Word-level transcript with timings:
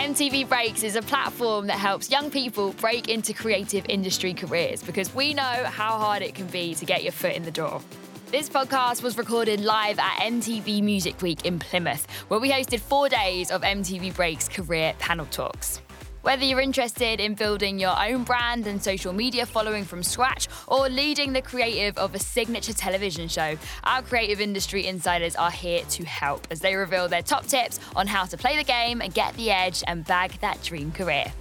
MTV 0.00 0.48
Breaks 0.48 0.82
is 0.82 0.96
a 0.96 1.02
platform 1.02 1.66
that 1.66 1.78
helps 1.78 2.10
young 2.10 2.30
people 2.30 2.72
break 2.80 3.08
into 3.10 3.34
creative 3.34 3.84
industry 3.86 4.32
careers 4.32 4.82
because 4.82 5.14
we 5.14 5.34
know 5.34 5.42
how 5.42 5.98
hard 5.98 6.22
it 6.22 6.34
can 6.34 6.46
be 6.46 6.74
to 6.76 6.86
get 6.86 7.02
your 7.02 7.12
foot 7.12 7.34
in 7.34 7.42
the 7.42 7.50
door. 7.50 7.82
This 8.30 8.48
podcast 8.48 9.02
was 9.02 9.18
recorded 9.18 9.60
live 9.60 9.98
at 9.98 10.12
MTV 10.22 10.82
Music 10.82 11.20
Week 11.20 11.44
in 11.44 11.58
Plymouth, 11.58 12.10
where 12.28 12.40
we 12.40 12.50
hosted 12.50 12.80
four 12.80 13.10
days 13.10 13.50
of 13.50 13.60
MTV 13.60 14.16
Breaks 14.16 14.48
career 14.48 14.94
panel 14.98 15.26
talks. 15.26 15.82
Whether 16.22 16.44
you're 16.44 16.60
interested 16.60 17.18
in 17.18 17.32
building 17.32 17.78
your 17.78 17.98
own 17.98 18.24
brand 18.24 18.66
and 18.66 18.82
social 18.82 19.14
media 19.14 19.46
following 19.46 19.84
from 19.84 20.02
scratch 20.02 20.48
or 20.68 20.86
leading 20.90 21.32
the 21.32 21.40
creative 21.40 21.96
of 21.96 22.14
a 22.14 22.18
signature 22.18 22.74
television 22.74 23.26
show, 23.26 23.56
our 23.84 24.02
creative 24.02 24.38
industry 24.38 24.86
insiders 24.86 25.34
are 25.34 25.50
here 25.50 25.82
to 25.82 26.04
help 26.04 26.46
as 26.50 26.60
they 26.60 26.76
reveal 26.76 27.08
their 27.08 27.22
top 27.22 27.46
tips 27.46 27.80
on 27.96 28.06
how 28.06 28.26
to 28.26 28.36
play 28.36 28.54
the 28.54 28.64
game 28.64 29.00
and 29.00 29.14
get 29.14 29.34
the 29.36 29.50
edge 29.50 29.82
and 29.86 30.04
bag 30.04 30.32
that 30.42 30.62
dream 30.62 30.92
career. 30.92 31.32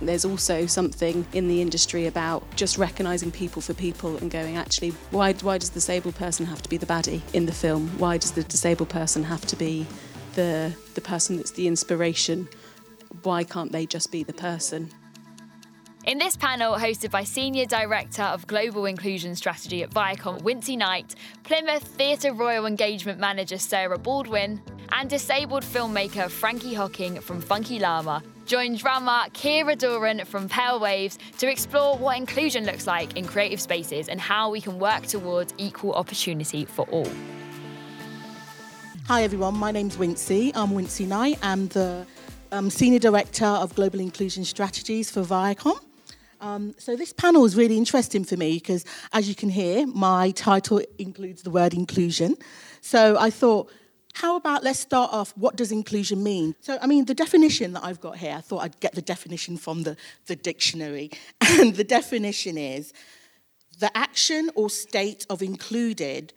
There's 0.00 0.24
also 0.24 0.66
something 0.66 1.26
in 1.32 1.48
the 1.48 1.60
industry 1.60 2.06
about 2.06 2.44
just 2.54 2.78
recognising 2.78 3.32
people 3.32 3.60
for 3.60 3.74
people 3.74 4.18
and 4.18 4.30
going, 4.30 4.56
actually, 4.56 4.90
why, 5.10 5.32
why 5.32 5.58
does 5.58 5.70
the 5.70 5.74
disabled 5.74 6.14
person 6.14 6.46
have 6.46 6.62
to 6.62 6.68
be 6.68 6.76
the 6.76 6.86
baddie 6.86 7.22
in 7.32 7.46
the 7.46 7.52
film? 7.52 7.88
Why 7.98 8.18
does 8.18 8.30
the 8.30 8.44
disabled 8.44 8.90
person 8.90 9.24
have 9.24 9.44
to 9.46 9.56
be 9.56 9.84
the, 10.36 10.72
the 10.94 11.00
person 11.00 11.38
that's 11.38 11.50
the 11.50 11.66
inspiration? 11.66 12.48
Why 13.22 13.44
can't 13.44 13.70
they 13.70 13.86
just 13.86 14.10
be 14.10 14.24
the 14.24 14.32
person? 14.32 14.90
In 16.04 16.18
this 16.18 16.36
panel, 16.36 16.74
hosted 16.74 17.12
by 17.12 17.22
Senior 17.22 17.64
Director 17.66 18.24
of 18.24 18.48
Global 18.48 18.86
Inclusion 18.86 19.36
Strategy 19.36 19.84
at 19.84 19.90
Viacom, 19.90 20.42
Wincy 20.42 20.76
Knight, 20.76 21.14
Plymouth 21.44 21.84
Theatre 21.84 22.32
Royal 22.32 22.66
Engagement 22.66 23.20
Manager 23.20 23.58
Sarah 23.58 23.98
Baldwin, 23.98 24.60
and 24.90 25.08
disabled 25.08 25.62
filmmaker 25.62 26.28
Frankie 26.28 26.74
Hocking 26.74 27.20
from 27.20 27.40
Funky 27.40 27.78
Llama, 27.78 28.20
join 28.46 28.74
drummer 28.74 29.26
Ciara 29.32 29.76
Doran 29.76 30.24
from 30.24 30.48
Pale 30.48 30.80
Waves 30.80 31.20
to 31.38 31.48
explore 31.48 31.96
what 31.96 32.16
inclusion 32.16 32.64
looks 32.66 32.88
like 32.88 33.16
in 33.16 33.24
creative 33.24 33.60
spaces 33.60 34.08
and 34.08 34.20
how 34.20 34.50
we 34.50 34.60
can 34.60 34.80
work 34.80 35.06
towards 35.06 35.54
equal 35.56 35.92
opportunity 35.92 36.64
for 36.64 36.84
all. 36.90 37.08
Hi 39.06 39.22
everyone, 39.22 39.56
my 39.56 39.70
name's 39.70 39.96
Wincy. 39.96 40.50
I'm 40.56 40.70
Wincy 40.70 41.06
Knight. 41.06 41.38
I'm 41.42 41.68
the 41.68 42.06
um, 42.52 42.68
Senior 42.68 42.98
Director 42.98 43.46
of 43.46 43.74
Global 43.74 43.98
Inclusion 43.98 44.44
Strategies 44.44 45.10
for 45.10 45.22
Viacom. 45.22 45.80
Um, 46.40 46.74
so 46.76 46.96
this 46.96 47.12
panel 47.12 47.44
is 47.46 47.56
really 47.56 47.78
interesting 47.78 48.24
for 48.24 48.36
me 48.36 48.54
because, 48.54 48.84
as 49.12 49.28
you 49.28 49.34
can 49.34 49.48
hear, 49.48 49.86
my 49.86 50.32
title 50.32 50.82
includes 50.98 51.42
the 51.42 51.50
word 51.50 51.72
inclusion. 51.72 52.36
So 52.82 53.16
I 53.18 53.30
thought, 53.30 53.70
how 54.14 54.36
about 54.36 54.62
let's 54.62 54.80
start 54.80 55.12
off, 55.12 55.32
what 55.36 55.56
does 55.56 55.72
inclusion 55.72 56.22
mean? 56.22 56.54
So, 56.60 56.78
I 56.82 56.86
mean, 56.86 57.06
the 57.06 57.14
definition 57.14 57.72
that 57.72 57.84
I've 57.84 58.00
got 58.00 58.18
here, 58.18 58.34
I 58.36 58.42
thought 58.42 58.58
I'd 58.58 58.80
get 58.80 58.94
the 58.94 59.02
definition 59.02 59.56
from 59.56 59.84
the, 59.84 59.96
the 60.26 60.36
dictionary. 60.36 61.10
And 61.40 61.74
the 61.74 61.84
definition 61.84 62.58
is 62.58 62.92
the 63.78 63.96
action 63.96 64.50
or 64.54 64.68
state 64.68 65.24
of 65.30 65.42
included 65.42 66.34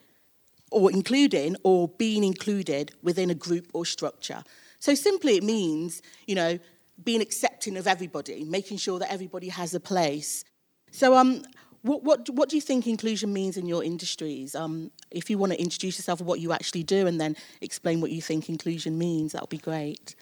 or 0.71 0.91
including 0.91 1.57
or 1.63 1.89
being 1.89 2.23
included 2.23 2.93
within 3.03 3.29
a 3.29 3.35
group 3.35 3.67
or 3.73 3.85
structure. 3.85 4.43
So 4.85 4.93
simply 4.93 5.35
it 5.35 5.43
means, 5.43 6.03
you 6.27 6.35
know, 6.35 6.59
being 7.03 7.19
accepting 7.19 7.75
of 7.75 7.87
everybody, 7.87 8.43
making 8.43 8.77
sure 8.77 8.99
that 8.99 9.11
everybody 9.11 9.49
has 9.49 9.73
a 9.73 9.79
place. 9.79 10.43
So 10.91 11.15
um, 11.15 11.41
what, 11.81 12.03
what, 12.03 12.29
what 12.29 12.49
do 12.49 12.55
you 12.55 12.61
think 12.61 12.85
inclusion 12.85 13.33
means 13.33 13.57
in 13.57 13.65
your 13.65 13.83
industries? 13.83 14.53
Um, 14.53 14.91
if 15.09 15.27
you 15.27 15.39
want 15.39 15.53
to 15.53 15.59
introduce 15.59 15.97
yourself 15.97 16.21
what 16.21 16.39
you 16.39 16.51
actually 16.51 16.83
do 16.83 17.07
and 17.07 17.19
then 17.19 17.35
explain 17.61 17.99
what 17.99 18.11
you 18.11 18.21
think 18.21 18.47
inclusion 18.47 18.95
means, 18.95 19.31
that 19.31 19.41
would 19.41 19.49
be 19.49 19.57
great. 19.57 20.13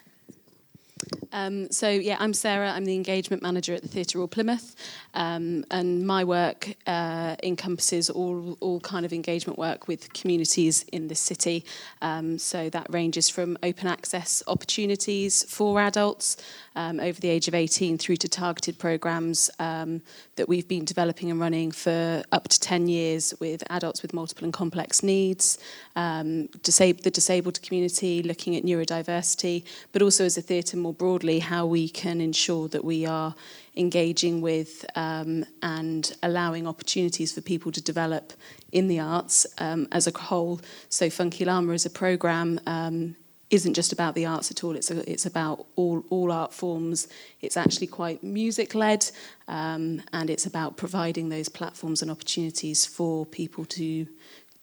Um, 1.31 1.71
so 1.71 1.89
yeah, 1.89 2.17
I'm 2.19 2.33
Sarah. 2.33 2.71
I'm 2.71 2.85
the 2.85 2.95
engagement 2.95 3.41
manager 3.41 3.73
at 3.73 3.81
the 3.81 3.87
Theatre 3.87 4.19
Royal 4.19 4.27
Plymouth, 4.27 4.75
um, 5.13 5.65
and 5.71 6.05
my 6.05 6.23
work 6.23 6.75
uh, 6.85 7.35
encompasses 7.43 8.09
all 8.09 8.57
all 8.59 8.79
kind 8.79 9.05
of 9.05 9.13
engagement 9.13 9.57
work 9.57 9.87
with 9.87 10.13
communities 10.13 10.83
in 10.91 11.07
the 11.07 11.15
city. 11.15 11.65
Um, 12.01 12.37
so 12.37 12.69
that 12.69 12.87
ranges 12.89 13.29
from 13.29 13.57
open 13.63 13.87
access 13.87 14.43
opportunities 14.47 15.43
for 15.43 15.79
adults 15.79 16.37
um, 16.75 16.99
over 16.99 17.19
the 17.19 17.29
age 17.29 17.47
of 17.47 17.53
18 17.53 17.97
through 17.97 18.17
to 18.17 18.27
targeted 18.27 18.79
programs 18.79 19.49
um, 19.59 20.01
that 20.35 20.49
we've 20.49 20.67
been 20.67 20.85
developing 20.85 21.29
and 21.31 21.39
running 21.39 21.71
for 21.71 22.23
up 22.31 22.47
to 22.47 22.59
10 22.59 22.87
years 22.87 23.33
with 23.39 23.63
adults 23.69 24.01
with 24.01 24.13
multiple 24.13 24.43
and 24.43 24.53
complex 24.53 25.03
needs, 25.03 25.57
um, 25.95 26.47
disab- 26.59 27.03
the 27.03 27.11
disabled 27.11 27.61
community, 27.61 28.23
looking 28.23 28.55
at 28.55 28.63
neurodiversity, 28.63 29.63
but 29.91 30.01
also 30.01 30.25
as 30.25 30.37
a 30.37 30.41
theatre 30.41 30.77
more 30.77 30.93
broadly, 30.93 31.39
how 31.39 31.65
we 31.65 31.89
can 31.89 32.21
ensure 32.21 32.67
that 32.67 32.83
we 32.83 33.05
are 33.05 33.35
engaging 33.75 34.41
with 34.41 34.85
um, 34.95 35.45
and 35.61 36.15
allowing 36.23 36.67
opportunities 36.67 37.31
for 37.31 37.41
people 37.41 37.71
to 37.71 37.81
develop 37.81 38.33
in 38.71 38.87
the 38.87 38.99
arts 38.99 39.47
um, 39.59 39.87
as 39.91 40.07
a 40.07 40.17
whole. 40.17 40.61
So 40.89 41.09
Funky 41.09 41.45
Llama 41.45 41.73
is 41.73 41.85
a 41.85 41.89
programme 41.89 42.59
um, 42.67 43.15
isn't 43.53 43.75
just 43.75 43.93
about 43.93 44.15
the 44.15 44.25
arts 44.25 44.49
at 44.51 44.63
all. 44.63 44.75
It's 44.75 44.89
a, 44.89 45.09
it's 45.09 45.25
about 45.25 45.65
all 45.75 46.03
all 46.09 46.31
art 46.31 46.53
forms. 46.53 47.07
It's 47.41 47.55
actually 47.55 47.87
quite 47.87 48.23
music 48.23 48.73
led, 48.73 49.09
um, 49.47 50.01
and 50.11 50.29
it's 50.29 50.45
about 50.45 50.77
providing 50.77 51.29
those 51.29 51.49
platforms 51.49 52.01
and 52.01 52.09
opportunities 52.09 52.85
for 52.85 53.25
people 53.25 53.65
to 53.65 54.07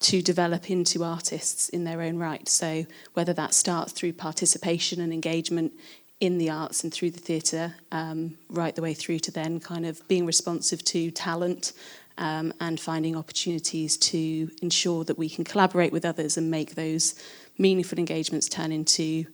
to 0.01 0.23
develop 0.23 0.71
into 0.71 1.05
artists 1.05 1.69
in 1.69 1.85
their 1.85 2.01
own 2.01 2.17
right. 2.17 2.49
So 2.49 2.87
whether 3.15 3.35
that 3.35 3.53
starts 3.53 3.93
through 3.93 4.15
participation 4.15 5.01
and 5.01 5.13
engagement 5.13 5.73
in 6.21 6.39
the 6.39 6.51
arts 6.51 6.85
and 6.85 6.93
through 6.93 7.11
the 7.11 7.21
theatre, 7.21 7.75
um, 7.93 8.37
right 8.49 8.75
the 8.75 8.83
way 8.83 8.95
through 8.95 9.19
to 9.21 9.31
then 9.31 9.61
kind 9.61 9.87
of 9.87 10.07
being 10.09 10.27
responsive 10.27 10.83
to 10.85 11.11
talent 11.11 11.73
um, 12.19 12.53
and 12.61 12.79
finding 12.79 13.17
opportunities 13.17 13.97
to 13.97 14.51
ensure 14.63 15.05
that 15.05 15.19
we 15.19 15.29
can 15.29 15.45
collaborate 15.45 15.93
with 15.93 16.05
others 16.05 16.37
and 16.37 16.51
make 16.51 16.75
those 16.75 17.15
meaningful 17.61 17.99
engagements 17.99 18.49
turn 18.49 18.73
into 18.73 19.27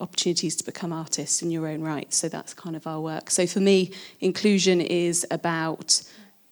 opportunities 0.00 0.56
to 0.56 0.64
become 0.64 0.92
artists 0.92 1.42
in 1.42 1.50
your 1.50 1.68
own 1.68 1.82
right. 1.82 2.12
So 2.12 2.28
that's 2.28 2.54
kind 2.54 2.74
of 2.74 2.86
our 2.86 3.00
work. 3.00 3.30
So 3.30 3.46
for 3.46 3.60
me, 3.60 3.92
inclusion 4.20 4.80
is 4.80 5.26
about 5.30 6.02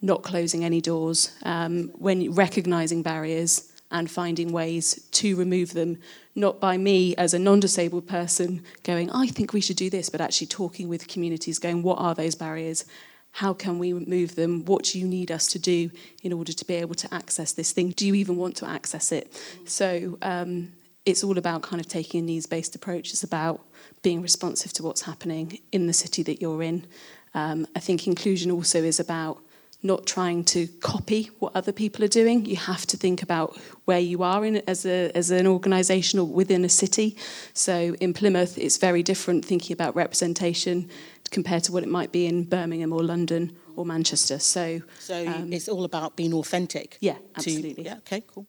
not 0.00 0.22
closing 0.22 0.64
any 0.64 0.80
doors, 0.80 1.32
um, 1.44 1.88
when 1.98 2.32
recognizing 2.32 3.02
barriers 3.02 3.72
and 3.90 4.10
finding 4.10 4.52
ways 4.52 5.06
to 5.12 5.36
remove 5.36 5.74
them, 5.74 5.98
not 6.34 6.60
by 6.60 6.76
me 6.76 7.14
as 7.16 7.34
a 7.34 7.38
non 7.38 7.60
disabled 7.60 8.08
person 8.08 8.62
going, 8.84 9.10
I 9.10 9.26
think 9.26 9.52
we 9.52 9.60
should 9.60 9.76
do 9.76 9.90
this, 9.90 10.08
but 10.08 10.20
actually 10.20 10.48
talking 10.48 10.88
with 10.88 11.06
communities, 11.06 11.58
going, 11.58 11.82
what 11.82 11.98
are 11.98 12.14
those 12.14 12.34
barriers? 12.34 12.84
How 13.32 13.54
can 13.54 13.78
we 13.78 13.92
remove 13.92 14.34
them? 14.34 14.64
What 14.64 14.84
do 14.84 14.98
you 14.98 15.06
need 15.06 15.30
us 15.30 15.46
to 15.48 15.58
do 15.58 15.90
in 16.22 16.32
order 16.32 16.52
to 16.52 16.64
be 16.64 16.74
able 16.74 16.94
to 16.96 17.14
access 17.14 17.52
this 17.52 17.72
thing? 17.72 17.90
Do 17.90 18.06
you 18.06 18.14
even 18.14 18.36
want 18.36 18.56
to 18.56 18.68
access 18.68 19.12
it? 19.12 19.32
So, 19.66 20.18
um, 20.20 20.72
it's 21.04 21.24
all 21.24 21.38
about 21.38 21.62
kind 21.62 21.80
of 21.80 21.88
taking 21.88 22.20
a 22.20 22.22
needs 22.22 22.46
based 22.46 22.74
approach. 22.74 23.10
It's 23.10 23.24
about 23.24 23.60
being 24.02 24.22
responsive 24.22 24.72
to 24.74 24.82
what's 24.82 25.02
happening 25.02 25.58
in 25.72 25.86
the 25.86 25.92
city 25.92 26.22
that 26.24 26.40
you're 26.40 26.62
in. 26.62 26.86
Um, 27.34 27.66
I 27.74 27.80
think 27.80 28.06
inclusion 28.06 28.50
also 28.50 28.82
is 28.82 29.00
about 29.00 29.38
not 29.82 30.06
trying 30.06 30.44
to 30.44 30.68
copy 30.80 31.30
what 31.40 31.54
other 31.56 31.72
people 31.72 32.04
are 32.04 32.08
doing. 32.08 32.46
You 32.46 32.56
have 32.56 32.86
to 32.86 32.96
think 32.96 33.22
about 33.22 33.58
where 33.84 33.98
you 33.98 34.22
are 34.22 34.44
in 34.44 34.58
as 34.68 34.86
a 34.86 35.10
as 35.14 35.30
an 35.30 35.46
organisation 35.46 36.20
or 36.20 36.26
within 36.26 36.64
a 36.64 36.68
city. 36.68 37.16
So 37.52 37.96
in 38.00 38.14
Plymouth, 38.14 38.58
it's 38.58 38.76
very 38.76 39.02
different 39.02 39.44
thinking 39.44 39.74
about 39.74 39.96
representation 39.96 40.88
compared 41.30 41.64
to 41.64 41.72
what 41.72 41.82
it 41.82 41.88
might 41.88 42.12
be 42.12 42.26
in 42.26 42.44
Birmingham 42.44 42.92
or 42.92 43.02
London 43.02 43.56
or 43.74 43.84
Manchester. 43.84 44.38
So 44.38 44.82
so 45.00 45.26
um, 45.26 45.52
it's 45.52 45.68
all 45.68 45.84
about 45.84 46.16
being 46.16 46.32
authentic. 46.34 46.96
Yeah, 47.00 47.16
absolutely. 47.36 47.74
To, 47.74 47.82
yeah. 47.82 47.96
Okay. 47.98 48.22
Cool. 48.26 48.46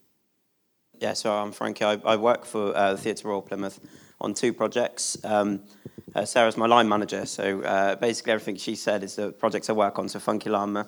Yeah, 1.03 1.11
so 1.11 1.33
I'm 1.33 1.51
Frankie. 1.51 1.83
I, 1.83 1.99
I 2.05 2.15
work 2.15 2.45
for 2.45 2.73
uh, 2.73 2.93
the 2.93 2.97
Theatre 2.97 3.27
Royal 3.27 3.41
Plymouth 3.41 3.77
on 4.21 4.33
two 4.33 4.53
projects. 4.53 5.17
Um, 5.25 5.59
uh, 6.15 6.23
Sarah's 6.23 6.55
my 6.55 6.65
line 6.65 6.87
manager, 6.87 7.25
so 7.25 7.61
uh, 7.61 7.95
basically 7.97 8.31
everything 8.31 8.55
she 8.55 8.75
said 8.75 9.03
is 9.03 9.17
the 9.17 9.33
projects 9.33 9.69
I 9.69 9.73
work 9.73 9.99
on, 9.99 10.07
so 10.07 10.19
Funky 10.19 10.49
Llama, 10.49 10.87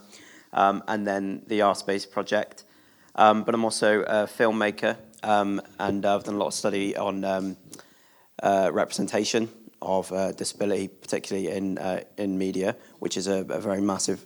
um, 0.54 0.81
and 0.88 1.06
then 1.06 1.42
the 1.48 1.63
Art 1.63 1.75
Space 1.80 2.06
project. 2.06 2.63
Um, 3.16 3.44
but 3.44 3.54
I'm 3.54 3.66
also 3.66 4.04
a 4.04 4.25
filmmaker, 4.25 4.95
um, 5.22 5.62
and 5.80 6.06
I've 6.06 6.24
done 6.24 6.36
a 6.36 6.38
lot 6.38 6.48
of 6.48 6.54
study 6.54 6.95
on 6.95 7.25
um, 7.25 7.57
uh, 8.42 8.69
representation 8.72 9.50
of 9.81 10.10
uh, 10.13 10.31
disability, 10.31 10.88
particularly 10.88 11.50
in 11.50 11.78
uh, 11.78 12.06
in 12.16 12.38
media, 12.38 12.78
which 13.00 13.18
is 13.18 13.28
a, 13.28 13.39
a 13.50 13.60
very 13.60 13.81
massive 13.81 14.25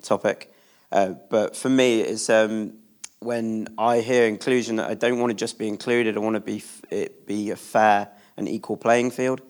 topic. 0.00 0.50
but 0.90 1.54
for 1.54 1.68
me, 1.68 2.00
it's 2.00 2.30
um, 2.30 2.78
when 3.24 3.68
I 3.78 4.00
hear 4.00 4.26
inclusion, 4.26 4.76
that 4.76 4.90
I 4.90 4.94
don't 4.94 5.18
want 5.18 5.30
to 5.30 5.34
just 5.34 5.58
be 5.58 5.66
included. 5.66 6.16
I 6.16 6.20
want 6.20 6.34
to 6.34 6.40
be 6.40 6.62
it 6.90 7.26
be 7.26 7.50
a 7.50 7.56
fair 7.56 8.08
and 8.36 8.48
equal 8.48 8.76
playing 8.76 9.10
field, 9.10 9.40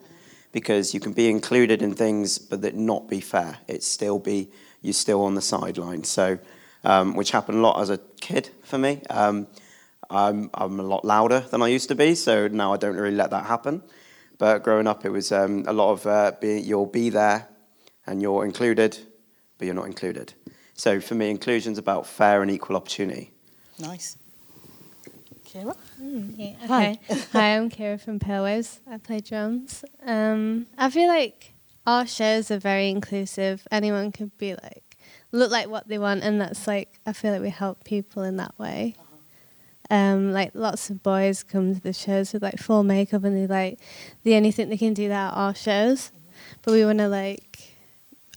because 0.51 0.93
you 0.93 0.99
can 0.99 1.13
be 1.13 1.29
included 1.29 1.81
in 1.81 1.93
things, 1.93 2.39
but 2.39 2.61
that 2.61 2.75
not 2.75 3.09
be 3.09 3.19
fair. 3.19 3.57
It 3.67 3.83
still 3.83 4.19
be 4.19 4.49
you're 4.81 4.93
still 4.93 5.23
on 5.23 5.35
the 5.35 5.41
sideline. 5.41 6.03
So, 6.03 6.39
um, 6.83 7.15
which 7.15 7.31
happened 7.31 7.57
a 7.57 7.61
lot 7.61 7.81
as 7.81 7.89
a 7.89 7.99
kid 8.21 8.49
for 8.63 8.77
me. 8.77 9.01
Um, 9.09 9.47
I'm 10.09 10.49
I'm 10.53 10.79
a 10.79 10.83
lot 10.83 11.03
louder 11.03 11.41
than 11.41 11.61
I 11.61 11.67
used 11.67 11.89
to 11.89 11.95
be, 11.95 12.15
so 12.15 12.47
now 12.47 12.73
I 12.73 12.77
don't 12.77 12.95
really 12.95 13.15
let 13.15 13.31
that 13.31 13.45
happen. 13.45 13.83
But 14.37 14.63
growing 14.63 14.87
up, 14.87 15.05
it 15.05 15.09
was 15.09 15.31
um, 15.31 15.65
a 15.67 15.73
lot 15.73 15.91
of 15.91 16.05
uh, 16.05 16.31
be, 16.39 16.59
you'll 16.61 16.85
be 16.85 17.09
there 17.09 17.47
and 18.05 18.21
you're 18.21 18.45
included, 18.45 18.97
but 19.57 19.65
you're 19.65 19.73
not 19.73 19.87
included. 19.87 20.33
So 20.73 20.99
for 20.99 21.15
me, 21.15 21.29
inclusion 21.29 21.71
is 21.71 21.77
about 21.77 22.05
fair 22.05 22.41
and 22.41 22.51
equal 22.51 22.75
opportunity. 22.75 23.31
Nice. 23.79 24.17
Ciara? 25.45 25.75
Mm, 26.01 26.33
yeah, 26.37 26.67
Hi. 26.67 26.97
okay. 27.07 27.15
Hi, 27.33 27.57
I'm 27.57 27.69
Ciara 27.69 27.97
from 27.97 28.19
Pale 28.19 28.43
Waves. 28.43 28.79
I 28.89 28.97
play 28.97 29.19
drums. 29.19 29.83
Um, 30.05 30.67
I 30.77 30.89
feel 30.89 31.07
like 31.07 31.53
our 31.85 32.07
shows 32.07 32.51
are 32.51 32.57
very 32.57 32.89
inclusive. 32.89 33.67
Anyone 33.71 34.11
could 34.11 34.37
be 34.37 34.53
like, 34.53 34.97
look 35.31 35.51
like 35.51 35.67
what 35.67 35.87
they 35.87 35.97
want, 35.97 36.23
and 36.23 36.39
that's 36.39 36.67
like, 36.67 36.99
I 37.05 37.13
feel 37.13 37.33
like 37.33 37.41
we 37.41 37.49
help 37.49 37.83
people 37.83 38.23
in 38.23 38.37
that 38.37 38.57
way. 38.57 38.95
Um, 39.89 40.31
like 40.33 40.51
lots 40.55 40.89
of 40.89 41.03
boys 41.03 41.43
come 41.43 41.75
to 41.75 41.81
the 41.81 41.93
shows 41.93 42.33
with 42.33 42.41
like 42.41 42.57
full 42.57 42.83
makeup, 42.83 43.23
and 43.23 43.35
they 43.35 43.45
like 43.45 43.79
the 44.23 44.35
only 44.35 44.51
thing 44.51 44.69
they 44.69 44.77
can 44.77 44.93
do 44.93 45.09
that 45.09 45.33
at 45.33 45.37
our 45.37 45.53
shows. 45.53 46.11
But 46.63 46.71
we 46.71 46.85
want 46.85 46.99
to 46.99 47.07
like, 47.07 47.75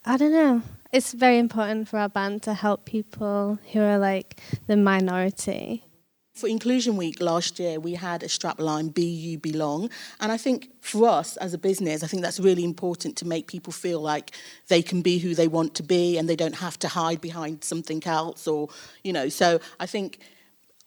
I 0.04 0.16
don't 0.16 0.32
know. 0.32 0.62
It's 0.90 1.12
very 1.12 1.38
important 1.38 1.86
for 1.86 1.98
our 1.98 2.08
band 2.08 2.42
to 2.44 2.54
help 2.54 2.86
people 2.86 3.58
who 3.72 3.80
are 3.80 3.98
like 3.98 4.40
the 4.66 4.76
minority. 4.76 5.84
For 6.32 6.48
Inclusion 6.48 6.96
Week 6.96 7.20
last 7.20 7.58
year, 7.58 7.78
we 7.78 7.94
had 7.94 8.22
a 8.22 8.26
strapline, 8.26 8.94
Be 8.94 9.04
You 9.04 9.38
Belong. 9.38 9.90
And 10.18 10.32
I 10.32 10.38
think 10.38 10.70
for 10.80 11.06
us 11.06 11.36
as 11.38 11.52
a 11.52 11.58
business, 11.58 12.02
I 12.02 12.06
think 12.06 12.22
that's 12.22 12.40
really 12.40 12.64
important 12.64 13.16
to 13.16 13.26
make 13.26 13.48
people 13.48 13.72
feel 13.72 14.00
like 14.00 14.30
they 14.68 14.80
can 14.80 15.02
be 15.02 15.18
who 15.18 15.34
they 15.34 15.48
want 15.48 15.74
to 15.74 15.82
be 15.82 16.16
and 16.16 16.26
they 16.26 16.36
don't 16.36 16.54
have 16.54 16.78
to 16.78 16.88
hide 16.88 17.20
behind 17.20 17.64
something 17.64 18.02
else 18.06 18.48
or, 18.48 18.68
you 19.04 19.12
know, 19.12 19.28
so 19.28 19.60
I 19.78 19.84
think 19.84 20.20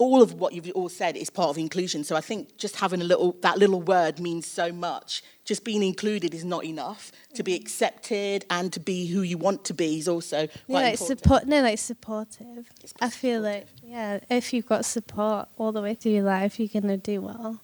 all 0.02 0.24
of 0.24 0.34
what 0.34 0.52
you've 0.54 0.72
all 0.72 0.90
said 0.90 1.16
is 1.16 1.30
part 1.30 1.50
of 1.52 1.58
inclusion. 1.60 2.04
So 2.04 2.16
I 2.16 2.22
think 2.22 2.58
just 2.58 2.76
having 2.78 3.02
a 3.02 3.04
little 3.04 3.34
that 3.42 3.60
little 3.60 3.82
word 3.82 4.20
means 4.20 4.48
so 4.48 4.72
much. 4.72 5.24
Just 5.46 5.64
being 5.64 5.84
included 5.84 6.34
is 6.34 6.44
not 6.44 6.64
enough. 6.66 7.12
To 7.36 7.44
be 7.44 7.54
accepted 7.56 8.44
and 8.50 8.74
to 8.74 8.80
be 8.80 9.06
who 9.14 9.22
you 9.22 9.38
want 9.38 9.64
to 9.66 9.74
be 9.76 10.00
is 10.00 10.08
also 10.08 10.48
quite 10.48 10.60
Yeah, 10.68 10.76
like 10.76 10.94
important. 10.94 11.20
support. 11.20 11.48
No, 11.48 11.62
like 11.62 11.78
supportive. 11.80 12.64
I 13.00 13.10
feel 13.12 13.42
like 13.42 13.68
yeah, 13.84 14.20
if 14.30 14.54
you've 14.54 14.66
got 14.66 14.86
support 14.86 15.50
all 15.60 15.72
the 15.72 15.84
way 15.84 15.94
through 15.94 16.14
your 16.14 16.24
life, 16.24 16.60
you're 16.60 16.82
gonna 16.82 16.98
do 16.98 17.22
well. 17.22 17.62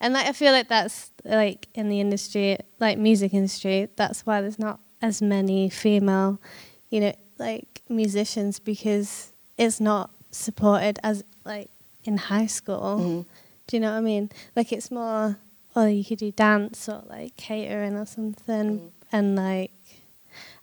And 0.00 0.14
like 0.14 0.26
I 0.26 0.32
feel 0.32 0.52
like 0.52 0.68
that's 0.68 1.10
like 1.24 1.68
in 1.74 1.90
the 1.90 2.00
industry, 2.00 2.56
like 2.80 2.96
music 2.96 3.34
industry. 3.34 3.88
That's 3.96 4.24
why 4.24 4.40
there's 4.40 4.58
not 4.58 4.80
as 5.02 5.20
many 5.20 5.68
female, 5.68 6.40
you 6.88 7.00
know, 7.00 7.14
like 7.38 7.82
musicians 7.90 8.58
because 8.58 9.32
it's 9.58 9.78
not 9.78 10.08
supported 10.30 10.98
as 11.02 11.22
like 11.46 11.70
in 12.04 12.16
high 12.18 12.46
school. 12.46 12.98
Mhm. 13.00 13.24
Do 13.66 13.76
you 13.76 13.80
know 13.80 13.92
what 13.92 13.98
I 13.98 14.00
mean? 14.00 14.30
Like 14.54 14.72
it's 14.72 14.90
more, 14.90 15.38
oh, 15.74 15.86
you 15.86 16.04
could 16.04 16.18
do 16.18 16.30
dance 16.30 16.88
or 16.88 17.02
like 17.08 17.36
catering 17.36 17.96
or 17.96 18.06
something, 18.06 18.78
Mm. 18.78 18.90
and 19.12 19.36
like, 19.36 19.72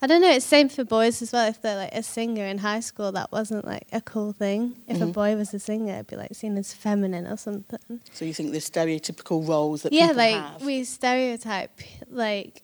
I 0.01 0.07
don't 0.07 0.21
know. 0.21 0.29
It's 0.31 0.45
same 0.45 0.69
for 0.69 0.83
boys 0.83 1.21
as 1.21 1.31
well. 1.31 1.47
If 1.49 1.61
they're 1.61 1.75
like 1.77 1.93
a 1.95 2.03
singer 2.03 2.45
in 2.45 2.59
high 2.59 2.81
school, 2.81 3.11
that 3.13 3.31
wasn't 3.31 3.65
like 3.65 3.87
a 3.91 4.01
cool 4.01 4.31
thing. 4.33 4.77
If 4.87 5.01
a 5.01 5.05
Mhm. 5.05 5.13
boy 5.13 5.35
was 5.35 5.53
a 5.53 5.59
singer, 5.59 5.93
it'd 5.93 6.07
be 6.07 6.15
like 6.15 6.35
seen 6.35 6.57
as 6.57 6.73
feminine 6.73 7.25
or 7.25 7.37
something. 7.37 7.99
So 8.13 8.25
you 8.25 8.33
think 8.33 8.51
the 8.51 8.59
stereotypical 8.59 9.47
roles 9.47 9.81
that 9.83 9.93
yeah, 9.93 10.11
like 10.11 10.35
have? 10.35 10.61
we 10.63 10.83
stereotype 10.83 11.71
like, 12.09 12.61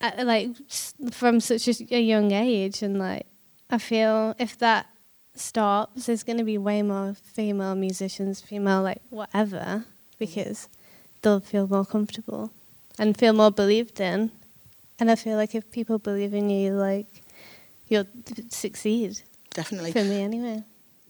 uh, 0.00 0.12
like 0.24 0.50
from 1.10 1.40
such 1.40 1.66
a, 1.68 1.74
a 1.96 2.00
young 2.00 2.32
age, 2.32 2.82
and 2.82 2.98
like 2.98 3.26
I 3.70 3.78
feel 3.78 4.34
if 4.38 4.56
that 4.58 4.86
stops, 5.34 6.06
there's 6.06 6.22
going 6.22 6.38
to 6.38 6.44
be 6.44 6.58
way 6.58 6.82
more 6.82 7.14
female 7.14 7.74
musicians, 7.74 8.40
female 8.40 8.82
like 8.82 9.02
whatever, 9.10 9.84
because 10.18 10.68
they'll 11.22 11.40
feel 11.40 11.66
more 11.66 11.84
comfortable 11.84 12.50
and 12.98 13.16
feel 13.16 13.32
more 13.32 13.50
believed 13.50 14.00
in. 14.00 14.30
And 15.00 15.10
I 15.10 15.16
feel 15.16 15.36
like 15.36 15.54
if 15.54 15.70
people 15.70 15.98
believe 15.98 16.34
in 16.34 16.50
you, 16.50 16.72
like 16.72 17.22
you'll 17.88 18.06
succeed. 18.48 19.20
Definitely. 19.50 19.92
For 19.92 20.04
me, 20.04 20.22
anyway. 20.22 20.62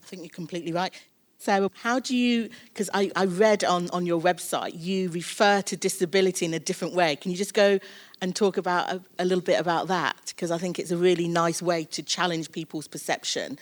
I 0.02 0.06
think 0.06 0.22
you're 0.22 0.30
completely 0.30 0.72
right. 0.72 0.92
Sarah, 1.38 1.70
how 1.82 1.98
do 1.98 2.16
you, 2.16 2.48
because 2.68 2.88
I, 2.94 3.10
I 3.14 3.26
read 3.26 3.64
on, 3.64 3.90
on 3.90 4.06
your 4.06 4.18
website, 4.18 4.72
you 4.74 5.10
refer 5.10 5.60
to 5.62 5.76
disability 5.76 6.46
in 6.46 6.54
a 6.54 6.58
different 6.58 6.94
way. 6.94 7.16
Can 7.16 7.30
you 7.30 7.36
just 7.36 7.52
go 7.52 7.78
and 8.22 8.34
talk 8.34 8.56
about 8.56 8.90
a, 8.90 9.02
a 9.18 9.26
little 9.26 9.44
bit 9.44 9.60
about 9.60 9.88
that? 9.88 10.16
Because 10.28 10.50
I 10.50 10.56
think 10.56 10.78
it's 10.78 10.90
a 10.90 10.96
really 10.96 11.28
nice 11.28 11.60
way 11.60 11.84
to 11.84 12.02
challenge 12.02 12.50
people's 12.50 12.88
perception. 12.88 13.58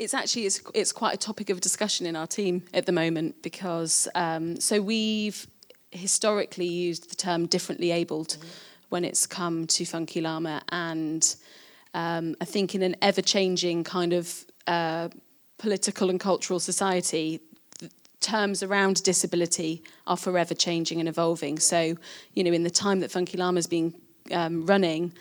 It's 0.00 0.14
actually 0.14 0.46
it's, 0.46 0.62
it's 0.72 0.92
quite 0.92 1.12
a 1.12 1.18
topic 1.18 1.50
of 1.50 1.60
discussion 1.60 2.06
in 2.06 2.16
our 2.16 2.26
team 2.26 2.62
at 2.72 2.86
the 2.86 2.92
moment 2.92 3.42
because 3.42 4.08
um, 4.14 4.58
so 4.58 4.80
we've 4.80 5.46
historically 5.90 6.64
used 6.64 7.10
the 7.10 7.16
term 7.16 7.44
differently 7.46 7.90
abled 7.90 8.38
when 8.88 9.04
it's 9.04 9.26
come 9.26 9.66
to 9.66 9.84
Funky 9.84 10.22
Llama 10.22 10.62
and 10.70 11.36
um, 11.92 12.34
I 12.40 12.46
think 12.46 12.74
in 12.74 12.80
an 12.80 12.96
ever 13.02 13.20
changing 13.20 13.84
kind 13.84 14.14
of 14.14 14.46
uh, 14.66 15.10
political 15.58 16.08
and 16.08 16.18
cultural 16.18 16.60
society 16.60 17.38
terms 18.20 18.62
around 18.62 19.02
disability 19.02 19.82
are 20.06 20.16
forever 20.16 20.54
changing 20.54 21.00
and 21.00 21.10
evolving. 21.10 21.58
So 21.58 21.94
you 22.32 22.42
know 22.42 22.52
in 22.52 22.62
the 22.62 22.70
time 22.70 23.00
that 23.00 23.10
Funky 23.10 23.36
Llama's 23.36 23.66
been 23.66 23.92
um, 24.32 24.64
running 24.64 25.12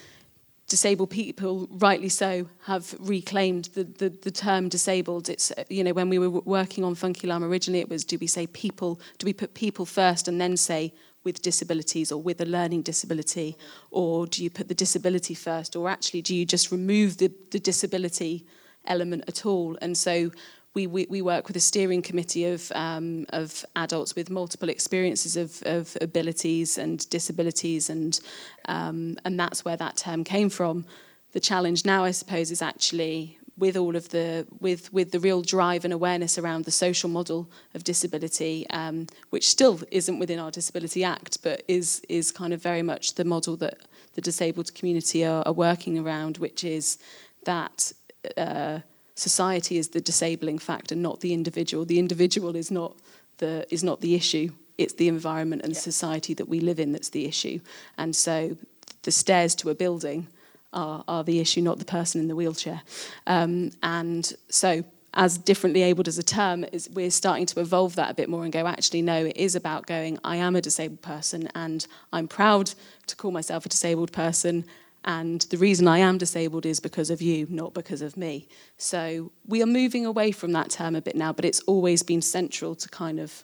disabled 0.69 1.09
people, 1.09 1.67
rightly 1.71 2.09
so, 2.09 2.47
have 2.65 2.95
reclaimed 2.99 3.65
the, 3.73 3.83
the, 3.83 4.09
the 4.09 4.31
term 4.31 4.69
disabled. 4.69 5.27
It's, 5.27 5.51
you 5.69 5.83
know, 5.83 5.93
when 5.93 6.09
we 6.09 6.17
were 6.19 6.29
working 6.29 6.83
on 6.83 6.95
Funky 6.95 7.27
Llama 7.27 7.47
originally, 7.47 7.79
it 7.79 7.89
was 7.89 8.05
do 8.05 8.17
we 8.19 8.27
say 8.27 8.47
people, 8.47 9.01
do 9.17 9.25
we 9.25 9.33
put 9.33 9.53
people 9.53 9.85
first 9.85 10.27
and 10.27 10.39
then 10.39 10.55
say 10.55 10.93
with 11.23 11.41
disabilities 11.41 12.11
or 12.11 12.21
with 12.21 12.39
a 12.39 12.45
learning 12.45 12.83
disability? 12.83 13.57
Or 13.91 14.27
do 14.27 14.43
you 14.43 14.49
put 14.49 14.69
the 14.69 14.75
disability 14.75 15.33
first? 15.33 15.75
Or 15.75 15.89
actually, 15.89 16.21
do 16.21 16.35
you 16.35 16.45
just 16.45 16.71
remove 16.71 17.17
the, 17.17 17.31
the 17.51 17.59
disability 17.59 18.45
element 18.85 19.25
at 19.27 19.45
all? 19.45 19.77
And 19.81 19.97
so 19.97 20.31
we, 20.73 20.87
we, 20.87 21.07
we 21.09 21.21
work 21.21 21.47
with 21.47 21.55
a 21.55 21.61
steering 21.61 22.01
committee 22.01 22.45
of, 22.45 22.71
um, 22.75 23.25
of 23.29 23.65
adults 23.75 24.15
with 24.15 24.29
multiple 24.29 24.69
experiences 24.69 25.35
of, 25.35 25.61
of 25.65 25.97
abilities 26.01 26.77
and 26.77 27.09
disabilities, 27.09 27.89
and, 27.89 28.19
um, 28.65 29.17
and 29.25 29.39
that's 29.39 29.65
where 29.65 29.77
that 29.77 29.97
term 29.97 30.23
came 30.23 30.49
from. 30.49 30.85
The 31.31 31.39
challenge 31.39 31.85
now, 31.85 32.03
I 32.03 32.11
suppose, 32.11 32.51
is 32.51 32.61
actually 32.61 33.39
with 33.59 33.75
all 33.75 33.95
of 33.95 34.09
the 34.09 34.47
with 34.59 34.91
with 34.93 35.11
the 35.11 35.19
real 35.19 35.41
drive 35.41 35.83
and 35.83 35.93
awareness 35.93 36.37
around 36.37 36.63
the 36.63 36.71
social 36.71 37.09
model 37.09 37.51
of 37.75 37.83
disability, 37.83 38.65
um, 38.69 39.05
which 39.29 39.47
still 39.47 39.81
isn't 39.91 40.17
within 40.17 40.39
our 40.39 40.49
Disability 40.49 41.03
Act, 41.03 41.43
but 41.43 41.61
is 41.67 42.01
is 42.09 42.31
kind 42.31 42.53
of 42.53 42.61
very 42.61 42.81
much 42.81 43.15
the 43.15 43.25
model 43.25 43.57
that 43.57 43.79
the 44.15 44.21
disabled 44.21 44.73
community 44.73 45.25
are, 45.25 45.43
are 45.45 45.53
working 45.53 45.99
around, 45.99 46.37
which 46.37 46.63
is 46.63 46.97
that. 47.45 47.91
Uh, 48.37 48.79
society 49.19 49.77
is 49.77 49.89
the 49.89 50.01
disabling 50.01 50.59
factor, 50.59 50.95
not 50.95 51.19
the 51.19 51.33
individual. 51.33 51.85
The 51.85 51.99
individual 51.99 52.55
is 52.55 52.71
not 52.71 52.95
the 53.37 53.65
is 53.69 53.83
not 53.83 54.01
the 54.01 54.15
issue. 54.15 54.51
It's 54.77 54.93
the 54.93 55.09
environment 55.09 55.63
and 55.63 55.75
society 55.75 56.33
that 56.35 56.47
we 56.47 56.61
live 56.61 56.79
in 56.79 56.93
that's 56.93 57.09
the 57.09 57.25
issue. 57.25 57.59
And 57.97 58.15
so 58.15 58.55
the 59.03 59.11
stairs 59.11 59.53
to 59.55 59.69
a 59.69 59.75
building 59.75 60.27
are, 60.71 61.03
are 61.07 61.23
the 61.23 61.39
issue, 61.39 61.61
not 61.61 61.79
the 61.79 61.85
person 61.85 62.21
in 62.21 62.29
the 62.29 62.35
wheelchair. 62.35 62.81
Um, 63.27 63.71
and 63.83 64.31
so 64.49 64.85
as 65.13 65.37
differently 65.37 65.81
abled 65.81 66.07
as 66.07 66.17
a 66.17 66.23
term, 66.23 66.63
is 66.71 66.89
we're 66.93 67.11
starting 67.11 67.45
to 67.47 67.59
evolve 67.59 67.95
that 67.95 68.11
a 68.11 68.13
bit 68.13 68.29
more 68.29 68.43
and 68.43 68.53
go, 68.53 68.67
actually, 68.67 69.01
no, 69.01 69.25
it 69.25 69.35
is 69.35 69.55
about 69.55 69.87
going, 69.87 70.19
I 70.23 70.37
am 70.37 70.55
a 70.55 70.61
disabled 70.61 71.01
person 71.01 71.49
and 71.55 71.85
I'm 72.13 72.27
proud 72.27 72.71
to 73.07 73.15
call 73.15 73.31
myself 73.31 73.65
a 73.65 73.69
disabled 73.69 74.11
person 74.11 74.65
and 75.05 75.41
the 75.49 75.57
reason 75.57 75.87
I 75.87 75.99
am 75.99 76.17
disabled 76.17 76.65
is 76.65 76.79
because 76.79 77.09
of 77.09 77.21
you, 77.21 77.47
not 77.49 77.73
because 77.73 78.01
of 78.01 78.17
me. 78.17 78.47
So 78.77 79.31
we 79.47 79.61
are 79.63 79.65
moving 79.67 80.05
away 80.05 80.31
from 80.31 80.51
that 80.53 80.69
term 80.69 80.95
a 80.95 81.01
bit 81.01 81.15
now, 81.15 81.31
but 81.33 81.45
it's 81.45 81.61
always 81.61 82.03
been 82.03 82.21
central 82.21 82.75
to 82.75 82.89
kind 82.89 83.19
of 83.19 83.43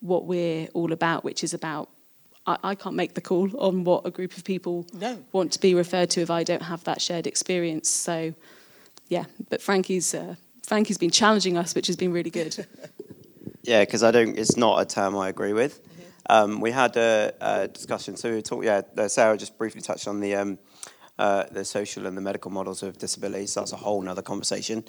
what 0.00 0.26
we're 0.26 0.68
all 0.74 0.92
about, 0.92 1.24
which 1.24 1.42
is 1.42 1.54
about 1.54 1.88
I, 2.46 2.58
I 2.62 2.74
can't 2.74 2.94
make 2.94 3.14
the 3.14 3.20
call 3.20 3.48
on 3.58 3.84
what 3.84 4.06
a 4.06 4.10
group 4.10 4.36
of 4.36 4.44
people 4.44 4.86
No. 4.92 5.18
want 5.32 5.52
to 5.52 5.60
be 5.60 5.74
referred 5.74 6.10
to 6.10 6.20
if 6.20 6.30
I 6.30 6.44
don't 6.44 6.62
have 6.62 6.84
that 6.84 7.00
shared 7.00 7.26
experience. 7.26 7.88
So 7.88 8.34
yeah, 9.08 9.24
but 9.50 9.62
Frankie's 9.62 10.14
uh, 10.14 10.36
Frankie's 10.62 10.98
been 10.98 11.10
challenging 11.10 11.56
us, 11.56 11.74
which 11.74 11.86
has 11.86 11.96
been 11.96 12.12
really 12.12 12.30
good. 12.30 12.66
Yeah, 13.62 13.80
because 13.80 14.04
I 14.04 14.12
don't. 14.12 14.38
It's 14.38 14.56
not 14.56 14.80
a 14.80 14.84
term 14.84 15.16
I 15.16 15.28
agree 15.28 15.52
with. 15.52 15.80
Um, 16.28 16.60
we 16.60 16.70
had 16.70 16.96
a, 16.96 17.32
a 17.40 17.68
discussion. 17.68 18.16
So 18.16 18.32
we 18.32 18.42
talked. 18.42 18.64
Yeah, 18.64 18.82
uh, 18.96 19.08
Sarah 19.08 19.36
just 19.36 19.56
briefly 19.58 19.80
touched 19.80 20.08
on 20.08 20.20
the 20.20 20.34
um, 20.34 20.58
uh, 21.18 21.44
the 21.50 21.64
social 21.64 22.06
and 22.06 22.16
the 22.16 22.20
medical 22.20 22.50
models 22.50 22.82
of 22.82 22.98
disability. 22.98 23.46
So 23.46 23.60
that's 23.60 23.72
a 23.72 23.76
whole 23.76 24.02
nother 24.02 24.22
conversation. 24.22 24.84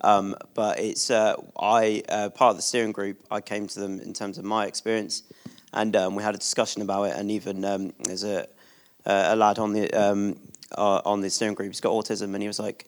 Um, 0.00 0.34
but 0.54 0.78
it's 0.78 1.10
uh, 1.10 1.36
I 1.58 2.02
uh, 2.08 2.30
part 2.30 2.50
of 2.50 2.56
the 2.56 2.62
steering 2.62 2.92
group. 2.92 3.24
I 3.30 3.40
came 3.40 3.66
to 3.68 3.80
them 3.80 4.00
in 4.00 4.12
terms 4.12 4.38
of 4.38 4.44
my 4.44 4.66
experience, 4.66 5.22
and 5.72 5.94
um, 5.96 6.14
we 6.16 6.22
had 6.22 6.34
a 6.34 6.38
discussion 6.38 6.82
about 6.82 7.04
it. 7.04 7.16
And 7.16 7.30
even 7.30 7.64
um, 7.64 7.92
there's 8.04 8.24
a 8.24 8.48
a 9.06 9.36
lad 9.36 9.58
on 9.58 9.72
the 9.72 9.92
um, 9.92 10.38
uh, 10.76 11.02
on 11.04 11.20
the 11.20 11.30
steering 11.30 11.54
group. 11.54 11.70
He's 11.70 11.80
got 11.80 11.92
autism, 11.92 12.34
and 12.34 12.42
he 12.42 12.48
was 12.48 12.58
like. 12.58 12.86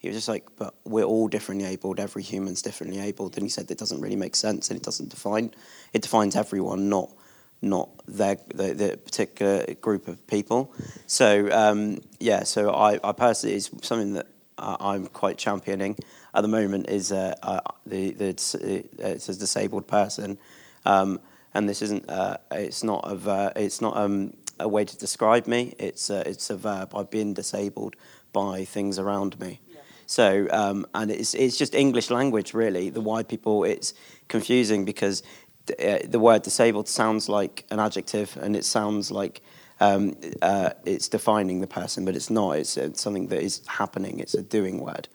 He 0.00 0.06
was 0.06 0.16
just 0.16 0.28
like, 0.28 0.46
but 0.56 0.76
we're 0.84 1.02
all 1.02 1.26
differently 1.26 1.66
abled. 1.66 1.98
Every 1.98 2.22
human's 2.22 2.62
differently 2.62 3.00
abled, 3.00 3.36
and 3.36 3.42
he 3.42 3.48
said 3.48 3.66
that 3.66 3.78
doesn't 3.78 4.00
really 4.00 4.14
make 4.14 4.36
sense, 4.36 4.70
and 4.70 4.78
it 4.78 4.84
doesn't 4.84 5.08
define. 5.08 5.52
It 5.92 6.02
defines 6.02 6.36
everyone, 6.36 6.88
not 6.88 7.10
not 7.60 7.88
their 8.06 8.36
the, 8.54 8.74
the 8.74 8.96
particular 8.96 9.74
group 9.80 10.08
of 10.08 10.26
people. 10.26 10.72
So 11.06 11.50
um, 11.52 12.00
yeah, 12.20 12.44
so 12.44 12.70
I, 12.70 12.98
I 13.02 13.12
personally 13.12 13.56
is 13.56 13.70
something 13.82 14.14
that 14.14 14.26
I'm 14.58 15.06
quite 15.06 15.38
championing 15.38 15.96
at 16.34 16.42
the 16.42 16.48
moment 16.48 16.88
is 16.88 17.12
uh, 17.12 17.34
uh, 17.42 17.60
the 17.86 18.10
the 18.12 18.28
uh, 18.30 19.08
it's 19.08 19.28
a 19.28 19.38
disabled 19.38 19.86
person, 19.86 20.38
um, 20.84 21.20
and 21.54 21.68
this 21.68 21.82
isn't 21.82 22.08
uh, 22.08 22.36
it's 22.52 22.84
not 22.84 23.04
of 23.04 23.28
uh, 23.28 23.52
it's 23.56 23.80
not 23.80 23.96
um, 23.96 24.34
a 24.60 24.68
way 24.68 24.84
to 24.84 24.96
describe 24.96 25.46
me. 25.46 25.74
It's 25.78 26.10
uh, 26.10 26.22
it's 26.26 26.50
a 26.50 26.56
verb. 26.56 26.94
I've 26.94 27.10
been 27.10 27.34
disabled 27.34 27.96
by 28.32 28.64
things 28.64 28.98
around 28.98 29.38
me. 29.40 29.60
So 30.06 30.46
um, 30.50 30.86
and 30.94 31.10
it's 31.10 31.34
it's 31.34 31.56
just 31.56 31.74
English 31.74 32.10
language 32.10 32.54
really. 32.54 32.90
The 32.90 33.00
why 33.00 33.22
people 33.22 33.64
it's 33.64 33.94
confusing 34.28 34.84
because 34.84 35.22
the 35.68 36.18
word 36.18 36.42
disabled 36.42 36.88
sounds 36.88 37.28
like 37.28 37.64
an 37.70 37.78
adjective 37.78 38.36
and 38.40 38.56
it 38.56 38.64
sounds 38.64 39.10
like 39.10 39.42
um, 39.80 40.16
uh, 40.42 40.70
it's 40.84 41.08
defining 41.08 41.60
the 41.60 41.66
person, 41.66 42.04
but 42.04 42.16
it's 42.16 42.30
not. 42.30 42.52
It's, 42.52 42.76
it's, 42.76 43.00
something 43.00 43.28
that 43.28 43.42
is 43.42 43.62
happening. 43.66 44.18
It's 44.18 44.34
a 44.34 44.42
doing 44.42 44.80
word. 44.80 45.08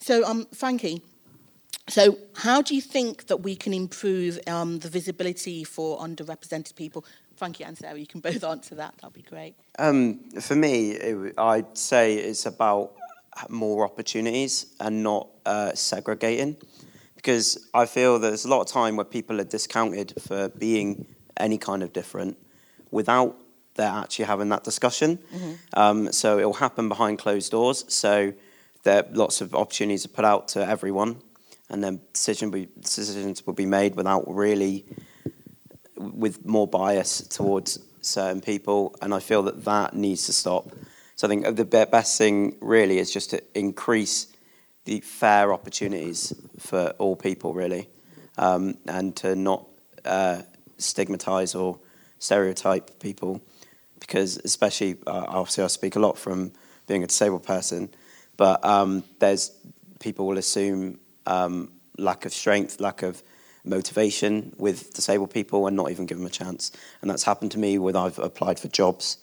So, 0.00 0.24
um, 0.24 0.46
Frankie, 0.54 1.02
so 1.88 2.18
how 2.34 2.62
do 2.62 2.74
you 2.74 2.80
think 2.80 3.26
that 3.26 3.38
we 3.38 3.54
can 3.54 3.72
improve 3.72 4.38
um, 4.46 4.78
the 4.78 4.88
visibility 4.88 5.64
for 5.64 5.98
underrepresented 5.98 6.74
people? 6.74 7.04
Frankie 7.36 7.64
and 7.64 7.76
Sarah, 7.76 7.98
you 7.98 8.06
can 8.06 8.20
both 8.28 8.42
answer 8.42 8.74
that. 8.76 8.94
That'd 9.00 9.14
be 9.14 9.22
great. 9.22 9.54
Um, 9.78 10.20
for 10.40 10.56
me, 10.56 10.92
it, 10.92 11.34
I'd 11.38 11.76
say 11.76 12.16
it's 12.16 12.46
about 12.46 12.92
more 13.48 13.84
opportunities 13.84 14.66
and 14.80 15.02
not 15.02 15.28
uh, 15.46 15.72
segregating 15.74 16.56
because 17.20 17.68
I 17.74 17.84
feel 17.84 18.18
there's 18.18 18.46
a 18.46 18.48
lot 18.48 18.62
of 18.62 18.66
time 18.66 18.96
where 18.96 19.04
people 19.04 19.42
are 19.42 19.44
discounted 19.44 20.14
for 20.22 20.48
being 20.48 21.04
any 21.36 21.58
kind 21.58 21.82
of 21.82 21.92
different 21.92 22.38
without 22.90 23.36
they're 23.74 23.86
actually 23.86 24.24
having 24.24 24.48
that 24.48 24.64
discussion. 24.64 25.18
Mm-hmm. 25.18 25.52
Um, 25.74 26.12
so 26.12 26.38
it 26.38 26.44
will 26.44 26.54
happen 26.54 26.88
behind 26.88 27.18
closed 27.18 27.50
doors. 27.50 27.84
So 27.88 28.32
there 28.84 29.04
are 29.04 29.06
lots 29.12 29.42
of 29.42 29.54
opportunities 29.54 30.06
are 30.06 30.08
put 30.08 30.24
out 30.24 30.48
to 30.48 30.66
everyone, 30.66 31.20
and 31.68 31.84
then 31.84 32.00
decision 32.14 32.50
be, 32.50 32.68
decisions 32.80 33.46
will 33.46 33.52
be 33.52 33.66
made 33.66 33.96
without 33.96 34.24
really 34.26 34.86
with 35.96 36.46
more 36.46 36.66
bias 36.66 37.20
towards 37.28 37.78
certain 38.00 38.40
people. 38.40 38.96
And 39.02 39.12
I 39.12 39.20
feel 39.20 39.42
that 39.42 39.62
that 39.66 39.92
needs 39.92 40.24
to 40.24 40.32
stop. 40.32 40.72
So 41.16 41.26
I 41.26 41.28
think 41.28 41.54
the 41.54 41.66
best 41.66 42.16
thing 42.16 42.56
really 42.62 42.98
is 42.98 43.12
just 43.12 43.28
to 43.30 43.42
increase 43.54 44.29
the 44.90 44.98
fair 45.02 45.52
opportunities 45.52 46.34
for 46.58 46.88
all 46.98 47.14
people, 47.14 47.54
really, 47.54 47.88
um, 48.38 48.76
and 48.88 49.14
to 49.14 49.36
not 49.36 49.68
uh, 50.04 50.42
stigmatise 50.78 51.54
or 51.54 51.78
stereotype 52.18 52.98
people, 52.98 53.40
because 54.00 54.38
especially 54.38 54.98
uh, 55.06 55.26
obviously 55.28 55.62
I 55.62 55.68
speak 55.68 55.94
a 55.94 56.00
lot 56.00 56.18
from 56.18 56.50
being 56.88 57.04
a 57.04 57.06
disabled 57.06 57.44
person, 57.44 57.88
but 58.36 58.64
um, 58.64 59.04
there's 59.20 59.52
people 60.00 60.26
will 60.26 60.38
assume 60.38 60.98
um, 61.24 61.70
lack 61.96 62.24
of 62.24 62.32
strength, 62.32 62.80
lack 62.80 63.04
of 63.04 63.22
motivation 63.62 64.52
with 64.58 64.92
disabled 64.92 65.30
people, 65.30 65.68
and 65.68 65.76
not 65.76 65.92
even 65.92 66.04
give 66.04 66.18
them 66.18 66.26
a 66.26 66.30
chance. 66.30 66.72
And 67.00 67.08
that's 67.08 67.22
happened 67.22 67.52
to 67.52 67.60
me 67.60 67.78
when 67.78 67.94
I've 67.94 68.18
applied 68.18 68.58
for 68.58 68.66
jobs. 68.66 69.18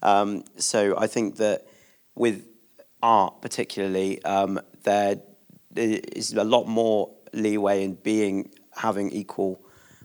Um, 0.00 0.44
so 0.58 0.96
I 0.96 1.08
think 1.08 1.38
that 1.38 1.66
with 2.14 2.44
art, 3.02 3.40
particularly, 3.40 4.22
um, 4.24 4.60
there 4.82 5.16
is 5.76 6.32
a 6.32 6.44
lot 6.44 6.66
more 6.66 7.10
leeway 7.32 7.84
in 7.84 7.94
being 7.94 8.50
having 8.76 9.10
equal 9.10 9.60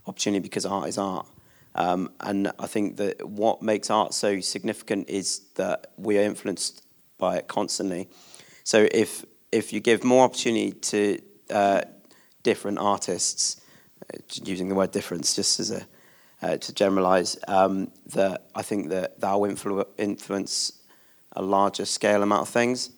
opportunity 0.06 0.42
because 0.42 0.66
art 0.66 0.90
is 0.90 0.98
art. 0.98 1.28
Um, 1.76 2.12
and 2.20 2.52
I 2.60 2.68
think 2.68 2.98
that 2.98 3.28
what 3.28 3.62
makes 3.62 3.90
art 3.90 4.14
so 4.14 4.40
significant 4.42 5.10
is 5.10 5.42
that 5.56 5.88
we 5.98 6.18
are 6.20 6.22
influenced 6.22 6.84
by 7.18 7.38
it 7.38 7.48
constantly. 7.48 8.10
So 8.64 8.88
if 8.92 9.26
if 9.52 9.72
you 9.74 9.80
give 9.80 10.04
more 10.04 10.26
opportunity 10.26 10.72
to 10.72 11.22
uh, 11.50 11.82
different 12.44 12.80
artists, 12.80 13.62
uh, 14.14 14.18
using 14.44 14.70
the 14.70 14.76
word 14.76 14.92
difference 14.92 15.36
just 15.36 15.60
as 15.60 15.72
a 15.72 15.88
uh, 16.42 16.58
to 16.58 16.74
generalize, 16.74 17.38
um, 17.48 17.90
that 18.14 18.48
I 18.54 18.62
think 18.62 18.90
that 18.90 19.20
that 19.22 19.34
will 19.34 19.50
influ- 19.50 19.88
influence 19.98 20.83
a 21.36 21.42
larger 21.42 21.86
scale 21.86 22.24
amount 22.24 22.42
of 22.44 22.50
things. 22.50 22.92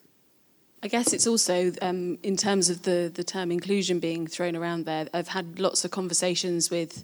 I 0.83 0.87
guess 0.87 1.13
it's 1.13 1.25
also 1.25 1.71
um, 1.81 2.19
in 2.21 2.37
terms 2.37 2.69
of 2.69 2.83
the 2.83 3.11
the 3.13 3.23
term 3.23 3.51
inclusion 3.51 3.99
being 3.99 4.27
thrown 4.27 4.55
around 4.55 4.85
there. 4.85 5.07
I've 5.13 5.29
had 5.29 5.59
lots 5.59 5.83
of 5.83 5.91
conversations 5.91 6.69
with 6.69 7.03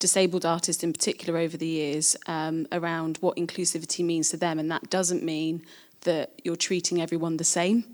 disabled 0.00 0.44
artists 0.44 0.82
in 0.82 0.92
particular 0.92 1.38
over 1.38 1.56
the 1.56 1.66
years 1.66 2.16
um, 2.26 2.66
around 2.72 3.18
what 3.20 3.36
inclusivity 3.36 4.04
means 4.04 4.30
to 4.30 4.36
them, 4.36 4.58
and 4.58 4.70
that 4.70 4.90
doesn't 4.90 5.22
mean 5.22 5.62
that 6.00 6.32
you're 6.42 6.56
treating 6.56 7.00
everyone 7.00 7.36
the 7.36 7.44
same. 7.44 7.84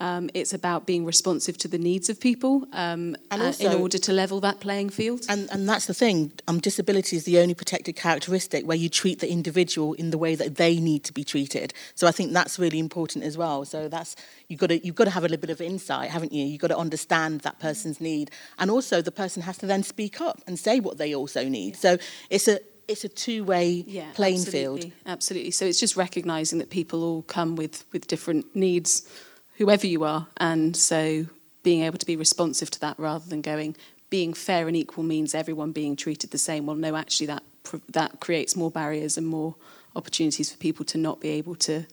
Um, 0.00 0.28
it's 0.34 0.52
about 0.52 0.86
being 0.86 1.04
responsive 1.04 1.56
to 1.58 1.68
the 1.68 1.78
needs 1.78 2.08
of 2.08 2.20
people 2.20 2.66
um, 2.72 3.16
and 3.30 3.42
also, 3.42 3.70
in 3.70 3.80
order 3.80 3.96
to 3.98 4.12
level 4.12 4.40
that 4.40 4.58
playing 4.58 4.90
field. 4.90 5.24
And, 5.28 5.48
and 5.52 5.68
that's 5.68 5.86
the 5.86 5.94
thing. 5.94 6.32
Um, 6.48 6.58
disability 6.58 7.16
is 7.16 7.24
the 7.24 7.38
only 7.38 7.54
protected 7.54 7.94
characteristic 7.94 8.66
where 8.66 8.76
you 8.76 8.88
treat 8.88 9.20
the 9.20 9.30
individual 9.30 9.94
in 9.94 10.10
the 10.10 10.18
way 10.18 10.34
that 10.34 10.56
they 10.56 10.80
need 10.80 11.04
to 11.04 11.12
be 11.12 11.22
treated. 11.22 11.72
So 11.94 12.08
I 12.08 12.10
think 12.10 12.32
that's 12.32 12.58
really 12.58 12.80
important 12.80 13.24
as 13.24 13.38
well. 13.38 13.64
So 13.64 13.88
that's 13.88 14.16
you've 14.48 14.60
got 14.60 14.68
to 14.68 14.84
you've 14.84 14.96
got 14.96 15.04
to 15.04 15.10
have 15.10 15.24
a 15.24 15.28
little 15.28 15.40
bit 15.40 15.50
of 15.50 15.60
insight, 15.60 16.10
haven't 16.10 16.32
you? 16.32 16.44
You've 16.44 16.60
got 16.60 16.68
to 16.68 16.78
understand 16.78 17.42
that 17.42 17.60
person's 17.60 18.00
need, 18.00 18.30
and 18.58 18.70
also 18.70 19.00
the 19.00 19.12
person 19.12 19.42
has 19.42 19.58
to 19.58 19.66
then 19.66 19.82
speak 19.82 20.20
up 20.20 20.40
and 20.46 20.58
say 20.58 20.80
what 20.80 20.98
they 20.98 21.14
also 21.14 21.48
need. 21.48 21.76
So 21.76 21.98
it's 22.30 22.48
a 22.48 22.58
it's 22.86 23.04
a 23.04 23.08
two-way 23.08 23.84
yeah, 23.86 24.10
playing 24.14 24.40
absolutely, 24.40 24.80
field. 24.80 24.92
Absolutely. 25.06 25.50
So 25.52 25.64
it's 25.64 25.80
just 25.80 25.96
recognizing 25.96 26.58
that 26.58 26.70
people 26.70 27.02
all 27.02 27.22
come 27.22 27.56
with 27.56 27.84
with 27.92 28.06
different 28.06 28.54
needs 28.54 29.08
whoever 29.56 29.86
you 29.86 30.04
are. 30.04 30.26
And 30.36 30.76
so 30.76 31.26
being 31.62 31.82
able 31.82 31.98
to 31.98 32.06
be 32.06 32.16
responsive 32.16 32.70
to 32.72 32.80
that 32.80 32.98
rather 32.98 33.28
than 33.28 33.40
going, 33.40 33.76
being 34.10 34.34
fair 34.34 34.68
and 34.68 34.76
equal 34.76 35.04
means 35.04 35.34
everyone 35.34 35.72
being 35.72 35.96
treated 35.96 36.30
the 36.30 36.38
same. 36.38 36.66
Well, 36.66 36.76
no, 36.76 36.94
actually, 36.96 37.26
that, 37.26 37.42
that 37.88 38.20
creates 38.20 38.54
more 38.54 38.70
barriers 38.70 39.16
and 39.16 39.26
more 39.26 39.54
opportunities 39.96 40.50
for 40.52 40.58
people 40.58 40.84
to 40.86 40.98
not 40.98 41.20
be 41.20 41.30
able 41.30 41.54
to 41.56 41.86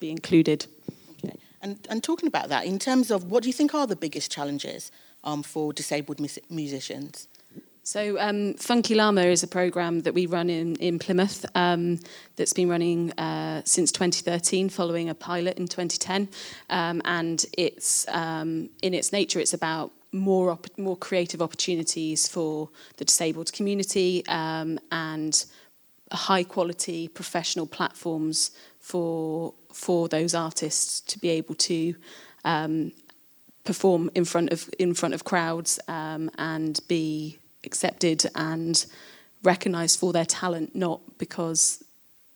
be 0.00 0.10
included. 0.10 0.66
Okay. 1.24 1.36
And, 1.62 1.78
and 1.90 2.02
talking 2.02 2.26
about 2.26 2.48
that, 2.48 2.64
in 2.64 2.78
terms 2.78 3.10
of 3.10 3.30
what 3.30 3.42
do 3.42 3.48
you 3.48 3.52
think 3.52 3.74
are 3.74 3.86
the 3.86 3.96
biggest 3.96 4.30
challenges 4.30 4.90
um, 5.24 5.42
for 5.42 5.72
disabled 5.72 6.20
musicians? 6.48 7.28
So, 7.88 8.18
um, 8.20 8.52
Funky 8.52 8.94
Llama 8.94 9.22
is 9.22 9.42
a 9.42 9.46
program 9.46 10.00
that 10.00 10.12
we 10.12 10.26
run 10.26 10.50
in, 10.50 10.76
in 10.76 10.98
Plymouth 10.98 11.46
um, 11.54 11.98
that's 12.36 12.52
been 12.52 12.68
running 12.68 13.12
uh, 13.12 13.62
since 13.64 13.90
2013, 13.92 14.68
following 14.68 15.08
a 15.08 15.14
pilot 15.14 15.56
in 15.56 15.66
2010. 15.66 16.28
Um, 16.68 17.00
and 17.06 17.46
it's 17.56 18.06
um, 18.08 18.68
in 18.82 18.92
its 18.92 19.10
nature, 19.10 19.40
it's 19.40 19.54
about 19.54 19.90
more 20.12 20.50
op- 20.50 20.78
more 20.78 20.98
creative 20.98 21.40
opportunities 21.40 22.28
for 22.28 22.68
the 22.98 23.06
disabled 23.06 23.54
community 23.54 24.22
um, 24.28 24.78
and 24.92 25.46
high 26.12 26.44
quality 26.44 27.08
professional 27.08 27.66
platforms 27.66 28.50
for 28.80 29.54
for 29.72 30.08
those 30.08 30.34
artists 30.34 31.00
to 31.00 31.18
be 31.18 31.30
able 31.30 31.54
to 31.54 31.94
um, 32.44 32.92
perform 33.64 34.10
in 34.14 34.26
front 34.26 34.52
of 34.52 34.68
in 34.78 34.92
front 34.92 35.14
of 35.14 35.24
crowds 35.24 35.80
and 35.88 36.80
be 36.86 37.38
accepted 37.64 38.24
and 38.34 38.86
recognised 39.42 39.98
for 39.98 40.12
their 40.12 40.24
talent, 40.24 40.74
not 40.74 41.00
because 41.18 41.84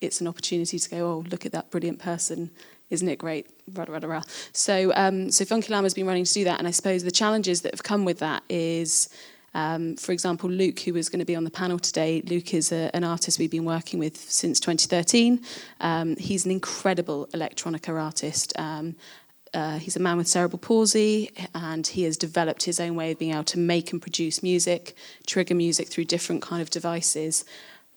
it's 0.01 0.21
an 0.21 0.27
opportunity 0.27 0.79
to 0.79 0.89
go, 0.89 1.07
oh, 1.07 1.25
look 1.31 1.45
at 1.45 1.51
that 1.53 1.71
brilliant 1.71 1.99
person, 1.99 2.51
isn't 2.89 3.07
it 3.07 3.17
great? 3.17 3.47
Rah, 3.73 3.85
rah, 3.87 3.99
rah, 4.03 4.21
So, 4.51 4.91
um, 4.95 5.31
so 5.31 5.45
Funky 5.45 5.71
Llama 5.71 5.85
has 5.85 5.93
been 5.93 6.05
running 6.05 6.25
to 6.25 6.33
do 6.33 6.43
that, 6.43 6.59
and 6.59 6.67
I 6.67 6.71
suppose 6.71 7.03
the 7.03 7.11
challenges 7.11 7.61
that 7.61 7.73
have 7.73 7.83
come 7.83 8.05
with 8.05 8.19
that 8.19 8.43
is, 8.49 9.09
um, 9.53 9.95
for 9.95 10.11
example, 10.11 10.49
Luke, 10.49 10.79
who 10.81 10.95
is 10.95 11.09
going 11.09 11.19
to 11.19 11.25
be 11.25 11.35
on 11.35 11.43
the 11.43 11.51
panel 11.51 11.79
today. 11.79 12.21
Luke 12.25 12.53
is 12.53 12.71
a, 12.71 12.89
an 12.93 13.03
artist 13.03 13.39
we've 13.39 13.51
been 13.51 13.65
working 13.65 13.99
with 13.99 14.17
since 14.17 14.59
2013. 14.59 15.41
Um, 15.79 16.15
he's 16.17 16.45
an 16.45 16.51
incredible 16.51 17.27
electronica 17.33 17.99
artist, 17.99 18.53
um, 18.57 18.95
uh, 19.53 19.77
he's 19.77 19.95
a 19.95 19.99
man 19.99 20.17
with 20.17 20.27
cerebral 20.27 20.59
palsy, 20.59 21.31
and 21.53 21.85
he 21.85 22.03
has 22.03 22.17
developed 22.17 22.63
his 22.63 22.79
own 22.79 22.95
way 22.95 23.11
of 23.11 23.19
being 23.19 23.33
able 23.33 23.43
to 23.43 23.59
make 23.59 23.91
and 23.91 24.01
produce 24.01 24.41
music, 24.41 24.95
trigger 25.27 25.55
music 25.55 25.87
through 25.89 26.05
different 26.05 26.41
kind 26.41 26.61
of 26.61 26.69
devices. 26.69 27.45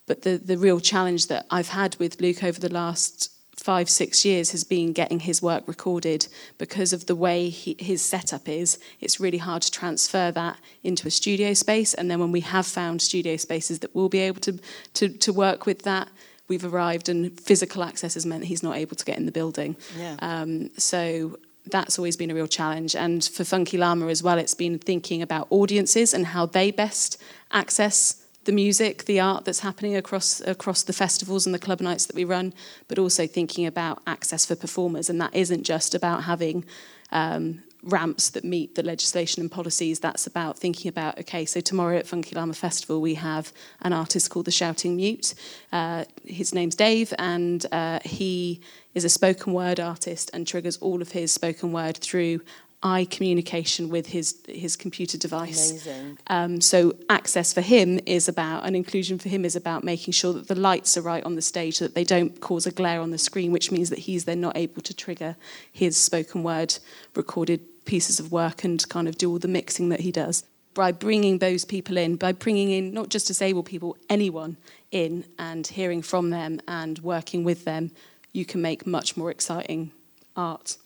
But 0.07 0.23
the 0.23 0.37
the 0.39 0.59
real 0.59 0.81
challenge 0.81 1.29
that 1.29 1.47
I've 1.51 1.69
had 1.69 1.97
with 1.97 2.21
Luke 2.21 2.45
over 2.45 2.61
the 2.61 2.73
last 2.73 3.33
five 3.57 3.89
six 3.89 4.25
years 4.25 4.53
has 4.53 4.65
been 4.65 4.93
getting 4.93 5.21
his 5.21 5.41
work 5.43 5.67
recorded 5.67 6.29
because 6.59 6.93
of 6.93 7.07
the 7.07 7.17
way 7.17 7.49
he, 7.49 7.75
his 7.79 8.03
setup 8.03 8.49
is. 8.49 8.79
It's 9.01 9.19
really 9.19 9.39
hard 9.39 9.63
to 9.63 9.71
transfer 9.71 10.31
that 10.31 10.59
into 10.85 11.09
a 11.09 11.11
studio 11.11 11.55
space, 11.55 11.95
and 11.95 12.11
then 12.11 12.21
when 12.21 12.33
we 12.33 12.41
have 12.41 12.67
found 12.67 13.01
studio 13.01 13.37
spaces 13.37 13.79
that 13.81 13.95
will 13.95 14.09
be 14.11 14.21
able 14.21 14.41
to 14.43 14.59
to, 14.95 15.09
to 15.09 15.33
work 15.33 15.67
with 15.67 15.83
that 15.83 16.09
we've 16.49 16.65
arrived 16.65 17.09
and 17.09 17.39
physical 17.41 17.83
access 17.83 18.15
has 18.15 18.27
meant 18.27 18.45
he's 18.45 18.63
not 18.63 18.77
able 18.77 18.97
to 18.97 19.05
get 19.05 19.19
in 19.19 19.27
the 19.27 19.33
building. 19.33 19.77
Yeah. 19.99 20.17
Um, 20.21 20.71
so 20.79 21.39
that's 21.67 21.99
always 21.99 22.17
been 22.17 22.31
a 22.31 22.35
real 22.35 22.47
challenge. 22.47 22.95
And 22.95 23.25
for 23.25 23.45
Funky 23.45 23.77
Llama 23.77 24.07
as 24.09 24.23
well, 24.23 24.39
it's 24.39 24.55
been 24.55 24.79
thinking 24.79 25.23
about 25.23 25.49
audiences 25.51 26.15
and 26.15 26.27
how 26.27 26.47
they 26.47 26.71
best 26.71 27.21
access 27.53 28.23
the 28.45 28.53
music, 28.53 29.05
the 29.05 29.19
art 29.19 29.45
that's 29.45 29.61
happening 29.61 29.97
across 29.97 30.41
across 30.43 30.85
the 30.85 30.93
festivals 30.93 31.47
and 31.47 31.55
the 31.55 31.59
club 31.59 31.81
nights 31.81 32.07
that 32.07 32.15
we 32.15 32.25
run, 32.25 32.55
but 32.89 32.99
also 32.99 33.27
thinking 33.27 33.67
about 33.67 34.01
access 34.07 34.47
for 34.47 34.55
performers, 34.55 35.11
and 35.11 35.21
that 35.21 35.35
isn't 35.35 35.65
just 35.65 35.95
about 35.95 36.25
having 36.25 36.65
um, 37.11 37.63
ramps 37.87 38.31
that 38.31 38.45
meet 38.45 38.75
the 38.75 38.83
legislation 38.83 39.41
and 39.41 39.51
policies. 39.51 40.01
That's 40.01 40.27
about 40.27 40.59
thinking 40.59 40.89
about 40.89 41.19
okay, 41.21 41.45
so 41.45 41.61
tomorrow 41.61 41.97
at 41.97 42.07
Funky 42.07 42.35
Llama 42.35 42.55
Festival 42.55 43.01
we 43.01 43.15
have 43.15 43.53
an 43.83 43.93
artist 43.93 44.31
called 44.31 44.47
the 44.47 44.51
Shouting 44.51 44.97
Mute. 44.97 45.35
Uh, 45.73 46.05
his 46.25 46.53
name's 46.53 46.75
Dave, 46.75 47.15
and 47.19 47.65
uh, 47.73 48.01
he 48.05 48.61
is 48.95 49.05
a 49.05 49.09
spoken 49.09 49.53
word 49.53 49.81
artist 49.81 50.31
and 50.35 50.47
triggers 50.47 50.77
all 50.79 51.01
of 51.01 51.13
his 51.13 51.33
spoken 51.33 51.73
word 51.73 51.97
through 51.97 52.41
eye 52.83 53.07
communication 53.11 53.89
with 53.89 54.07
his 54.09 54.37
his 54.49 54.77
computer 54.77 55.17
device. 55.17 55.87
Um, 56.27 56.61
so 56.61 56.95
access 57.09 57.53
for 57.53 57.61
him 57.61 58.01
is 58.07 58.29
about, 58.29 58.67
and 58.67 58.77
inclusion 58.77 59.19
for 59.19 59.29
him 59.29 59.45
is 59.45 59.57
about 59.57 59.85
making 59.85 60.13
sure 60.13 60.33
that 60.35 60.49
the 60.49 60.55
lights 60.55 60.97
are 60.97 61.03
right 61.03 61.25
on 61.25 61.37
the 61.37 61.43
stage, 61.43 61.79
so 61.79 61.85
that 61.87 61.95
they 61.95 62.05
don't 62.05 62.41
cause 62.41 62.67
a 62.67 62.71
glare 62.71 63.01
on 63.01 63.11
the 63.11 63.19
screen, 63.19 63.53
which 63.53 63.71
means 63.71 63.91
that 63.91 64.01
he's 64.01 64.25
then 64.25 64.41
not 64.41 64.57
able 64.57 64.83
to 64.83 64.95
trigger 64.95 65.37
his 65.73 65.97
spoken 65.97 66.43
word 66.43 66.79
recorded 67.15 67.61
pieces 67.87 68.21
of 68.21 68.31
work 68.31 68.65
and 68.65 68.87
kind 68.89 69.09
of 69.09 69.17
do 69.17 69.31
all 69.31 69.39
the 69.39 69.49
mixing 69.49 69.89
that 69.89 70.01
he 70.01 70.13
does. 70.13 70.45
By 70.75 70.93
bringing 70.93 71.39
those 71.39 71.65
people 71.65 71.97
in, 71.97 72.17
by 72.17 72.33
bringing 72.33 72.71
in 72.71 72.93
not 72.93 73.09
just 73.09 73.27
disabled 73.27 73.65
people, 73.65 73.97
anyone 74.11 74.59
in 74.91 75.25
and 75.39 75.67
hearing 75.67 76.03
from 76.03 76.31
them 76.31 76.61
and 76.69 76.99
working 76.99 77.45
with 77.45 77.65
them, 77.65 77.93
you 78.33 78.45
can 78.45 78.61
make 78.61 78.87
much 78.87 79.17
more 79.17 79.31
exciting 79.31 79.93
art, 80.37 80.77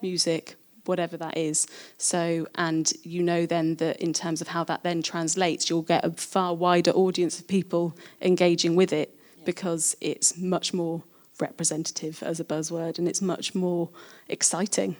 music, 0.00 0.56
whatever 0.86 1.16
that 1.18 1.36
is. 1.36 1.66
So, 1.98 2.46
and 2.54 2.90
you 3.02 3.22
know 3.22 3.44
then 3.46 3.76
that 3.76 3.98
in 3.98 4.12
terms 4.12 4.40
of 4.40 4.48
how 4.48 4.64
that 4.64 4.82
then 4.82 5.02
translates, 5.02 5.68
you'll 5.68 5.82
get 5.82 6.04
a 6.04 6.10
far 6.12 6.54
wider 6.54 6.92
audience 6.92 7.38
of 7.38 7.46
people 7.46 7.96
engaging 8.22 8.76
with 8.76 8.92
it 8.92 9.14
because 9.44 9.94
it's 10.00 10.38
much 10.38 10.72
more 10.72 11.02
representative 11.40 12.22
as 12.22 12.40
a 12.40 12.44
buzzword 12.44 12.98
and 12.98 13.08
it's 13.08 13.20
much 13.20 13.54
more 13.54 13.90
exciting. 14.28 14.96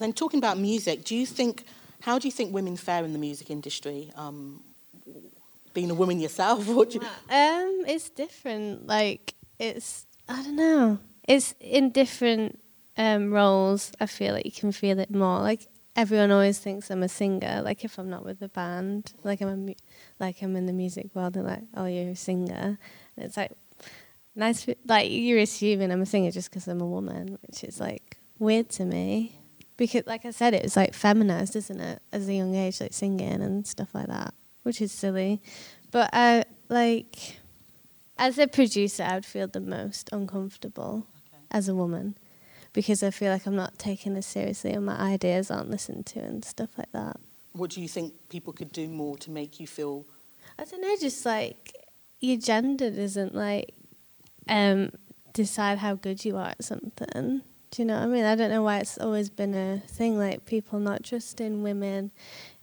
Then 0.00 0.12
talking 0.14 0.38
about 0.38 0.58
music, 0.58 1.04
do 1.04 1.14
you 1.14 1.26
think, 1.26 1.64
how 2.00 2.18
do 2.18 2.26
you 2.26 2.32
think 2.32 2.52
women 2.52 2.76
fare 2.76 3.04
in 3.04 3.12
the 3.12 3.18
music 3.18 3.50
industry? 3.50 4.10
Um, 4.16 4.62
being 5.74 5.90
a 5.90 5.94
woman 5.94 6.18
yourself, 6.18 6.66
what 6.78 6.94
you, 6.94 7.00
Um, 7.00 7.84
it's 7.86 8.08
different. 8.10 8.86
Like 8.86 9.34
it's 9.58 10.06
I 10.28 10.42
don't 10.42 10.56
know. 10.56 10.98
It's 11.28 11.54
in 11.60 11.90
different 11.90 12.58
um, 12.96 13.30
roles. 13.32 13.92
I 14.00 14.06
feel 14.06 14.32
like 14.34 14.46
you 14.46 14.52
can 14.52 14.72
feel 14.72 14.98
it 14.98 15.10
more. 15.10 15.40
Like 15.40 15.68
everyone 15.94 16.30
always 16.30 16.58
thinks 16.58 16.90
I'm 16.90 17.02
a 17.02 17.08
singer. 17.08 17.60
Like 17.62 17.84
if 17.84 17.98
I'm 17.98 18.08
not 18.10 18.24
with 18.24 18.40
the 18.40 18.48
band, 18.48 19.12
like 19.22 19.42
I'm 19.42 19.66
mu- 19.66 19.74
like 20.18 20.42
I'm 20.42 20.56
in 20.56 20.66
the 20.66 20.72
music 20.72 21.14
world, 21.14 21.34
they're 21.34 21.42
like, 21.42 21.64
"Oh, 21.76 21.86
you're 21.86 22.10
a 22.12 22.16
singer." 22.16 22.78
And 23.16 23.26
it's 23.26 23.36
like 23.36 23.52
nice. 24.34 24.66
Like 24.86 25.10
you're 25.10 25.38
assuming 25.38 25.92
I'm 25.92 26.02
a 26.02 26.06
singer 26.06 26.30
just 26.30 26.50
because 26.50 26.66
I'm 26.66 26.80
a 26.80 26.86
woman, 26.86 27.38
which 27.46 27.62
is 27.64 27.78
like 27.78 28.16
weird 28.38 28.70
to 28.70 28.84
me. 28.84 29.36
Because, 29.80 30.02
like 30.06 30.26
I 30.26 30.30
said, 30.30 30.52
it 30.52 30.62
was 30.62 30.76
like 30.76 30.92
feminized, 30.92 31.56
isn't 31.56 31.80
it, 31.80 32.02
as 32.12 32.28
a 32.28 32.34
young 32.34 32.54
age, 32.54 32.82
like 32.82 32.92
singing 32.92 33.40
and 33.40 33.66
stuff 33.66 33.94
like 33.94 34.08
that, 34.08 34.34
which 34.62 34.82
is 34.82 34.92
silly. 34.92 35.40
But 35.90 36.10
I 36.12 36.44
like 36.68 37.38
as 38.18 38.36
a 38.36 38.46
producer, 38.46 39.02
I 39.02 39.14
would 39.14 39.24
feel 39.24 39.48
the 39.48 39.58
most 39.58 40.10
uncomfortable 40.12 41.06
as 41.50 41.66
a 41.66 41.74
woman 41.74 42.18
because 42.74 43.02
I 43.02 43.10
feel 43.10 43.32
like 43.32 43.46
I'm 43.46 43.56
not 43.56 43.78
taken 43.78 44.16
as 44.16 44.26
seriously 44.26 44.72
and 44.72 44.84
my 44.84 44.98
ideas 45.00 45.50
aren't 45.50 45.70
listened 45.70 46.04
to 46.08 46.20
and 46.20 46.44
stuff 46.44 46.76
like 46.76 46.92
that. 46.92 47.16
what 47.52 47.70
do 47.70 47.80
you 47.80 47.88
think 47.88 48.12
people 48.28 48.52
could 48.52 48.72
do 48.72 48.86
more 48.86 49.16
to 49.16 49.30
make 49.30 49.58
you 49.58 49.66
feel 49.66 50.04
I 50.58 50.64
don't 50.64 50.82
know, 50.82 50.94
just 51.00 51.24
like 51.24 51.74
your 52.20 52.36
gender 52.36 52.90
doesn't 52.90 53.34
like 53.34 53.72
um, 54.46 54.90
decide 55.32 55.78
how 55.78 55.94
good 55.94 56.22
you 56.26 56.36
are 56.36 56.48
at 56.48 56.62
something. 56.62 57.40
Do 57.70 57.82
you 57.82 57.86
know 57.86 57.94
what 57.94 58.02
I 58.02 58.06
mean? 58.06 58.24
I 58.24 58.34
don't 58.34 58.50
know 58.50 58.62
why 58.64 58.78
it's 58.78 58.98
always 58.98 59.30
been 59.30 59.54
a 59.54 59.80
thing, 59.86 60.18
like 60.18 60.44
people 60.44 60.80
not 60.80 61.04
trusting 61.04 61.62
women 61.62 62.10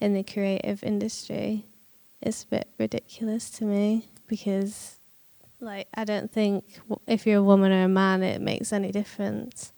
in 0.02 0.14
the 0.14 0.24
creative 0.24 0.84
industry. 0.84 1.66
It's 2.22 2.44
a 2.44 2.48
bit 2.48 2.68
ridiculous 2.78 3.50
to 3.52 3.66
me 3.66 4.10
because, 4.28 4.98
like, 5.62 5.88
I 5.94 6.04
don't 6.04 6.30
think 6.30 6.66
w- 6.90 7.00
if 7.08 7.26
you're 7.26 7.40
a 7.40 7.44
woman 7.44 7.72
or 7.72 7.84
a 7.84 7.88
man, 7.88 8.22
it 8.22 8.42
makes 8.42 8.74
any 8.74 8.92
difference 8.92 9.72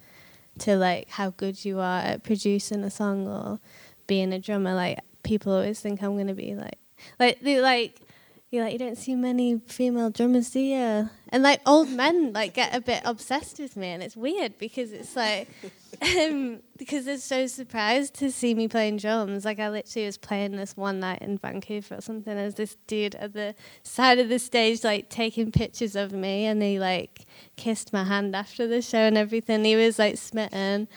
to 0.60 0.76
like 0.76 1.10
how 1.10 1.30
good 1.30 1.64
you 1.64 1.80
are 1.80 2.00
at 2.00 2.24
producing 2.24 2.84
a 2.84 2.90
song 2.90 3.28
or 3.28 3.60
being 4.08 4.34
a 4.34 4.40
drummer. 4.40 4.74
Like, 4.74 5.00
people 5.22 5.54
always 5.54 5.80
think 5.80 6.02
I'm 6.02 6.18
gonna 6.18 6.34
be 6.34 6.56
like, 6.56 6.80
like 7.20 7.40
they 7.42 7.62
like 7.62 8.02
you're 8.52 8.64
like 8.64 8.74
you 8.74 8.80
don't 8.80 8.98
see 8.98 9.14
many 9.14 9.60
female 9.68 10.10
drummers, 10.10 10.50
do 10.50 10.60
you? 10.60 11.10
And 11.30 11.44
like 11.44 11.62
old 11.68 11.90
men 11.90 12.34
like 12.34 12.56
get 12.56 12.76
a 12.76 12.82
bit 12.82 13.02
obsessed 13.06 13.60
with 13.60 13.78
me, 13.78 13.90
and 13.90 14.02
it's 14.02 14.18
weird 14.18 14.58
because 14.58 14.92
it's 14.92 15.16
like 15.16 15.48
um, 16.02 16.60
because 16.78 17.06
they're 17.06 17.18
so 17.18 17.46
surprised 17.46 18.16
to 18.16 18.32
see 18.32 18.56
me 18.56 18.68
playing 18.68 18.98
drums. 18.98 19.46
Like 19.46 19.60
I 19.60 19.70
literally 19.70 20.08
was 20.08 20.18
playing 20.18 20.56
this 20.56 20.76
one 20.76 21.00
night 21.00 21.22
in 21.22 21.38
Vancouver 21.38 21.96
or 21.96 22.02
something. 22.02 22.36
There's 22.36 22.56
this 22.56 22.76
dude 22.88 23.14
at 23.16 23.34
the 23.34 23.54
side 23.84 24.18
of 24.18 24.30
the 24.30 24.40
stage 24.40 24.84
like 24.84 25.10
taking 25.10 25.52
pictures 25.52 25.96
of 25.96 26.12
me, 26.12 26.46
and 26.46 26.62
he 26.64 26.80
like 26.80 27.28
kissed 27.56 27.94
my 27.94 28.04
hand 28.04 28.36
after 28.36 28.68
the 28.68 28.82
show 28.82 29.00
and 29.00 29.18
everything. 29.18 29.64
He 29.64 29.76
was 29.76 30.00
like 30.00 30.18
smitten. 30.18 30.88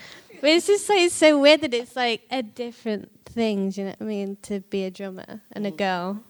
But 0.41 0.51
it's 0.51 0.67
just 0.67 0.89
like 0.89 1.11
so 1.11 1.39
weird 1.39 1.61
that 1.61 1.75
it's 1.75 1.95
like 1.95 2.23
a 2.31 2.43
different 2.43 3.11
thing. 3.27 3.69
Do 3.71 3.81
you 3.83 3.87
know 3.89 3.95
what 3.99 4.07
I 4.07 4.09
mean? 4.09 4.37
To 4.43 4.61
be 4.61 4.85
a 4.85 4.91
drummer 4.91 5.43
and 5.53 5.67
a 5.67 5.71
girl. 5.71 6.23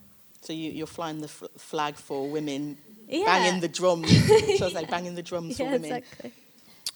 So 0.42 0.52
you, 0.52 0.70
you're 0.70 0.86
flying 0.86 1.20
the 1.20 1.28
f- 1.28 1.44
flag 1.56 1.94
for 1.94 2.28
women, 2.28 2.76
Yeah. 3.08 3.24
banging 3.24 3.60
the 3.60 3.68
drums. 3.68 4.10
so 4.58 4.64
I 4.64 4.64
was 4.66 4.74
like 4.74 4.90
banging 4.96 5.14
the 5.14 5.22
drums 5.22 5.56
for 5.56 5.64
women. 5.64 5.84
exactly. 5.84 6.32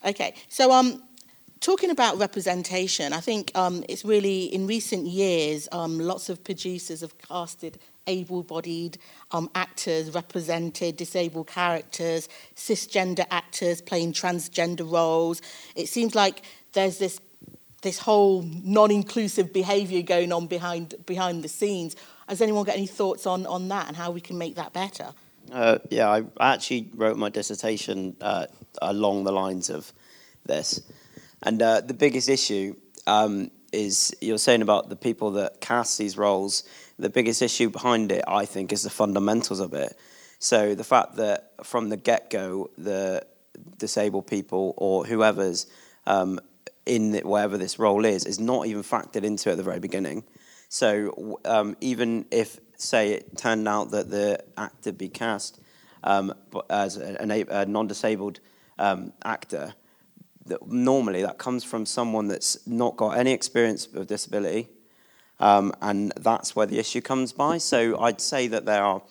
Okay, 0.04 0.34
so 0.48 0.72
um, 0.72 1.02
talking 1.60 1.90
about 1.90 2.18
representation, 2.18 3.12
I 3.12 3.20
think 3.20 3.50
um, 3.56 3.82
it's 3.88 4.04
really 4.04 4.44
in 4.44 4.66
recent 4.66 5.06
years, 5.06 5.68
um, 5.72 5.98
lots 5.98 6.28
of 6.28 6.44
producers 6.44 7.00
have 7.00 7.16
casted 7.18 7.78
able-bodied 8.08 8.98
um, 9.32 9.50
actors, 9.56 10.10
represented 10.14 10.96
disabled 10.96 11.48
characters, 11.48 12.28
cisgender 12.54 13.26
actors 13.32 13.80
playing 13.80 14.12
transgender 14.12 14.88
roles. 14.88 15.42
It 15.74 15.88
seems 15.88 16.14
like 16.14 16.42
there's 16.72 16.98
this 16.98 17.20
this 17.82 17.98
whole 17.98 18.42
non-inclusive 18.42 19.52
behaviour 19.52 20.02
going 20.02 20.32
on 20.32 20.46
behind 20.46 20.94
behind 21.06 21.42
the 21.44 21.48
scenes. 21.48 21.94
Has 22.28 22.40
anyone 22.40 22.64
got 22.64 22.76
any 22.76 22.86
thoughts 22.86 23.26
on 23.26 23.46
on 23.46 23.68
that 23.68 23.88
and 23.88 23.96
how 23.96 24.10
we 24.10 24.20
can 24.20 24.38
make 24.38 24.56
that 24.56 24.72
better? 24.72 25.14
Uh, 25.52 25.78
yeah, 25.90 26.08
I 26.08 26.24
actually 26.40 26.90
wrote 26.94 27.16
my 27.16 27.28
dissertation 27.28 28.16
uh, 28.20 28.46
along 28.82 29.24
the 29.24 29.32
lines 29.32 29.70
of 29.70 29.92
this. 30.44 30.80
And 31.42 31.62
uh, 31.62 31.82
the 31.82 31.94
biggest 31.94 32.28
issue 32.28 32.74
um, 33.06 33.50
is 33.72 34.14
you're 34.20 34.38
saying 34.38 34.62
about 34.62 34.88
the 34.88 34.96
people 34.96 35.32
that 35.32 35.60
cast 35.60 35.98
these 35.98 36.18
roles. 36.18 36.64
The 36.98 37.10
biggest 37.10 37.42
issue 37.42 37.70
behind 37.70 38.10
it, 38.10 38.24
I 38.26 38.44
think, 38.44 38.72
is 38.72 38.82
the 38.82 38.90
fundamentals 38.90 39.60
of 39.60 39.74
it. 39.74 39.96
So 40.38 40.74
the 40.74 40.84
fact 40.84 41.16
that 41.16 41.52
from 41.62 41.90
the 41.90 41.96
get 41.96 42.30
go, 42.30 42.70
the 42.76 43.24
disabled 43.78 44.26
people 44.26 44.74
or 44.76 45.04
whoever's 45.04 45.66
um, 46.06 46.40
in 46.84 47.12
the, 47.12 47.20
whatever 47.20 47.58
this 47.58 47.78
role 47.78 48.04
is 48.04 48.24
is 48.24 48.38
not 48.38 48.66
even 48.66 48.82
factored 48.82 49.24
into 49.24 49.50
at 49.50 49.56
the 49.56 49.62
very 49.62 49.80
beginning. 49.80 50.24
So 50.68 51.40
um, 51.44 51.76
even 51.80 52.26
if, 52.30 52.58
say, 52.76 53.12
it 53.12 53.36
turned 53.36 53.68
out 53.68 53.90
that 53.92 54.10
the 54.10 54.42
actor 54.56 54.92
be 54.92 55.08
cast 55.08 55.60
um, 56.02 56.34
as 56.68 56.96
a, 56.96 57.16
a, 57.50 57.66
non-disabled 57.66 58.40
um, 58.78 59.12
actor, 59.24 59.74
that 60.46 60.66
normally 60.68 61.22
that 61.22 61.38
comes 61.38 61.64
from 61.64 61.86
someone 61.86 62.28
that's 62.28 62.66
not 62.66 62.96
got 62.96 63.18
any 63.18 63.32
experience 63.32 63.86
of 63.94 64.06
disability, 64.06 64.68
um, 65.40 65.72
and 65.82 66.12
that's 66.16 66.54
where 66.54 66.66
the 66.66 66.78
issue 66.78 67.00
comes 67.00 67.32
by. 67.32 67.58
So 67.58 68.00
I'd 68.00 68.20
say 68.20 68.46
that 68.48 68.64
there 68.64 68.82
are 68.82 69.02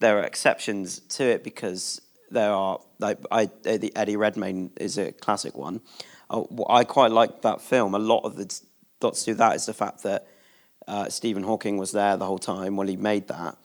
there 0.00 0.18
are 0.18 0.24
exceptions 0.24 0.98
to 1.00 1.24
it 1.24 1.44
because 1.44 2.00
there 2.30 2.50
are 2.50 2.80
like 2.98 3.18
I, 3.30 3.50
the 3.62 3.92
Eddie 3.94 4.16
Redmayne 4.16 4.70
is 4.76 4.98
a 4.98 5.12
classic 5.12 5.56
one. 5.56 5.80
Uh, 6.30 6.42
I 6.68 6.84
quite 6.84 7.12
like 7.12 7.42
that 7.42 7.60
film. 7.60 7.94
A 7.94 7.98
lot 7.98 8.24
of 8.24 8.36
the 8.36 8.60
dots 9.00 9.24
to 9.24 9.34
that 9.34 9.56
is 9.56 9.66
the 9.66 9.74
fact 9.74 10.02
that 10.02 10.26
uh, 10.88 11.08
Stephen 11.08 11.42
Hawking 11.42 11.76
was 11.76 11.92
there 11.92 12.16
the 12.16 12.26
whole 12.26 12.38
time 12.38 12.76
when 12.76 12.88
he 12.88 12.96
made 12.96 13.28
that. 13.28 13.56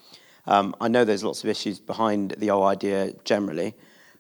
Um, 0.46 0.76
I 0.80 0.88
know 0.88 1.04
there's 1.04 1.24
lots 1.24 1.44
of 1.44 1.50
issues 1.50 1.80
behind 1.80 2.36
the 2.38 2.48
whole 2.48 2.64
idea 2.64 3.14
generally, 3.26 3.76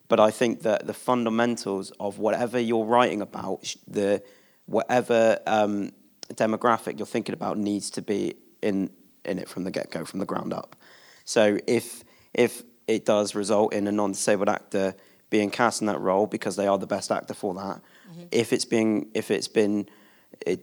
but 0.10 0.20
I 0.20 0.32
think 0.32 0.62
that 0.64 0.86
the 0.86 0.94
fundamentals 0.94 1.92
of 2.00 2.20
whatever 2.20 2.60
you're 2.60 2.86
writing 2.86 3.22
about, 3.22 3.76
the 3.88 4.22
whatever 4.66 5.40
um, 5.48 5.92
demographic 6.34 7.00
you're 7.00 7.06
thinking 7.06 7.34
about 7.34 7.58
needs 7.58 7.90
to 7.92 8.02
be 8.02 8.36
in 8.62 8.90
in 9.26 9.40
it 9.40 9.50
from 9.50 9.64
the 9.64 9.72
get 9.72 9.92
go, 9.92 10.06
from 10.06 10.20
the 10.20 10.26
ground 10.26 10.54
up. 10.54 10.76
So 11.26 11.60
if 11.68 12.04
if 12.34 12.64
it 12.88 13.06
does 13.06 13.36
result 13.36 13.74
in 13.74 13.88
a 13.88 13.92
non-disabled 13.92 14.50
actor 14.50 14.96
being 15.30 15.50
cast 15.50 15.82
in 15.82 15.88
that 15.88 16.00
role 16.00 16.26
because 16.26 16.56
they 16.56 16.68
are 16.68 16.78
the 16.78 16.88
best 16.88 17.12
actor 17.12 17.34
for 17.34 17.54
that, 17.56 17.82
if 18.32 18.54
it's 18.54 18.66
being 18.66 19.10
if 19.14 19.32
it's 19.32 19.48
been 19.48 19.90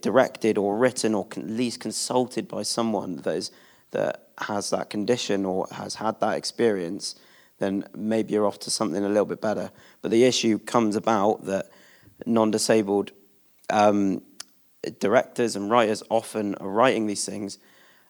directed 0.01 0.57
or 0.57 0.77
written 0.77 1.13
or 1.13 1.27
at 1.31 1.37
least 1.47 1.79
consulted 1.79 2.47
by 2.47 2.63
someone 2.63 3.17
that 3.17 3.35
is 3.35 3.51
that 3.91 4.29
has 4.39 4.69
that 4.69 4.89
condition 4.89 5.45
or 5.45 5.67
has 5.71 5.95
had 5.95 6.19
that 6.19 6.37
experience, 6.37 7.15
then 7.59 7.85
maybe 7.95 8.33
you're 8.33 8.45
off 8.45 8.59
to 8.59 8.69
something 8.69 9.03
a 9.03 9.07
little 9.07 9.25
bit 9.25 9.41
better. 9.41 9.71
But 10.01 10.11
the 10.11 10.25
issue 10.25 10.59
comes 10.59 10.95
about 10.95 11.45
that 11.45 11.69
non-disabled 12.25 13.11
um, 13.69 14.21
directors 14.99 15.55
and 15.55 15.69
writers 15.69 16.03
often 16.09 16.55
are 16.55 16.69
writing 16.69 17.07
these 17.07 17.25
things 17.25 17.57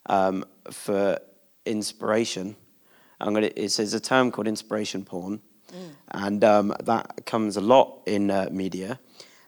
um, 0.08 0.44
for 0.72 1.20
inspiration. 1.66 2.56
I'm 3.20 3.34
gonna, 3.34 3.52
it's, 3.56 3.78
there's 3.78 3.94
a 3.94 4.00
term 4.00 4.32
called 4.32 4.48
inspiration 4.48 5.06
porn, 5.06 5.42
mm. 5.72 5.90
and 6.10 6.44
um, 6.44 6.74
that 6.84 7.26
comes 7.26 7.58
a 7.58 7.62
lot 7.62 8.02
in 8.06 8.30
uh, 8.30 8.50
media. 8.52 9.00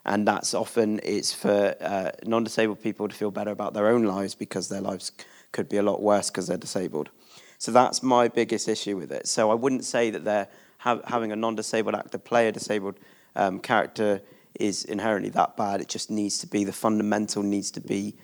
And 0.08 0.26
that's 0.26 0.54
often 0.54 1.00
it's 1.02 1.34
for 1.34 1.76
uh, 1.82 2.12
non-disabled 2.24 2.82
people 2.82 3.08
to 3.08 3.14
feel 3.14 3.30
better 3.30 3.50
about 3.50 3.74
their 3.74 3.88
own 3.88 4.04
lives 4.04 4.34
because 4.34 4.70
their 4.70 4.80
lives 4.80 5.12
could 5.52 5.68
be 5.68 5.76
a 5.76 5.82
lot 5.82 6.00
worse 6.00 6.30
because 6.30 6.46
they're 6.46 6.56
disabled. 6.56 7.10
So 7.58 7.72
that's 7.72 8.02
my 8.02 8.28
biggest 8.28 8.68
issue 8.68 8.96
with 8.96 9.12
it. 9.12 9.28
So 9.28 9.50
I 9.50 9.54
wouldn't 9.54 9.84
say 9.84 10.08
that 10.08 10.24
they're 10.24 10.48
ha- 10.78 11.02
having 11.04 11.30
a 11.30 11.36
non-disabled 11.36 11.94
actor 11.94 12.16
play 12.16 12.48
a 12.48 12.52
disabled 12.52 12.98
um, 13.36 13.60
character 13.60 14.22
is 14.58 14.82
inherently 14.86 15.28
that 15.30 15.58
bad. 15.58 15.82
It 15.82 15.88
just 15.88 16.10
needs 16.10 16.38
to 16.38 16.46
be 16.46 16.64
the 16.64 16.72
fundamental 16.72 17.42
needs 17.42 17.70
to 17.72 17.80
be 17.80 18.16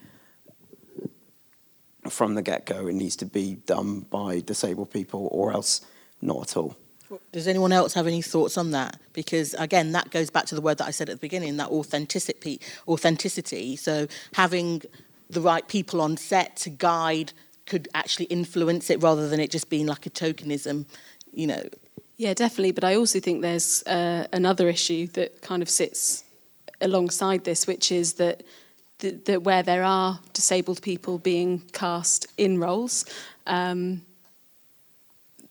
from 2.09 2.35
the 2.35 2.43
get 2.43 2.65
go. 2.65 2.87
It 2.87 2.95
needs 2.95 3.17
to 3.17 3.27
be 3.27 3.57
done 3.67 4.01
by 4.01 4.41
disabled 4.41 4.91
people, 4.91 5.29
or 5.31 5.53
else 5.53 5.83
not 6.23 6.49
at 6.49 6.57
all. 6.57 6.79
Does 7.33 7.47
anyone 7.47 7.73
else 7.73 7.95
have 7.95 8.07
any 8.07 8.23
thoughts 8.23 8.57
on 8.57 8.71
that? 8.73 8.99
Because 9.13 9.55
again, 9.55 9.93
that 9.93 10.11
goes 10.11 10.31
back 10.31 10.47
to 10.47 10.55
the 10.55 10.61
word 10.61 10.79
that 10.79 10.87
I 10.87 10.91
said 10.91 11.09
at 11.09 11.17
the 11.17 11.21
beginning, 11.21 11.57
that 11.59 11.69
authenticity. 11.69 12.61
Authenticity. 12.89 13.77
So 13.77 14.09
having 14.35 14.83
the 15.31 15.41
right 15.41 15.67
people 15.69 16.01
on 16.01 16.17
set 16.17 16.57
to 16.57 16.71
guide 16.71 17.33
could 17.67 17.89
actually 17.95 18.27
influence 18.27 18.91
it 18.91 19.03
rather 19.03 19.29
than 19.29 19.41
it 19.41 19.51
just 19.51 19.71
being 19.71 19.87
like 19.87 20.07
a 20.07 20.11
tokenism, 20.11 20.87
you 21.33 21.47
know. 21.47 21.63
Yeah, 22.17 22.35
definitely. 22.35 22.73
But 22.73 22.85
I 22.85 22.97
also 22.97 23.21
think 23.21 23.43
there's 23.43 23.83
uh, 23.87 24.27
another 24.33 24.69
issue 24.69 25.07
that 25.09 25.43
kind 25.43 25.63
of 25.63 25.69
sits 25.69 26.25
alongside 26.81 27.45
this, 27.45 27.67
which 27.67 27.91
is 27.91 28.15
that, 28.15 28.43
where 29.43 29.63
there 29.63 29.83
are 29.83 30.21
disabled 30.33 30.81
people 30.81 31.19
being 31.19 31.61
cast 31.73 32.27
in 32.39 32.59
roles, 32.59 33.05
um, 33.47 34.03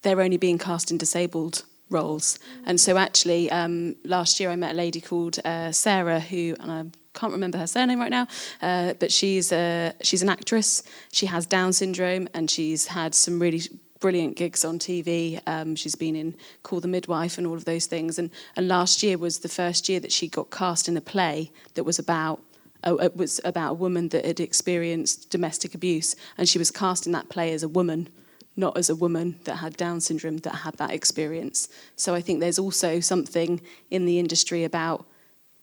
they're 0.03 0.21
only 0.21 0.37
being 0.37 0.57
cast 0.57 0.91
in 0.91 0.97
disabled 0.97 1.63
roles. 1.89 2.39
And 2.65 2.79
so 2.79 2.97
actually, 2.97 3.51
um, 3.51 3.95
last 4.03 4.39
year 4.39 4.49
I 4.49 4.55
met 4.55 4.71
a 4.71 4.77
lady 4.77 5.01
called 5.01 5.39
uh, 5.43 5.71
Sarah 5.71 6.19
who, 6.19 6.55
and 6.59 6.71
I 6.71 6.85
can't 7.17 7.33
remember 7.33 7.57
her 7.57 7.67
surname 7.67 7.99
right 7.99 8.11
now, 8.11 8.27
uh, 8.61 8.93
but 8.99 9.11
she's 9.11 9.51
a, 9.51 9.93
she's 10.01 10.21
an 10.21 10.29
actress. 10.29 10.83
She 11.11 11.25
has 11.27 11.45
Down 11.45 11.73
syndrome, 11.73 12.27
and 12.33 12.49
she's 12.49 12.87
had 12.87 13.15
some 13.15 13.39
really 13.39 13.61
brilliant 13.99 14.35
gigs 14.35 14.65
on 14.65 14.79
TV. 14.79 15.39
Um, 15.47 15.75
she's 15.75 15.95
been 15.95 16.15
in 16.15 16.35
Call 16.63 16.81
the 16.81 16.89
Midwife 16.89 17.37
and 17.37 17.47
all 17.47 17.55
of 17.55 17.63
those 17.63 17.85
things. 17.85 18.19
And, 18.19 18.31
and 18.57 18.67
last 18.67 19.01
year 19.01 19.17
was 19.17 19.39
the 19.39 19.47
first 19.47 19.87
year 19.87 20.01
that 20.01 20.11
she 20.11 20.27
got 20.27 20.51
cast 20.51 20.89
in 20.89 20.97
a 20.97 21.01
play 21.01 21.51
that 21.75 21.85
was 21.85 21.99
about 21.99 22.41
uh, 22.85 22.95
it 22.97 23.15
was 23.15 23.39
about 23.45 23.71
a 23.71 23.75
woman 23.75 24.09
that 24.09 24.25
had 24.25 24.41
experienced 24.41 25.29
domestic 25.29 25.73
abuse, 25.73 26.17
and 26.37 26.49
she 26.49 26.59
was 26.59 26.69
cast 26.69 27.05
in 27.05 27.13
that 27.13 27.29
play 27.29 27.53
as 27.53 27.63
a 27.63 27.67
woman, 27.69 28.09
not 28.55 28.77
as 28.77 28.89
a 28.89 28.95
woman 28.95 29.39
that 29.45 29.55
had 29.55 29.75
Down 29.77 29.99
syndrome 29.99 30.37
that 30.37 30.55
had 30.55 30.75
that 30.75 30.91
experience. 30.91 31.69
So 31.95 32.13
I 32.13 32.21
think 32.21 32.39
there's 32.39 32.59
also 32.59 32.99
something 32.99 33.61
in 33.89 34.05
the 34.05 34.19
industry 34.19 34.63
about 34.63 35.05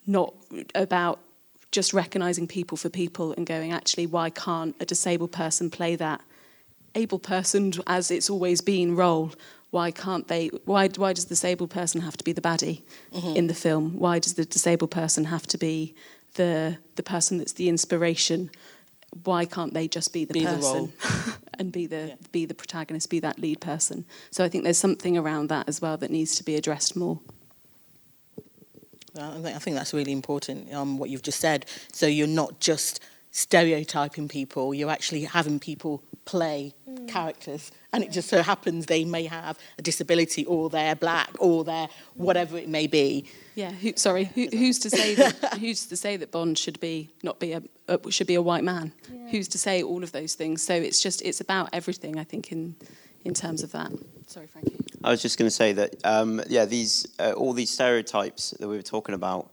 not 0.06 0.34
about 0.74 1.20
just 1.70 1.94
recognizing 1.94 2.48
people 2.48 2.76
for 2.76 2.88
people 2.88 3.32
and 3.32 3.46
going, 3.46 3.70
actually, 3.70 4.06
why 4.06 4.30
can't 4.30 4.74
a 4.80 4.84
disabled 4.84 5.30
person 5.30 5.70
play 5.70 5.94
that 5.96 6.20
able 6.94 7.18
person 7.18 7.72
as 7.86 8.10
it's 8.10 8.28
always 8.28 8.60
been 8.60 8.96
role 8.96 9.32
why 9.70 9.90
can't 9.90 10.28
they 10.28 10.48
why 10.64 10.88
why 10.88 11.12
does 11.12 11.26
the 11.26 11.30
disabled 11.30 11.70
person 11.70 12.00
have 12.00 12.16
to 12.16 12.24
be 12.24 12.32
the 12.32 12.40
baddie 12.40 12.82
mm-hmm. 13.12 13.36
in 13.36 13.46
the 13.46 13.54
film 13.54 13.98
why 13.98 14.18
does 14.18 14.34
the 14.34 14.44
disabled 14.44 14.90
person 14.90 15.24
have 15.24 15.46
to 15.46 15.56
be 15.56 15.94
the 16.34 16.76
the 16.96 17.02
person 17.02 17.38
that's 17.38 17.52
the 17.52 17.68
inspiration 17.68 18.50
why 19.24 19.44
can't 19.44 19.74
they 19.74 19.88
just 19.88 20.12
be 20.12 20.24
the 20.24 20.34
be 20.34 20.44
person 20.44 20.92
the 21.00 21.36
and 21.58 21.72
be 21.72 21.86
the 21.86 22.08
yeah. 22.08 22.14
be 22.32 22.46
the 22.46 22.54
protagonist 22.54 23.10
be 23.10 23.20
that 23.20 23.38
lead 23.38 23.60
person 23.60 24.04
so 24.30 24.44
i 24.44 24.48
think 24.48 24.64
there's 24.64 24.78
something 24.78 25.18
around 25.18 25.48
that 25.48 25.68
as 25.68 25.80
well 25.80 25.96
that 25.96 26.10
needs 26.10 26.34
to 26.34 26.44
be 26.44 26.56
addressed 26.56 26.96
more 26.96 27.20
I 29.18 29.58
think 29.58 29.76
that's 29.76 29.92
really 29.92 30.12
important, 30.12 30.72
um, 30.72 30.98
what 30.98 31.10
you've 31.10 31.22
just 31.22 31.40
said. 31.40 31.66
So 31.92 32.06
you're 32.06 32.26
not 32.26 32.60
just 32.60 33.00
stereotyping 33.32 34.28
people, 34.28 34.74
you're 34.74 34.90
actually 34.90 35.24
having 35.24 35.58
people 35.58 36.02
play 36.24 36.74
mm. 36.90 37.08
characters. 37.08 37.72
And 37.92 38.04
it 38.04 38.12
just 38.12 38.28
so 38.28 38.42
happens 38.42 38.86
they 38.86 39.04
may 39.04 39.24
have 39.24 39.58
a 39.78 39.82
disability 39.82 40.44
or 40.46 40.70
they're 40.70 40.94
black 40.94 41.30
or 41.38 41.64
they're 41.64 41.88
whatever 42.14 42.56
it 42.56 42.68
may 42.68 42.86
be. 42.86 43.26
Yeah, 43.54 43.72
who, 43.72 43.92
sorry, 43.96 44.24
who, 44.24 44.48
who's 44.50 44.78
to 44.80 44.90
say 44.90 45.14
that 45.16 45.58
who's 45.58 45.86
to 45.86 45.96
say 45.96 46.16
that 46.16 46.30
Bond 46.30 46.58
should 46.58 46.80
be 46.80 47.08
not 47.22 47.40
be 47.40 47.52
a, 47.52 47.62
a 47.88 48.10
should 48.10 48.26
be 48.26 48.36
a 48.36 48.42
white 48.42 48.64
man? 48.64 48.92
Yeah. 49.12 49.28
Who's 49.30 49.48
to 49.48 49.58
say 49.58 49.82
all 49.82 50.02
of 50.02 50.12
those 50.12 50.34
things? 50.34 50.62
So 50.62 50.74
it's 50.74 51.02
just 51.02 51.22
it's 51.22 51.40
about 51.40 51.68
everything 51.72 52.18
I 52.18 52.24
think 52.24 52.52
in 52.52 52.76
in 53.24 53.34
terms 53.34 53.62
of 53.62 53.72
that. 53.72 53.92
Sorry, 54.26 54.46
Frankie. 54.46 54.76
I 55.02 55.10
was 55.10 55.22
just 55.22 55.38
going 55.38 55.48
to 55.48 55.54
say 55.54 55.72
that 55.72 55.96
um, 56.04 56.40
yeah, 56.48 56.64
these 56.64 57.06
uh, 57.18 57.32
all 57.32 57.52
these 57.52 57.70
stereotypes 57.70 58.50
that 58.60 58.68
we 58.68 58.76
were 58.76 58.82
talking 58.82 59.14
about 59.14 59.50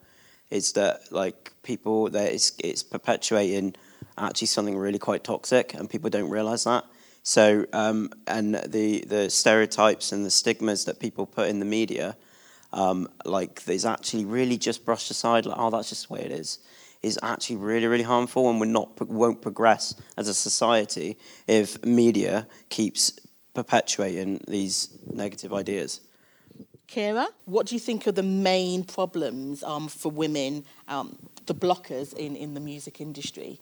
is 0.50 0.74
that 0.74 1.12
like 1.12 1.52
people 1.64 2.10
that 2.10 2.32
it's 2.32 2.54
it's 2.64 2.84
perpetuating 2.84 3.76
actually 4.18 4.48
something 4.48 4.78
really 4.78 5.00
quite 5.00 5.24
toxic, 5.24 5.74
and 5.74 5.90
people 5.90 6.10
don't 6.10 6.30
realise 6.30 6.64
that. 6.66 6.86
So, 7.28 7.66
um, 7.74 8.10
and 8.26 8.56
the 8.56 9.04
the 9.06 9.30
stereotypes 9.30 10.14
and 10.14 10.26
the 10.26 10.32
stigmas 10.32 10.86
that 10.86 11.02
people 11.02 11.26
put 11.26 11.50
in 11.50 11.60
the 11.60 11.66
media, 11.66 12.16
um, 12.72 13.10
like 13.26 13.66
there's 13.66 13.84
actually 13.84 14.24
really 14.24 14.58
just 14.58 14.86
brushed 14.86 15.12
aside, 15.12 15.46
like 15.46 15.60
oh, 15.60 15.70
that's 15.70 15.90
just 15.90 16.08
the 16.08 16.14
way 16.14 16.22
it 16.22 16.32
is, 16.32 16.60
is 17.04 17.20
actually 17.22 17.58
really 17.58 17.88
really 17.88 18.06
harmful, 18.06 18.50
and 18.50 18.62
we're 18.62 18.68
not 18.68 19.06
won't 19.10 19.42
progress 19.42 19.94
as 20.16 20.30
a 20.30 20.34
society 20.34 21.18
if 21.48 21.84
media 21.84 22.48
keeps 22.70 23.20
perpetuating 23.54 24.40
these 24.48 24.98
negative 25.12 25.54
ideas. 25.54 26.00
Ciara, 26.88 27.28
what 27.44 27.66
do 27.66 27.76
you 27.76 27.82
think 27.82 28.08
are 28.08 28.14
the 28.14 28.24
main 28.24 28.86
problems 28.86 29.64
um, 29.64 29.90
for 29.90 30.10
women, 30.10 30.64
um, 30.88 31.18
the 31.46 31.54
blockers 31.54 32.14
in, 32.14 32.38
in 32.38 32.54
the 32.54 32.62
music 32.62 33.02
industry? 33.02 33.60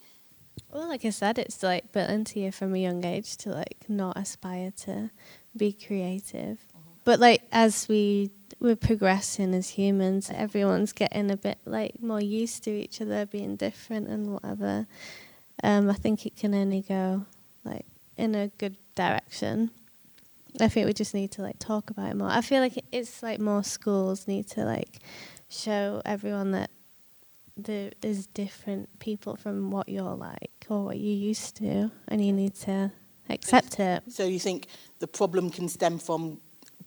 Well, 0.72 0.88
like 0.88 1.04
I 1.04 1.10
said, 1.10 1.38
it's 1.38 1.62
like 1.62 1.92
built 1.92 2.10
into 2.10 2.40
you 2.40 2.52
from 2.52 2.74
a 2.74 2.78
young 2.78 3.04
age 3.04 3.36
to 3.38 3.50
like 3.50 3.84
not 3.88 4.16
aspire 4.16 4.70
to 4.84 5.10
be 5.56 5.72
creative. 5.72 6.58
Mm-hmm. 6.58 6.90
But 7.04 7.20
like 7.20 7.42
as 7.52 7.88
we 7.88 8.30
we're 8.58 8.76
progressing 8.76 9.54
as 9.54 9.70
humans, 9.70 10.30
everyone's 10.34 10.92
getting 10.92 11.30
a 11.30 11.36
bit 11.36 11.58
like 11.64 12.02
more 12.02 12.20
used 12.20 12.64
to 12.64 12.70
each 12.70 13.00
other 13.00 13.26
being 13.26 13.56
different 13.56 14.08
and 14.08 14.32
whatever. 14.32 14.86
Um, 15.62 15.90
I 15.90 15.94
think 15.94 16.26
it 16.26 16.36
can 16.36 16.54
only 16.54 16.82
go 16.82 17.26
like 17.64 17.86
in 18.16 18.34
a 18.34 18.48
good 18.58 18.76
direction. 18.94 19.70
I 20.60 20.68
think 20.68 20.86
we 20.86 20.94
just 20.94 21.14
need 21.14 21.32
to 21.32 21.42
like 21.42 21.58
talk 21.58 21.90
about 21.90 22.10
it 22.10 22.16
more. 22.16 22.30
I 22.30 22.40
feel 22.40 22.60
like 22.60 22.82
it's 22.92 23.22
like 23.22 23.40
more 23.40 23.62
schools 23.62 24.26
need 24.26 24.48
to 24.50 24.64
like 24.64 25.00
show 25.48 26.00
everyone 26.04 26.52
that 26.52 26.70
there 27.56 27.92
is 28.02 28.26
different 28.28 28.98
people 28.98 29.36
from 29.36 29.70
what 29.70 29.88
you're 29.88 30.14
like 30.14 30.66
or 30.68 30.84
what 30.84 30.98
you 30.98 31.12
used 31.12 31.56
to, 31.56 31.90
and 32.08 32.24
you 32.24 32.32
need 32.32 32.54
to 32.54 32.92
accept 33.30 33.80
it. 33.80 34.02
So 34.08 34.24
you 34.24 34.38
think 34.38 34.68
the 34.98 35.06
problem 35.06 35.50
can 35.50 35.68
stem 35.68 35.98
from 35.98 36.40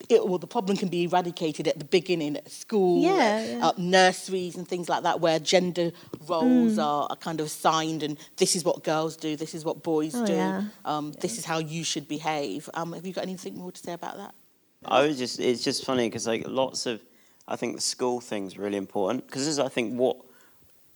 it, 0.07 0.25
well, 0.25 0.37
the 0.37 0.47
problem 0.47 0.77
can 0.77 0.87
be 0.87 1.03
eradicated 1.03 1.67
at 1.67 1.77
the 1.77 1.85
beginning 1.85 2.37
at 2.37 2.49
school, 2.49 3.03
yeah, 3.03 3.43
yeah. 3.43 3.67
Uh, 3.67 3.73
nurseries, 3.77 4.55
and 4.55 4.67
things 4.67 4.87
like 4.87 5.03
that, 5.03 5.19
where 5.19 5.39
gender 5.39 5.91
roles 6.27 6.77
mm. 6.77 6.83
are, 6.83 7.07
are, 7.09 7.15
kind 7.17 7.39
of 7.41 7.47
assigned, 7.47 8.03
and 8.03 8.17
this 8.37 8.55
is 8.55 8.63
what 8.63 8.83
girls 8.83 9.17
do, 9.17 9.35
this 9.35 9.53
is 9.53 9.65
what 9.65 9.83
boys 9.83 10.15
oh, 10.15 10.25
do, 10.25 10.33
yeah. 10.33 10.63
Um, 10.85 11.11
this 11.19 11.37
is 11.37 11.43
how 11.43 11.57
you 11.57 11.83
should 11.83 12.07
behave. 12.07 12.69
Um, 12.73 12.93
have 12.93 13.05
you 13.05 13.11
got 13.11 13.23
anything 13.23 13.57
more 13.57 13.71
to 13.71 13.81
say 13.81 13.91
about 13.91 14.17
that? 14.17 14.33
I 14.85 15.05
was 15.05 15.17
just, 15.17 15.39
it's 15.39 15.63
just 15.63 15.83
funny 15.83 16.07
because 16.07 16.27
like 16.27 16.47
lots 16.47 16.85
of, 16.85 17.01
I 17.47 17.57
think 17.57 17.75
the 17.75 17.81
school 17.81 18.21
thing's 18.21 18.57
really 18.57 18.77
important 18.77 19.25
because 19.25 19.41
this 19.41 19.49
is, 19.49 19.59
I 19.59 19.67
think, 19.67 19.95
what 19.97 20.17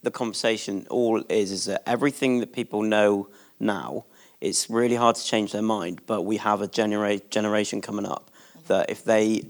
the 0.03 0.11
conversation 0.11 0.85
all 0.89 1.23
is 1.29 1.51
is 1.51 1.65
that 1.65 1.81
everything 1.87 2.39
that 2.39 2.53
people 2.53 2.81
know 2.81 3.29
now, 3.59 4.05
it's 4.41 4.69
really 4.69 4.95
hard 4.95 5.15
to 5.15 5.25
change 5.25 5.53
their 5.53 5.61
mind, 5.61 6.01
but 6.05 6.23
we 6.23 6.37
have 6.37 6.61
a 6.61 6.67
genera- 6.67 7.19
generation 7.19 7.81
coming 7.81 8.05
up 8.05 8.29
that 8.67 8.89
if 8.89 9.03
they, 9.03 9.43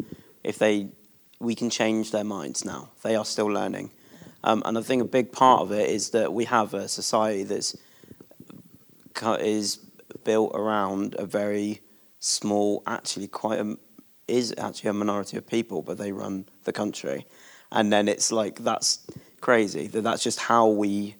if 0.43 0.57
they, 0.57 0.87
we 1.39 1.55
can 1.55 1.69
change 1.69 2.11
their 2.11 2.23
minds 2.23 2.63
now. 2.63 2.89
They 3.01 3.15
are 3.15 3.25
still 3.25 3.47
learning. 3.47 3.91
Um, 4.43 4.61
and 4.65 4.77
I 4.77 4.81
think 4.81 5.01
a 5.01 5.05
big 5.05 5.31
part 5.31 5.61
of 5.61 5.71
it 5.71 5.89
is 5.89 6.11
that 6.11 6.33
we 6.33 6.45
have 6.45 6.73
a 6.73 6.87
society 6.87 7.43
that's 7.43 7.75
is 9.39 9.77
built 10.25 10.51
around 10.53 11.15
a 11.17 11.25
very 11.25 11.79
small, 12.19 12.83
actually 12.85 13.27
quite 13.27 13.59
a, 13.59 13.77
is 14.27 14.53
actually 14.57 14.89
a 14.89 14.93
minority 14.93 15.37
of 15.37 15.47
people, 15.47 15.81
but 15.81 15.97
they 15.97 16.11
run 16.11 16.45
the 16.65 16.73
country. 16.73 17.25
And 17.71 17.91
then 17.91 18.07
it's 18.07 18.31
like 18.31 18.59
that's 18.59 18.99
crazy 19.43 19.87
that 19.87 20.01
that's 20.01 20.23
just 20.23 20.39
how 20.39 20.67
we 20.67 21.15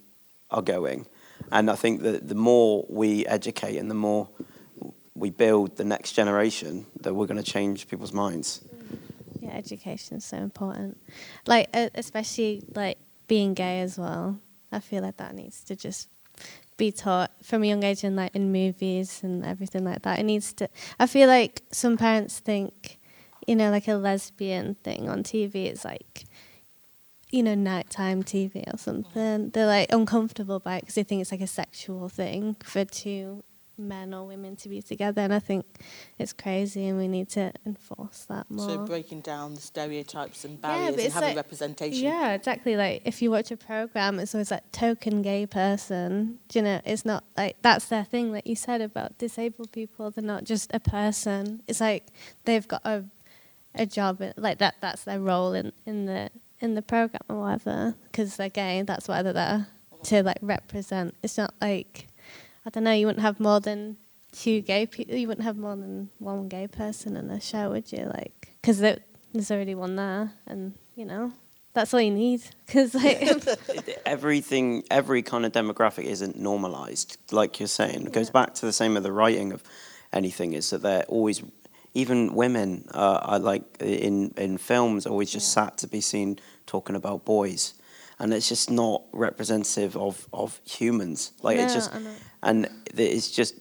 are 0.50 0.62
going. 0.62 1.06
And 1.52 1.70
I 1.70 1.76
think 1.76 2.02
that 2.04 2.28
the 2.28 2.36
more 2.36 2.86
we 2.90 3.26
educate 3.28 3.78
and 3.78 3.92
the 3.92 3.96
more 3.96 4.30
we 5.14 5.30
build 5.30 5.76
the 5.76 5.84
next 5.84 6.14
generation, 6.14 6.86
that 7.02 7.14
we're 7.14 7.28
going 7.28 7.44
to 7.44 7.52
change 7.52 7.88
people's 7.88 8.14
minds. 8.14 8.62
Yeah, 9.42 9.52
education 9.52 10.18
is 10.18 10.26
so 10.26 10.38
important. 10.38 10.98
Like, 11.46 11.68
especially 11.74 12.64
like 12.74 12.98
being 13.28 13.54
gay 13.54 13.82
as 13.82 14.00
well. 14.00 14.40
I 14.72 14.80
feel 14.80 15.04
like 15.04 15.18
that 15.18 15.36
needs 15.36 15.64
to 15.66 15.76
just 15.76 16.08
be 16.78 16.92
taught 16.92 17.32
from 17.44 17.62
a 17.62 17.68
young 17.68 17.84
age 17.84 18.04
and 18.04 18.16
like 18.16 18.36
in 18.36 18.52
movies 18.52 19.20
and 19.22 19.46
everything 19.46 19.84
like 19.84 20.02
that. 20.04 20.20
It 20.20 20.24
needs 20.24 20.54
to. 20.54 20.70
I 20.98 21.08
feel 21.08 21.28
like 21.28 21.62
some 21.72 21.98
parents 21.98 22.40
think, 22.40 23.00
you 23.46 23.56
know, 23.56 23.70
like 23.70 23.88
a 23.88 23.96
lesbian 23.96 24.76
thing 24.76 25.10
on 25.10 25.24
TV 25.24 25.72
is 25.72 25.84
like, 25.84 26.24
you 27.34 27.41
know, 27.41 27.56
nighttime 27.56 28.22
TV 28.22 28.63
or 28.72 28.78
something. 28.78 29.50
They're 29.50 29.65
like 29.65 29.91
uncomfortable 29.91 30.60
by 30.60 30.78
it 30.78 30.82
because 30.82 30.93
they 30.93 31.02
think 31.04 31.22
it's 31.22 31.32
like 31.32 31.41
a 31.41 31.48
sexual 31.48 32.08
thing 32.08 32.56
for 32.63 32.86
two 32.86 33.43
men 33.76 34.13
or 34.13 34.28
women 34.28 34.56
to 34.58 34.69
be 34.69 34.84
together. 34.84 35.24
And 35.24 35.34
I 35.34 35.39
think 35.39 35.65
it's 36.19 36.32
crazy, 36.32 36.88
and 36.88 37.00
we 37.00 37.08
need 37.08 37.30
to 37.30 37.52
enforce 37.65 38.26
that 38.30 38.52
more. 38.52 38.69
So 38.69 38.86
breaking 38.86 39.22
down 39.22 39.56
the 39.56 39.62
stereotypes 39.62 40.46
and 40.46 40.62
barriers 40.62 40.96
but 40.96 41.06
and 41.06 41.13
having 41.13 41.30
like- 41.30 41.36
representation. 41.38 42.04
Yeah, 42.04 42.34
exactly. 42.34 42.76
Like 42.76 43.02
if 43.04 43.19
you 43.19 43.32
watch 43.32 43.50
a 43.50 43.58
program, 43.58 44.19
it's 44.19 44.36
always 44.36 44.52
like 44.52 44.72
token 44.72 45.24
gay 45.24 45.48
person. 45.48 46.38
Do 46.50 46.60
you 46.60 46.63
know? 46.63 46.82
It's 46.86 47.04
not 47.04 47.24
like 47.36 47.56
that's 47.63 47.86
their 47.86 48.04
thing. 48.04 48.32
Like 48.32 48.46
you 48.46 48.56
said 48.56 48.80
about 48.80 49.17
disabled 49.17 49.72
people, 49.72 50.12
they're 50.12 50.24
not 50.24 50.43
just 50.43 50.69
a 50.72 50.80
person. 50.80 51.63
It's 51.67 51.82
like 51.82 52.06
they've 52.46 52.67
got 52.67 52.86
a 52.86 53.06
a 53.74 53.88
job. 53.88 54.22
Like 54.38 54.60
that. 54.60 54.76
That's 54.82 55.04
their 55.04 55.19
role 55.19 55.54
in 55.54 55.74
in 55.88 56.06
the 56.06 56.30
in 56.63 56.73
the 56.73 56.82
program 56.82 57.21
or 57.30 57.41
whatever. 57.41 57.95
Because 58.04 58.38
they're 58.38 58.49
gay. 58.49 58.82
That's 58.82 59.08
why 59.08 59.21
they're 59.21 59.34
there 59.34 59.67
to 60.06 60.23
like 60.23 60.39
represent. 60.41 61.15
It's 61.21 61.38
not 61.38 61.54
like 61.62 62.08
I 62.65 62.69
don't 62.69 62.86
know. 62.86 62.91
You 62.91 63.06
wouldn't 63.06 63.21
have 63.21 63.39
more 63.39 63.60
than 63.60 63.97
two 64.32 64.62
gay 64.62 64.86
people. 64.86 65.15
You 65.15 65.28
wouldn't 65.28 65.45
have 65.45 65.58
more 65.58 65.76
than 65.76 66.10
one 66.17 66.47
gay 66.47 66.67
person 66.67 67.15
in 67.17 67.30
a 67.30 67.39
show, 67.39 67.69
would 67.69 67.91
you? 67.91 68.06
Like 68.06 68.56
because 68.62 68.80
there's 68.80 69.52
already 69.52 69.76
one 69.76 69.95
there, 69.95 70.32
and 70.47 70.73
you 70.95 71.06
know 71.06 71.34
that's 71.73 71.93
all 71.93 72.02
you 72.02 72.12
need. 72.12 72.41
Because 72.65 72.95
like 72.95 73.21
everything, 74.06 74.84
every 74.89 75.21
kind 75.21 75.45
of 75.45 75.52
demographic 75.52 76.06
isn't 76.06 76.39
normalized, 76.39 77.17
like 77.32 77.60
you're 77.60 77.67
saying. 77.67 78.08
It 78.08 78.13
goes 78.13 78.30
back 78.30 78.56
to 78.56 78.65
the 78.65 78.73
same 78.73 78.95
with 78.95 79.04
the 79.04 79.12
writing 79.12 79.52
of 79.52 79.62
anything, 80.12 80.54
is 80.54 80.71
that 80.71 80.82
they're 80.82 81.04
always, 81.04 81.43
even 81.93 82.34
women 82.34 82.86
uh, 82.93 83.19
are 83.21 83.39
like 83.39 83.63
in, 83.79 84.34
in 84.38 84.58
films, 84.58 85.06
always 85.06 85.32
just 85.32 85.51
sat 85.53 85.77
to 85.79 85.88
be 85.88 86.01
seen 86.01 86.39
talking 86.65 86.95
about 86.95 87.25
boys. 87.25 87.73
And 88.19 88.34
it's 88.34 88.47
just 88.47 88.69
not 88.69 89.03
representative 89.12 89.97
of, 89.97 90.27
of 90.32 90.62
humans. 90.65 91.34
Like 91.41 91.58
it's 91.58 91.73
just, 91.73 91.91
and 92.41 92.69
it's 92.95 93.32
just, 93.32 93.56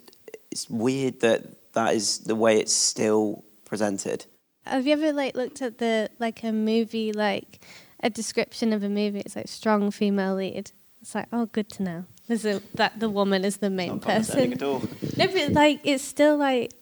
it's 0.51 0.69
weird 0.69 1.21
that 1.21 1.73
that 1.73 1.95
is 1.95 2.19
the 2.19 2.35
way 2.35 2.61
it's 2.61 2.73
still 2.73 3.45
presented. 3.65 4.27
Have 4.67 4.87
you 4.87 4.93
ever 4.93 5.13
like 5.13 5.35
looked 5.35 5.63
at 5.63 5.79
the 5.79 6.11
like 6.19 6.45
a 6.45 6.53
movie 6.53 7.13
like 7.13 7.65
a 8.01 8.11
description 8.11 8.73
of 8.73 8.83
a 8.85 8.89
movie? 8.89 9.21
It's 9.21 9.35
like 9.35 9.49
strong 9.49 9.91
female 9.91 10.37
lead. 10.37 10.71
It's 11.01 11.15
like 11.15 11.27
oh, 11.33 11.47
good 11.47 11.69
to 11.71 11.83
know. 11.83 12.05
There's 12.29 12.45
a, 12.45 12.63
that 12.75 13.01
the 13.01 13.11
woman 13.11 13.45
is 13.45 13.57
the 13.57 13.71
main 13.71 13.93
Not 13.93 14.03
person. 14.03 14.53
at 14.53 14.63
all. 14.63 14.83
No, 15.17 15.27
but 15.27 15.53
like 15.53 15.81
it's 15.85 16.05
still 16.05 16.37
like 16.37 16.73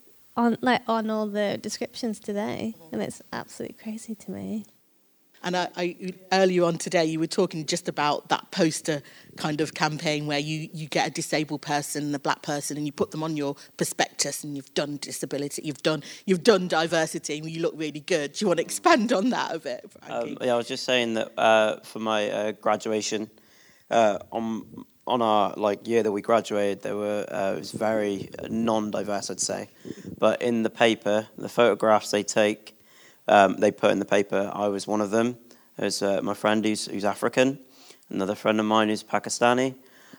on 0.41 0.57
like 0.61 0.81
on 0.87 1.09
all 1.09 1.27
the 1.27 1.57
descriptions 1.61 2.19
today, 2.19 2.75
and 2.91 3.01
it's 3.01 3.21
absolutely 3.31 3.77
crazy 3.81 4.15
to 4.15 4.31
me. 4.31 4.65
And 5.43 5.57
I, 5.57 5.69
I, 5.75 6.13
earlier 6.31 6.63
on 6.65 6.77
today, 6.77 7.05
you 7.05 7.19
were 7.19 7.25
talking 7.25 7.65
just 7.65 7.89
about 7.89 8.29
that 8.29 8.51
poster 8.51 9.01
kind 9.37 9.59
of 9.59 9.73
campaign 9.73 10.27
where 10.27 10.37
you, 10.37 10.69
you 10.71 10.87
get 10.87 11.07
a 11.07 11.09
disabled 11.09 11.63
person 11.63 12.03
and 12.03 12.15
a 12.15 12.19
black 12.19 12.43
person, 12.43 12.77
and 12.77 12.85
you 12.85 12.91
put 12.91 13.09
them 13.09 13.23
on 13.23 13.35
your 13.37 13.55
prospectus, 13.77 14.43
and 14.43 14.55
you've 14.55 14.73
done 14.73 14.97
disability, 15.01 15.61
you've 15.63 15.83
done 15.83 16.03
you've 16.25 16.43
done 16.43 16.67
diversity, 16.67 17.37
and 17.37 17.49
you 17.49 17.61
look 17.61 17.73
really 17.75 18.01
good. 18.01 18.33
Do 18.33 18.43
you 18.43 18.47
want 18.47 18.57
to 18.57 18.63
expand 18.63 19.13
on 19.13 19.29
that 19.29 19.55
a 19.55 19.59
bit, 19.59 19.85
Frankie? 19.91 20.31
Um, 20.31 20.37
yeah, 20.41 20.53
I 20.53 20.57
was 20.57 20.67
just 20.67 20.83
saying 20.83 21.15
that 21.15 21.31
uh, 21.37 21.79
for 21.81 21.99
my 21.99 22.29
uh, 22.29 22.51
graduation, 22.53 23.29
uh, 23.89 24.19
on 24.31 24.85
on 25.07 25.21
our 25.21 25.53
like 25.57 25.87
year 25.87 26.03
that 26.03 26.11
we 26.11 26.21
graduated, 26.21 26.81
there 26.83 26.95
were 26.95 27.25
uh, 27.29 27.53
it 27.55 27.59
was 27.59 27.71
very 27.71 28.29
non-diverse, 28.49 29.29
I'd 29.29 29.39
say, 29.39 29.69
but 30.21 30.41
in 30.41 30.63
the 30.63 30.69
paper, 30.69 31.27
the 31.37 31.49
photographs 31.49 32.11
they 32.11 32.23
take, 32.23 32.77
um, 33.27 33.57
they 33.57 33.71
put 33.71 33.91
in 33.91 33.99
the 33.99 34.05
paper. 34.05 34.51
I 34.53 34.67
was 34.69 34.87
one 34.87 35.01
of 35.01 35.11
them. 35.11 35.37
There's 35.77 36.01
uh, 36.01 36.21
my 36.21 36.35
friend 36.35 36.63
who's 36.63 36.85
who's 36.85 37.05
African, 37.05 37.59
another 38.09 38.35
friend 38.35 38.59
of 38.59 38.65
mine 38.65 38.89
who's 38.89 39.03
Pakistani, 39.03 39.75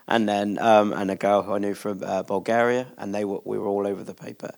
and 0.06 0.28
then 0.28 0.58
um, 0.58 0.92
and 0.92 1.10
a 1.10 1.16
girl 1.16 1.42
who 1.42 1.52
I 1.54 1.58
knew 1.58 1.74
from 1.74 2.02
uh, 2.04 2.22
Bulgaria, 2.24 2.88
and 2.98 3.14
they 3.14 3.24
were 3.24 3.40
we 3.44 3.56
were 3.58 3.68
all 3.68 3.86
over 3.86 4.04
the 4.04 4.14
paper 4.26 4.52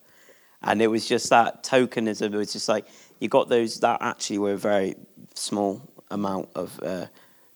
and 0.65 0.81
it 0.81 0.87
was 0.89 1.07
just 1.07 1.29
that 1.31 1.63
tokenism. 1.63 2.33
It 2.33 2.37
was 2.37 2.53
just 2.53 2.69
like 2.69 2.87
you 3.21 3.29
got 3.29 3.49
those 3.49 3.81
that 3.81 3.99
actually 4.01 4.39
were 4.39 4.55
a 4.55 4.57
very 4.57 4.97
small 5.35 5.83
amount 6.11 6.49
of 6.55 6.81
uh, 6.83 7.07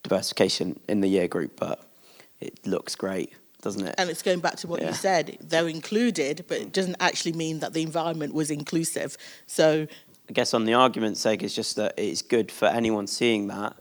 diversification 0.03 0.79
in 0.89 1.01
the 1.01 1.09
year 1.09 1.29
group, 1.29 1.59
but 1.59 1.83
it 2.41 2.67
looks 2.67 2.95
great, 2.95 3.33
doesn't 3.63 3.87
it? 3.87 3.95
and 3.99 4.09
it's 4.11 4.23
going 4.23 4.41
back 4.41 4.57
to 4.57 4.67
what 4.69 4.81
Yeah. 4.81 4.89
you 4.89 4.95
said. 4.95 5.39
They're 5.41 5.69
included, 5.69 6.45
but 6.49 6.59
it 6.59 6.73
doesn't 6.73 6.97
actually 7.01 7.33
mean 7.33 7.59
that 7.61 7.73
the 7.73 7.83
environment 7.83 8.35
was 8.35 8.51
inclusive. 8.51 9.17
So 9.47 9.87
I 10.29 10.33
guess 10.33 10.53
on 10.55 10.65
the 10.65 10.75
argument's 10.75 11.21
sake, 11.21 11.43
it's 11.43 11.55
just 11.55 11.77
that 11.77 11.95
it's 11.97 12.23
good 12.23 12.53
for 12.53 12.67
anyone 12.67 13.07
seeing 13.07 13.49
that 13.49 13.77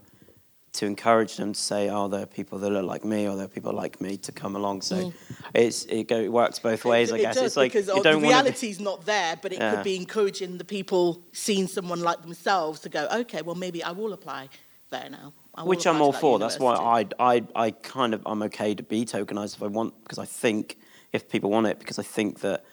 to 0.74 0.86
encourage 0.86 1.38
them 1.38 1.54
to 1.54 1.60
say, 1.60 1.90
"Oh, 1.90 2.08
there 2.08 2.22
are 2.22 2.26
people 2.28 2.60
that 2.60 2.70
look 2.70 2.86
like 2.86 3.04
me, 3.04 3.28
or 3.28 3.36
there 3.36 3.46
are 3.46 3.50
people 3.50 3.74
like 3.74 4.00
me 4.00 4.16
to 4.18 4.32
come 4.32 4.56
along." 4.56 4.82
So 4.84 4.96
mm. 4.96 5.13
it's 5.54 5.86
it, 5.86 6.08
go, 6.08 6.20
it 6.20 6.32
works 6.32 6.60
both 6.60 6.86
ways, 6.86 7.12
I 7.12 7.18
it 7.18 7.22
guess. 7.22 7.36
does, 7.36 7.44
it's 7.46 7.58
like 7.58 7.74
because 7.74 7.88
you 7.88 8.02
don't 8.04 8.22
the 8.22 8.28
reality's 8.28 8.80
not 8.80 9.06
there, 9.06 9.38
but 9.42 9.52
it 9.52 9.60
Yeah. 9.60 9.76
could 9.76 9.84
be 9.84 9.96
encouraging 9.96 10.58
the 10.58 10.66
people 10.66 11.22
seeing 11.34 11.68
someone 11.68 12.02
like 12.02 12.22
themselves 12.22 12.80
to 12.82 12.90
go, 12.90 13.08
okay, 13.12 13.42
well 13.42 13.56
maybe 13.56 13.84
I 13.84 13.92
will 13.92 14.13
apply 14.13 14.50
there 14.90 15.10
now. 15.10 15.34
Which 15.63 15.88
I'm 15.88 16.02
all 16.02 16.13
for. 16.13 16.39
That's 16.39 16.60
why. 16.60 16.76
I, 16.76 17.06
I, 17.20 17.43
I 17.56 17.72
kind 17.72 18.13
of, 18.13 18.22
I'm 18.26 18.43
okay 18.43 18.76
to 18.76 18.84
be 18.84 19.06
tokenized 19.06 19.56
if 19.56 19.63
I 19.63 19.67
want, 19.67 19.93
because 20.04 20.20
I 20.20 20.26
think 20.26 20.78
if 21.13 21.30
people 21.30 21.50
want 21.50 21.67
it, 21.67 21.80
because 21.80 21.98
I 21.98 22.04
think 22.04 22.41
that 22.41 22.63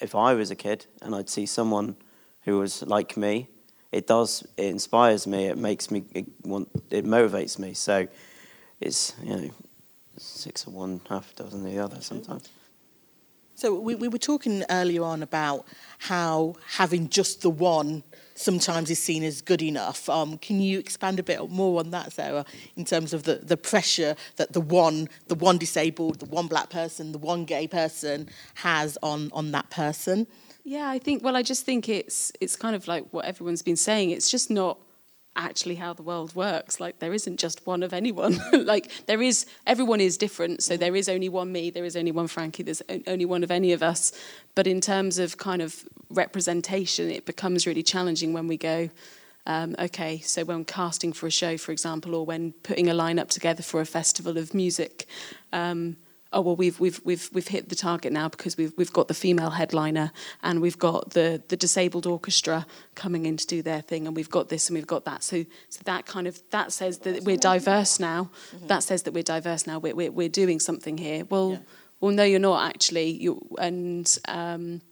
if 0.00 0.14
I 0.14 0.34
was 0.34 0.50
a 0.50 0.56
kid 0.56 0.86
and 1.02 1.14
I'd 1.14 1.28
see 1.28 1.46
someone 1.46 1.96
who 2.42 2.58
was 2.58 2.82
like 2.82 3.16
me, 3.16 3.48
it 3.92 4.06
does, 4.06 4.46
it 4.56 4.66
inspires 4.66 5.26
me, 5.26 5.46
it 5.46 5.58
makes 5.58 5.90
me 5.90 6.04
it 6.14 6.26
want, 6.44 6.68
it 6.90 7.04
motivates 7.04 7.58
me. 7.58 7.74
So 7.74 8.08
it's, 8.80 9.14
you 9.22 9.36
know, 9.36 9.50
six 10.16 10.66
of 10.66 10.74
one, 10.74 11.00
half 11.08 11.32
a 11.32 11.42
dozen 11.42 11.64
of 11.64 11.72
the 11.72 11.78
other 11.78 12.00
sometimes. 12.00 12.48
So 13.58 13.74
we, 13.74 13.96
we 13.96 14.06
were 14.06 14.18
talking 14.18 14.62
earlier 14.70 15.02
on 15.02 15.20
about 15.20 15.66
how 15.98 16.54
having 16.76 17.08
just 17.08 17.42
the 17.42 17.50
one 17.50 18.04
sometimes 18.36 18.88
is 18.88 19.00
seen 19.00 19.24
as 19.24 19.42
good 19.42 19.62
enough. 19.62 20.08
Um, 20.08 20.38
can 20.38 20.60
you 20.60 20.78
expand 20.78 21.18
a 21.18 21.24
bit 21.24 21.50
more 21.50 21.80
on 21.80 21.90
that, 21.90 22.12
Sarah, 22.12 22.44
in 22.76 22.84
terms 22.84 23.12
of 23.12 23.24
the, 23.24 23.40
the 23.42 23.56
pressure 23.56 24.14
that 24.36 24.52
the 24.52 24.60
one, 24.60 25.08
the 25.26 25.34
one 25.34 25.58
disabled, 25.58 26.20
the 26.20 26.26
one 26.26 26.46
black 26.46 26.70
person, 26.70 27.10
the 27.10 27.18
one 27.18 27.44
gay 27.46 27.66
person 27.66 28.28
has 28.54 28.96
on, 29.02 29.28
on 29.32 29.50
that 29.50 29.70
person? 29.70 30.28
Yeah, 30.62 30.88
I 30.88 31.00
think. 31.00 31.24
Well, 31.24 31.34
I 31.34 31.42
just 31.42 31.64
think 31.66 31.88
it's 31.88 32.30
it's 32.40 32.54
kind 32.54 32.76
of 32.76 32.86
like 32.86 33.06
what 33.10 33.24
everyone's 33.24 33.62
been 33.62 33.74
saying. 33.74 34.10
It's 34.10 34.30
just 34.30 34.50
not 34.50 34.78
actually 35.38 35.76
how 35.76 35.94
the 35.94 36.02
world 36.02 36.34
works. 36.34 36.80
Like 36.80 36.98
there 36.98 37.14
isn't 37.14 37.38
just 37.38 37.66
one 37.66 37.82
of 37.82 37.94
anyone. 37.94 38.38
like 38.52 38.90
there 39.06 39.22
is 39.22 39.46
everyone 39.66 40.00
is 40.00 40.18
different. 40.18 40.62
So 40.62 40.76
there 40.76 40.94
is 40.94 41.08
only 41.08 41.28
one 41.28 41.50
me. 41.52 41.70
There 41.70 41.84
is 41.84 41.96
only 41.96 42.12
one 42.12 42.26
Frankie. 42.26 42.64
There's 42.64 42.82
only 43.06 43.24
one 43.24 43.42
of 43.42 43.50
any 43.50 43.72
of 43.72 43.82
us. 43.82 44.12
But 44.54 44.66
in 44.66 44.80
terms 44.80 45.18
of 45.18 45.38
kind 45.38 45.62
of 45.62 45.88
representation, 46.10 47.10
it 47.10 47.24
becomes 47.24 47.66
really 47.66 47.82
challenging 47.82 48.32
when 48.32 48.48
we 48.48 48.56
go. 48.56 48.90
Um, 49.46 49.74
okay, 49.78 50.18
so 50.18 50.44
when 50.44 50.66
casting 50.66 51.14
for 51.14 51.26
a 51.26 51.30
show, 51.30 51.56
for 51.56 51.72
example, 51.72 52.14
or 52.14 52.26
when 52.26 52.52
putting 52.62 52.90
a 52.90 52.92
lineup 52.92 53.28
together 53.28 53.62
for 53.62 53.80
a 53.80 53.86
festival 53.86 54.36
of 54.36 54.52
music, 54.52 55.06
um, 55.54 55.96
oh 56.32 56.40
well, 56.40 56.56
we've 56.56 56.78
we've 56.80 57.00
we've 57.04 57.28
we've 57.32 57.48
hit 57.48 57.68
the 57.68 57.74
target 57.74 58.12
now 58.12 58.28
because 58.28 58.56
we've 58.56 58.72
we've 58.76 58.92
got 58.92 59.08
the 59.08 59.14
female 59.14 59.50
headliner 59.50 60.12
and 60.42 60.60
we've 60.60 60.78
got 60.78 61.10
the 61.10 61.42
the 61.48 61.56
disabled 61.56 62.06
orchestra 62.06 62.66
coming 62.94 63.26
in 63.26 63.36
to 63.36 63.46
do 63.46 63.62
their 63.62 63.80
thing, 63.80 64.06
and 64.06 64.14
we've 64.16 64.30
got 64.30 64.48
this 64.48 64.68
and 64.68 64.74
we've 64.76 64.86
got 64.86 65.04
that. 65.04 65.22
So 65.22 65.44
so 65.68 65.80
that 65.84 66.06
kind 66.06 66.26
of 66.26 66.40
that 66.50 66.72
says 66.72 66.98
that 66.98 67.24
we're 67.24 67.36
diverse 67.36 67.98
now. 68.00 68.30
That 68.66 68.82
says 68.82 69.02
that 69.04 69.14
we're 69.14 69.22
diverse 69.22 69.66
now. 69.66 69.78
We're 69.78 69.94
we're, 69.94 70.12
we're 70.12 70.28
doing 70.28 70.60
something 70.60 70.98
here. 70.98 71.24
Well, 71.24 71.52
Yeah. 71.52 71.58
well, 72.00 72.12
no, 72.12 72.24
you're 72.24 72.40
not 72.40 72.68
actually. 72.68 73.10
You 73.10 73.46
and. 73.58 74.18
Um, 74.28 74.82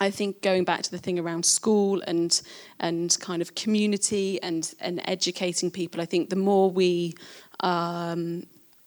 I 0.00 0.10
think 0.10 0.42
going 0.42 0.64
back 0.64 0.82
to 0.82 0.90
the 0.90 0.98
thing 0.98 1.20
around 1.20 1.46
school 1.46 2.02
and 2.06 2.42
and 2.80 3.16
kind 3.20 3.40
of 3.40 3.54
community 3.54 4.42
and 4.42 4.74
and 4.80 5.00
educating 5.04 5.70
people, 5.70 6.00
I 6.00 6.04
think 6.06 6.30
the 6.30 6.36
more 6.36 6.68
we 6.68 7.14
um, 7.60 8.44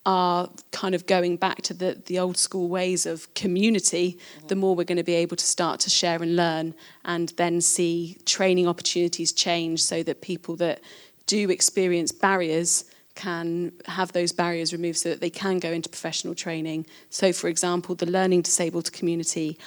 are 0.08 0.50
kind 0.72 0.96
of 0.96 1.06
going 1.06 1.36
back 1.36 1.62
to 1.62 1.74
the 1.74 2.02
the 2.06 2.17
old 2.17 2.38
school 2.38 2.70
ways 2.70 3.06
of 3.06 3.32
community, 3.36 4.17
the 4.48 4.56
more 4.56 4.74
we're 4.74 4.86
going 4.86 4.98
to 4.98 5.04
be 5.04 5.15
able 5.15 5.36
to 5.36 5.46
start 5.46 5.82
to 5.82 5.89
share 5.89 6.24
and 6.24 6.36
learn, 6.36 6.74
and 7.04 7.34
then 7.36 7.60
see 7.62 8.17
training 8.26 8.67
opportunities 8.67 9.34
change 9.34 9.84
so 9.84 10.02
that 10.04 10.22
people 10.22 10.56
that 10.56 10.80
do 11.28 11.50
experience 11.50 12.13
barriers 12.13 12.86
can 13.15 13.74
have 13.86 14.13
those 14.13 14.32
barriers 14.32 14.72
removed 14.72 14.98
so 14.98 15.10
that 15.10 15.20
they 15.20 15.30
can 15.30 15.60
go 15.60 15.72
into 15.72 15.89
professional 15.89 16.34
training. 16.34 16.86
So, 17.10 17.34
for 17.34 17.50
example, 17.50 17.93
the 17.93 18.06
learning 18.06 18.43
disabled 18.43 18.93
community 18.93 19.58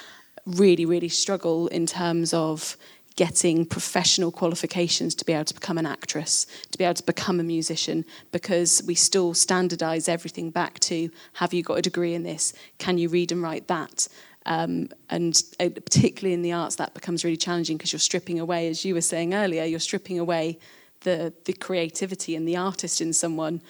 really, 0.47 0.87
really 0.87 1.11
struggle 1.11 1.67
in 1.69 1.85
terms 1.85 2.33
of 2.33 2.79
getting 3.17 3.67
professional 3.67 4.31
qualifications 4.31 5.15
to 5.15 5.25
be 5.25 5.33
able 5.33 5.45
to 5.45 5.55
become 5.55 5.79
an 5.79 5.87
actress, 5.87 6.47
to 6.71 6.79
be 6.79 6.85
able 6.85 6.95
to 6.95 7.05
become 7.05 7.41
a 7.41 7.43
musician, 7.43 8.05
because 8.33 8.83
we 8.87 8.95
still 8.95 9.35
standardize 9.35 10.09
everything 10.09 10.51
back 10.51 10.81
to 10.81 11.11
have 11.35 11.53
you 11.53 11.63
got 11.63 11.79
a 11.79 11.83
degree 11.83 12.15
in 12.15 12.23
this? 12.23 12.53
Can 12.79 12.99
you 12.99 13.09
read 13.09 13.33
and 13.33 13.43
write 13.43 13.67
that? 13.69 14.09
Um, 14.47 14.89
and 15.11 15.43
uh, 15.61 15.69
particularly 15.69 16.33
in 16.33 16.43
the 16.43 16.53
arts, 16.53 16.77
that 16.77 16.95
becomes 16.95 17.25
really 17.25 17.37
challenging 17.37 17.77
because 17.77 17.93
you're 17.93 18.01
stripping 18.01 18.41
away, 18.41 18.69
as 18.69 18.85
you 18.85 18.95
were 18.95 19.01
saying 19.01 19.35
earlier, 19.35 19.65
you're 19.65 19.81
stripping 19.81 20.19
away 20.19 20.59
the, 21.01 21.33
the 21.45 21.53
creativity 21.53 22.37
and 22.37 22.47
the 22.47 22.57
artist 22.57 23.01
in 23.01 23.13
someone 23.13 23.61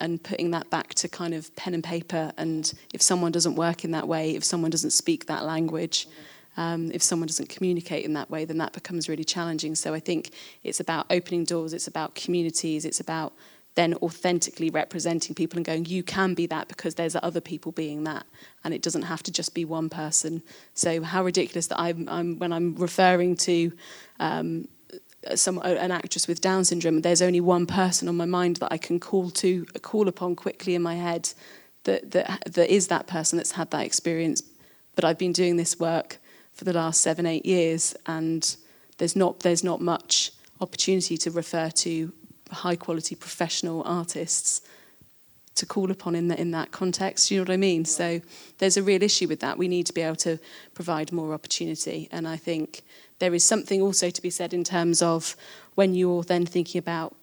and 0.00 0.22
putting 0.22 0.50
that 0.52 0.70
back 0.70 0.94
to 0.94 1.08
kind 1.08 1.34
of 1.34 1.54
pen 1.56 1.74
and 1.74 1.82
paper. 1.82 2.32
And 2.36 2.72
if 2.94 3.02
someone 3.02 3.32
doesn't 3.32 3.56
work 3.56 3.84
in 3.84 3.90
that 3.92 4.06
way, 4.06 4.36
if 4.36 4.44
someone 4.44 4.70
doesn't 4.70 4.90
speak 4.90 5.26
that 5.26 5.44
language, 5.44 6.06
um, 6.58 6.90
if 6.92 7.02
someone 7.02 7.28
doesn't 7.28 7.48
communicate 7.48 8.04
in 8.04 8.14
that 8.14 8.28
way, 8.28 8.44
then 8.44 8.58
that 8.58 8.72
becomes 8.72 9.08
really 9.08 9.22
challenging. 9.22 9.76
So 9.76 9.94
I 9.94 10.00
think 10.00 10.32
it's 10.64 10.80
about 10.80 11.06
opening 11.08 11.44
doors, 11.44 11.72
it's 11.72 11.86
about 11.86 12.16
communities, 12.16 12.84
it's 12.84 12.98
about 12.98 13.32
then 13.76 13.94
authentically 14.02 14.68
representing 14.68 15.36
people 15.36 15.56
and 15.56 15.64
going, 15.64 15.84
you 15.84 16.02
can 16.02 16.34
be 16.34 16.46
that 16.46 16.66
because 16.66 16.96
there's 16.96 17.14
other 17.14 17.40
people 17.40 17.70
being 17.70 18.02
that, 18.02 18.26
and 18.64 18.74
it 18.74 18.82
doesn't 18.82 19.02
have 19.02 19.22
to 19.22 19.30
just 19.30 19.54
be 19.54 19.64
one 19.64 19.88
person. 19.88 20.42
So 20.74 21.00
how 21.00 21.22
ridiculous 21.22 21.68
that 21.68 21.78
I'm, 21.78 22.08
I'm 22.08 22.40
when 22.40 22.52
I'm 22.52 22.74
referring 22.74 23.36
to 23.36 23.72
um, 24.18 24.66
some 25.36 25.58
an 25.58 25.92
actress 25.92 26.26
with 26.26 26.40
Down 26.40 26.64
syndrome, 26.64 27.02
there's 27.02 27.22
only 27.22 27.40
one 27.40 27.66
person 27.66 28.08
on 28.08 28.16
my 28.16 28.24
mind 28.24 28.56
that 28.56 28.72
I 28.72 28.78
can 28.78 28.98
call 28.98 29.30
to 29.30 29.64
call 29.82 30.08
upon 30.08 30.34
quickly 30.34 30.74
in 30.74 30.82
my 30.82 30.96
head 30.96 31.32
that 31.84 32.10
that 32.10 32.42
that 32.54 32.68
is 32.68 32.88
that 32.88 33.06
person 33.06 33.36
that's 33.36 33.52
had 33.52 33.70
that 33.70 33.86
experience. 33.86 34.42
But 34.96 35.04
I've 35.04 35.18
been 35.18 35.32
doing 35.32 35.56
this 35.56 35.78
work 35.78 36.18
for 36.58 36.64
the 36.64 36.72
last 36.72 37.00
seven 37.00 37.24
eight 37.24 37.46
years, 37.46 37.94
and 38.06 38.56
there's 38.98 39.14
not 39.14 39.40
there's 39.40 39.62
not 39.62 39.80
much 39.80 40.32
opportunity 40.60 41.16
to 41.16 41.30
refer 41.30 41.70
to 41.70 42.12
high 42.50 42.74
quality 42.74 43.14
professional 43.14 43.84
artists 43.84 44.60
to 45.54 45.64
call 45.64 45.92
upon 45.92 46.16
in 46.16 46.26
that 46.28 46.40
in 46.40 46.50
that 46.50 46.72
context. 46.72 47.30
You 47.30 47.38
know 47.38 47.42
what 47.42 47.50
I 47.52 47.58
mean? 47.58 47.84
So 47.84 48.20
there's 48.58 48.76
a 48.76 48.82
real 48.82 49.04
issue 49.04 49.28
with 49.28 49.38
that. 49.38 49.56
We 49.56 49.68
need 49.68 49.86
to 49.86 49.92
be 49.92 50.00
able 50.00 50.16
to 50.16 50.40
provide 50.74 51.12
more 51.12 51.32
opportunity, 51.32 52.08
and 52.10 52.26
I 52.26 52.36
think 52.36 52.82
there 53.20 53.34
is 53.34 53.44
something 53.44 53.80
also 53.80 54.10
to 54.10 54.20
be 54.20 54.30
said 54.30 54.52
in 54.52 54.64
terms 54.64 55.00
of 55.00 55.36
when 55.76 55.94
you're 55.94 56.24
then 56.24 56.44
thinking 56.44 56.80
about 56.80 57.14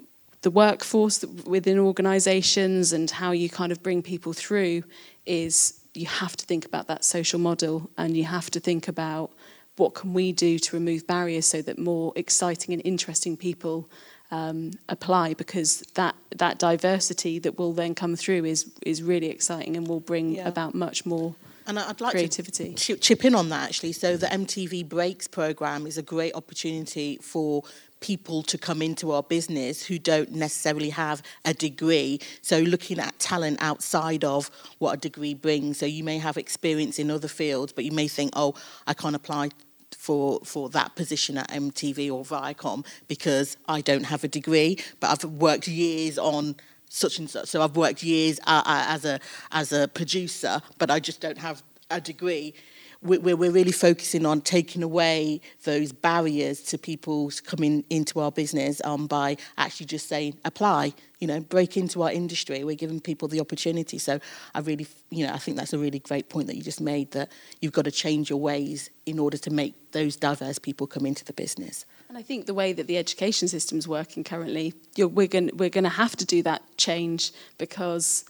the 0.43 0.49
workforce 0.51 1.25
within 1.45 1.77
organisations 1.77 2.93
and 2.93 3.11
how 3.11 3.31
you 3.31 3.49
kind 3.49 3.73
of 3.73 3.83
bring 3.83 4.01
people 4.01 4.31
through 4.31 4.83
is 5.25 5.81
you 5.95 6.05
have 6.05 6.35
to 6.37 6.45
think 6.45 6.65
about 6.65 6.87
that 6.87 7.03
social 7.03 7.39
model 7.39 7.89
and 7.97 8.15
you 8.15 8.23
have 8.25 8.49
to 8.51 8.59
think 8.59 8.87
about 8.87 9.31
what 9.77 9.93
can 9.93 10.13
we 10.13 10.31
do 10.31 10.57
to 10.57 10.75
remove 10.75 11.05
barriers 11.05 11.45
so 11.47 11.61
that 11.61 11.77
more 11.77 12.13
exciting 12.15 12.73
and 12.73 12.81
interesting 12.85 13.35
people 13.35 13.89
um, 14.31 14.71
apply 14.89 15.33
because 15.33 15.81
that 15.93 16.15
that 16.35 16.57
diversity 16.57 17.39
that 17.39 17.57
will 17.59 17.73
then 17.73 17.93
come 17.93 18.15
through 18.15 18.45
is 18.45 18.71
is 18.85 19.03
really 19.03 19.29
exciting 19.29 19.77
and 19.77 19.87
will 19.87 19.99
bring 19.99 20.35
yeah. 20.35 20.47
about 20.47 20.73
much 20.73 21.05
more 21.05 21.35
and 21.67 21.79
I'd 21.79 22.01
like 22.01 22.11
creativity. 22.11 22.73
to 22.73 22.95
chip 22.97 23.25
in 23.25 23.33
on 23.33 23.49
that 23.49 23.69
actually. 23.69 23.93
So 23.93 24.17
the 24.17 24.27
MTV 24.27 24.87
Breaks 24.87 25.27
program 25.27 25.87
is 25.87 25.97
a 25.97 26.03
great 26.03 26.35
opportunity 26.35 27.17
for 27.17 27.63
people 28.05 28.43
to 28.43 28.55
come 28.55 28.83
into 28.83 29.11
our 29.11 29.23
business 29.23 29.83
who 29.83 29.97
don't 29.97 30.31
necessarily 30.31 30.91
have 30.91 31.23
a 31.43 31.55
degree. 31.55 32.19
So 32.43 32.59
looking 32.59 32.99
at 32.99 33.17
talent 33.17 33.57
outside 33.61 34.23
of 34.23 34.51
what 34.77 34.93
a 34.93 34.97
degree 34.97 35.33
brings. 35.33 35.79
So 35.79 35.87
you 35.87 36.03
may 36.03 36.19
have 36.19 36.37
experience 36.37 36.99
in 36.99 37.09
other 37.09 37.27
fields, 37.27 37.73
but 37.73 37.83
you 37.83 37.91
may 37.91 38.07
think, 38.07 38.29
oh, 38.35 38.53
I 38.85 38.93
can't 38.93 39.15
apply 39.15 39.49
for 39.97 40.39
for 40.43 40.69
that 40.69 40.95
position 40.95 41.35
at 41.37 41.49
MTV 41.49 42.11
or 42.11 42.23
Viacom 42.23 42.85
because 43.07 43.57
I 43.67 43.81
don't 43.81 44.03
have 44.03 44.23
a 44.23 44.27
degree, 44.27 44.77
but 44.99 45.07
I've 45.09 45.23
worked 45.31 45.67
years 45.67 46.19
on 46.19 46.55
such 46.89 47.17
and 47.17 47.27
such. 47.27 47.47
So 47.47 47.63
I've 47.63 47.75
worked 47.75 48.03
years 48.03 48.39
as 48.45 49.05
a 49.05 49.19
as 49.51 49.71
a 49.71 49.87
producer, 49.87 50.61
but 50.77 50.91
I 50.91 50.99
just 50.99 51.21
don't 51.21 51.39
have 51.39 51.63
a 51.89 51.99
degree. 51.99 52.53
We're, 53.01 53.35
we're 53.35 53.51
really 53.51 53.71
focusing 53.71 54.25
on 54.25 54.41
taking 54.41 54.83
away 54.83 55.41
those 55.63 55.91
barriers 55.91 56.61
to 56.63 56.77
people 56.77 57.31
coming 57.45 57.83
into 57.89 58.19
our 58.19 58.31
business 58.31 58.81
um, 58.83 59.07
by 59.07 59.37
actually 59.57 59.87
just 59.87 60.07
saying 60.07 60.37
apply, 60.45 60.93
you 61.19 61.27
know, 61.27 61.39
break 61.39 61.77
into 61.77 62.03
our 62.03 62.11
industry. 62.11 62.63
We're 62.63 62.75
giving 62.75 62.99
people 62.99 63.27
the 63.27 63.39
opportunity. 63.39 63.97
So 63.97 64.19
I 64.53 64.59
really, 64.59 64.87
you 65.09 65.25
know, 65.25 65.33
I 65.33 65.37
think 65.37 65.57
that's 65.57 65.73
a 65.73 65.77
really 65.77 65.99
great 65.99 66.29
point 66.29 66.47
that 66.47 66.55
you 66.55 66.63
just 66.63 66.81
made 66.81 67.11
that 67.11 67.31
you've 67.61 67.73
got 67.73 67.85
to 67.85 67.91
change 67.91 68.29
your 68.29 68.39
ways 68.39 68.89
in 69.05 69.19
order 69.19 69.37
to 69.37 69.49
make 69.49 69.91
those 69.91 70.15
diverse 70.15 70.59
people 70.59 70.87
come 70.87 71.05
into 71.05 71.23
the 71.23 71.33
business. 71.33 71.85
And 72.09 72.17
I 72.17 72.21
think 72.21 72.45
the 72.45 72.53
way 72.53 72.73
that 72.73 72.87
the 72.87 72.97
education 72.97 73.47
system 73.47 73.77
is 73.77 73.87
working 73.87 74.23
currently, 74.23 74.73
we're 74.97 75.27
going 75.27 75.51
we're 75.55 75.69
going 75.69 75.83
to 75.83 75.89
have 75.89 76.15
to 76.17 76.25
do 76.25 76.43
that 76.43 76.61
change 76.77 77.31
because 77.57 78.25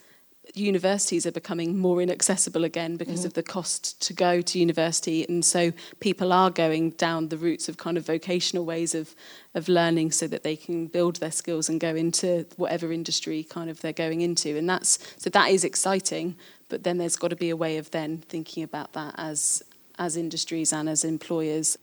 universities 0.53 1.25
are 1.25 1.31
becoming 1.31 1.77
more 1.77 2.01
inaccessible 2.01 2.63
again 2.63 2.97
because 2.97 3.19
mm-hmm. 3.19 3.27
of 3.27 3.33
the 3.33 3.43
cost 3.43 4.01
to 4.01 4.13
go 4.13 4.41
to 4.41 4.59
university 4.59 5.25
and 5.27 5.43
so 5.43 5.71
people 5.99 6.31
are 6.31 6.49
going 6.49 6.91
down 6.91 7.29
the 7.29 7.37
routes 7.37 7.67
of 7.67 7.77
kind 7.77 7.97
of 7.97 8.05
vocational 8.05 8.65
ways 8.65 8.93
of 8.93 9.15
of 9.53 9.67
learning 9.67 10.11
so 10.11 10.27
that 10.27 10.43
they 10.43 10.55
can 10.55 10.87
build 10.87 11.15
their 11.17 11.31
skills 11.31 11.67
and 11.67 11.79
go 11.79 11.95
into 11.95 12.45
whatever 12.57 12.91
industry 12.91 13.43
kind 13.43 13.69
of 13.69 13.81
they're 13.81 13.93
going 13.93 14.21
into 14.21 14.57
and 14.57 14.69
that's 14.69 14.99
so 15.17 15.29
that 15.29 15.49
is 15.49 15.63
exciting 15.63 16.35
but 16.69 16.83
then 16.83 16.97
there's 16.97 17.15
got 17.15 17.29
to 17.29 17.35
be 17.35 17.49
a 17.49 17.55
way 17.55 17.77
of 17.77 17.91
then 17.91 18.19
thinking 18.29 18.63
about 18.63 18.93
that 18.93 19.13
as 19.17 19.63
as 19.97 20.15
industries 20.15 20.71
and 20.71 20.87
as 20.87 21.03
employers 21.03 21.77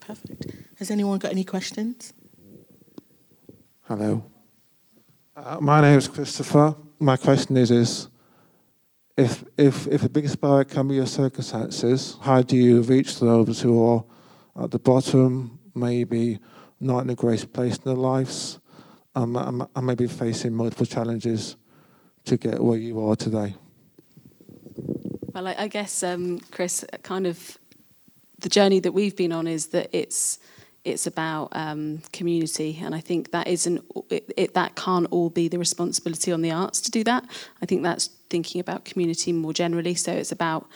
Perfect. 0.00 0.46
Has 0.78 0.90
anyone 0.90 1.18
got 1.18 1.32
any 1.32 1.44
questions? 1.44 2.14
Hello. 3.82 4.24
Uh, 5.36 5.58
my 5.60 5.80
name 5.80 5.98
is 5.98 6.08
Christopher. 6.08 6.74
My 7.00 7.16
question 7.16 7.56
is, 7.56 7.70
is 7.70 8.08
if, 9.16 9.44
if, 9.56 9.86
if 9.86 10.02
the 10.02 10.08
biggest 10.08 10.40
barrier 10.40 10.64
can 10.64 10.88
be 10.88 10.96
your 10.96 11.06
circumstances, 11.06 12.16
how 12.22 12.42
do 12.42 12.56
you 12.56 12.82
reach 12.82 13.20
those 13.20 13.60
who 13.60 13.84
are 13.84 14.04
at 14.60 14.72
the 14.72 14.80
bottom, 14.80 15.60
maybe 15.74 16.40
not 16.80 17.00
in 17.00 17.10
a 17.10 17.14
great 17.14 17.52
place 17.52 17.76
in 17.76 17.84
their 17.84 17.94
lives, 17.94 18.58
um, 19.14 19.36
and 19.74 19.86
maybe 19.86 20.08
facing 20.08 20.52
multiple 20.52 20.86
challenges 20.86 21.56
to 22.24 22.36
get 22.36 22.60
where 22.60 22.78
you 22.78 23.00
are 23.06 23.14
today? 23.14 23.54
Well, 25.32 25.46
I, 25.46 25.54
I 25.58 25.68
guess, 25.68 26.02
um, 26.02 26.40
Chris, 26.50 26.84
kind 27.02 27.28
of 27.28 27.58
the 28.40 28.48
journey 28.48 28.80
that 28.80 28.92
we've 28.92 29.16
been 29.16 29.32
on 29.32 29.46
is 29.46 29.68
that 29.68 29.88
it's 29.92 30.40
it's 30.88 31.06
about 31.06 31.48
um, 31.52 32.02
community, 32.12 32.78
and 32.82 32.94
I 32.94 33.00
think 33.00 33.30
that 33.32 33.46
isn't 33.46 33.84
it, 34.10 34.32
it, 34.36 34.54
that 34.54 34.74
can't 34.74 35.06
all 35.10 35.30
be 35.30 35.48
the 35.48 35.58
responsibility 35.58 36.32
on 36.32 36.42
the 36.42 36.50
arts 36.50 36.80
to 36.82 36.90
do 36.90 37.04
that. 37.04 37.24
I 37.62 37.66
think 37.66 37.82
that's 37.82 38.08
thinking 38.28 38.60
about 38.60 38.84
community 38.84 39.32
more 39.32 39.52
generally. 39.52 39.94
So 39.94 40.12
it's 40.12 40.32
about 40.32 40.68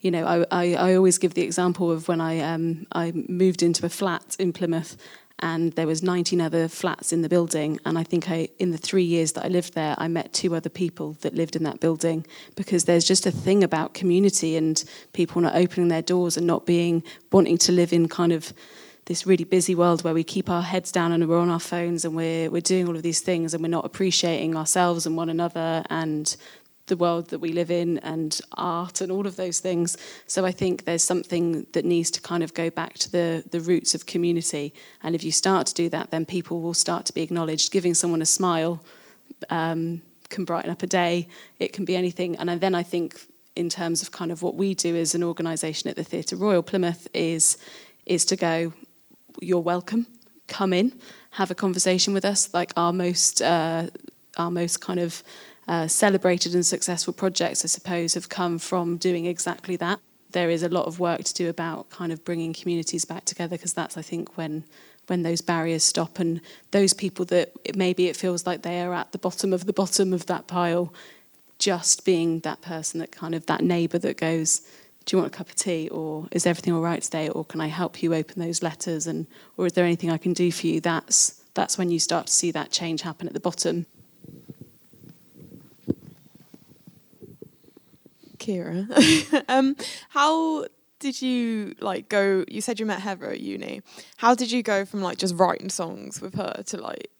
you 0.00 0.10
know, 0.10 0.24
I, 0.24 0.46
I, 0.50 0.74
I 0.74 0.94
always 0.94 1.18
give 1.18 1.34
the 1.34 1.42
example 1.42 1.90
of 1.90 2.08
when 2.08 2.20
I 2.20 2.40
um, 2.40 2.86
I 2.92 3.12
moved 3.28 3.62
into 3.62 3.84
a 3.84 3.90
flat 3.90 4.36
in 4.38 4.52
Plymouth 4.52 4.96
and 5.40 5.72
there 5.72 5.86
was 5.86 6.02
19 6.02 6.40
other 6.40 6.68
flats 6.68 7.12
in 7.12 7.22
the 7.22 7.28
building 7.28 7.78
and 7.84 7.98
i 7.98 8.02
think 8.02 8.30
i 8.30 8.48
in 8.58 8.70
the 8.70 8.78
3 8.78 9.02
years 9.02 9.32
that 9.32 9.44
i 9.44 9.48
lived 9.48 9.74
there 9.74 9.94
i 9.98 10.06
met 10.06 10.32
two 10.32 10.54
other 10.54 10.68
people 10.68 11.16
that 11.22 11.34
lived 11.34 11.56
in 11.56 11.64
that 11.64 11.80
building 11.80 12.26
because 12.54 12.84
there's 12.84 13.04
just 13.04 13.26
a 13.26 13.30
thing 13.30 13.64
about 13.64 13.94
community 13.94 14.56
and 14.56 14.84
people 15.12 15.40
not 15.40 15.56
opening 15.56 15.88
their 15.88 16.02
doors 16.02 16.36
and 16.36 16.46
not 16.46 16.66
being 16.66 17.02
wanting 17.32 17.58
to 17.58 17.72
live 17.72 17.92
in 17.92 18.08
kind 18.08 18.32
of 18.32 18.52
this 19.06 19.26
really 19.26 19.44
busy 19.44 19.74
world 19.74 20.04
where 20.04 20.14
we 20.14 20.22
keep 20.22 20.48
our 20.48 20.62
heads 20.62 20.92
down 20.92 21.12
and 21.12 21.28
we're 21.28 21.38
on 21.38 21.50
our 21.50 21.60
phones 21.60 22.04
and 22.04 22.14
we're 22.14 22.50
we're 22.50 22.60
doing 22.60 22.86
all 22.86 22.96
of 22.96 23.02
these 23.02 23.20
things 23.20 23.54
and 23.54 23.62
we're 23.62 23.68
not 23.68 23.84
appreciating 23.84 24.56
ourselves 24.56 25.06
and 25.06 25.16
one 25.16 25.28
another 25.28 25.84
and 25.90 26.36
the 26.90 26.96
world 26.96 27.28
that 27.30 27.38
we 27.38 27.52
live 27.52 27.70
in 27.70 27.98
and 27.98 28.38
art 28.58 29.00
and 29.00 29.10
all 29.10 29.26
of 29.26 29.36
those 29.36 29.60
things. 29.60 29.96
So 30.26 30.44
I 30.44 30.52
think 30.52 30.84
there's 30.84 31.02
something 31.02 31.66
that 31.72 31.86
needs 31.86 32.10
to 32.10 32.20
kind 32.20 32.42
of 32.42 32.52
go 32.52 32.68
back 32.68 32.94
to 32.98 33.10
the, 33.10 33.44
the 33.50 33.60
roots 33.60 33.94
of 33.94 34.04
community. 34.04 34.74
And 35.02 35.14
if 35.14 35.24
you 35.24 35.32
start 35.32 35.66
to 35.68 35.74
do 35.74 35.88
that, 35.88 36.10
then 36.10 36.26
people 36.26 36.60
will 36.60 36.74
start 36.74 37.06
to 37.06 37.14
be 37.14 37.22
acknowledged. 37.22 37.72
Giving 37.72 37.94
someone 37.94 38.20
a 38.20 38.26
smile 38.26 38.84
um, 39.48 40.02
can 40.28 40.44
brighten 40.44 40.70
up 40.70 40.82
a 40.82 40.86
day, 40.86 41.28
it 41.58 41.72
can 41.72 41.86
be 41.86 41.96
anything. 41.96 42.36
And 42.36 42.60
then 42.60 42.74
I 42.74 42.82
think, 42.82 43.18
in 43.56 43.68
terms 43.68 44.02
of 44.02 44.12
kind 44.12 44.30
of 44.30 44.42
what 44.42 44.56
we 44.56 44.74
do 44.74 44.94
as 44.96 45.14
an 45.14 45.22
organisation 45.22 45.88
at 45.88 45.96
the 45.96 46.04
Theatre 46.04 46.36
Royal 46.36 46.62
Plymouth, 46.62 47.08
is, 47.14 47.56
is 48.04 48.24
to 48.26 48.36
go, 48.36 48.72
you're 49.40 49.60
welcome, 49.60 50.06
come 50.48 50.72
in, 50.72 50.92
have 51.32 51.50
a 51.50 51.54
conversation 51.54 52.14
with 52.14 52.24
us, 52.24 52.52
like 52.52 52.72
our 52.76 52.92
most, 52.92 53.42
uh, 53.42 53.88
our 54.36 54.50
most 54.50 54.80
kind 54.80 55.00
of 55.00 55.22
uh, 55.68 55.86
celebrated 55.86 56.54
and 56.54 56.66
successful 56.66 57.12
projects, 57.12 57.64
I 57.64 57.68
suppose, 57.68 58.14
have 58.14 58.28
come 58.28 58.58
from 58.58 58.96
doing 58.96 59.26
exactly 59.26 59.76
that. 59.76 60.00
There 60.30 60.50
is 60.50 60.62
a 60.62 60.68
lot 60.68 60.86
of 60.86 61.00
work 61.00 61.24
to 61.24 61.34
do 61.34 61.48
about 61.48 61.90
kind 61.90 62.12
of 62.12 62.24
bringing 62.24 62.52
communities 62.52 63.04
back 63.04 63.24
together 63.24 63.56
because 63.56 63.74
that's, 63.74 63.96
I 63.96 64.02
think, 64.02 64.36
when 64.36 64.64
when 65.10 65.22
those 65.22 65.40
barriers 65.40 65.82
stop 65.82 66.20
and 66.20 66.40
those 66.70 66.94
people 66.94 67.24
that 67.24 67.52
it, 67.64 67.74
maybe 67.74 68.06
it 68.06 68.16
feels 68.16 68.46
like 68.46 68.62
they 68.62 68.80
are 68.80 68.94
at 68.94 69.10
the 69.10 69.18
bottom 69.18 69.52
of 69.52 69.66
the 69.66 69.72
bottom 69.72 70.12
of 70.12 70.26
that 70.26 70.46
pile, 70.46 70.94
just 71.58 72.04
being 72.04 72.38
that 72.40 72.62
person 72.62 73.00
that 73.00 73.10
kind 73.10 73.34
of 73.34 73.44
that 73.46 73.60
neighbour 73.60 73.98
that 73.98 74.16
goes, 74.16 74.62
do 75.04 75.16
you 75.16 75.22
want 75.22 75.34
a 75.34 75.36
cup 75.36 75.48
of 75.48 75.54
tea 75.54 75.88
or 75.88 76.28
is 76.30 76.46
everything 76.46 76.74
all 76.74 76.82
right 76.82 77.02
today 77.02 77.28
or 77.28 77.44
can 77.44 77.60
I 77.60 77.68
help 77.68 78.02
you 78.02 78.14
open 78.14 78.40
those 78.40 78.62
letters 78.62 79.06
and 79.06 79.26
or 79.56 79.66
is 79.66 79.72
there 79.72 79.84
anything 79.84 80.10
I 80.10 80.18
can 80.18 80.32
do 80.32 80.52
for 80.52 80.66
you? 80.66 80.80
That's 80.80 81.42
that's 81.54 81.76
when 81.78 81.90
you 81.90 81.98
start 81.98 82.26
to 82.26 82.32
see 82.32 82.50
that 82.52 82.70
change 82.70 83.02
happen 83.02 83.26
at 83.26 83.34
the 83.34 83.40
bottom. 83.40 83.86
Ciara 88.38 88.86
um, 89.48 89.76
how 90.10 90.66
did 90.98 91.20
you 91.20 91.74
like 91.80 92.08
go 92.08 92.44
you 92.48 92.60
said 92.60 92.78
you 92.78 92.86
met 92.86 93.00
Heather 93.00 93.30
at 93.30 93.40
uni. 93.40 93.82
How 94.18 94.34
did 94.34 94.52
you 94.52 94.62
go 94.62 94.84
from 94.84 95.02
like 95.02 95.18
just 95.18 95.34
writing 95.34 95.70
songs 95.70 96.20
with 96.20 96.34
her 96.34 96.62
to 96.66 96.76
like 96.76 97.10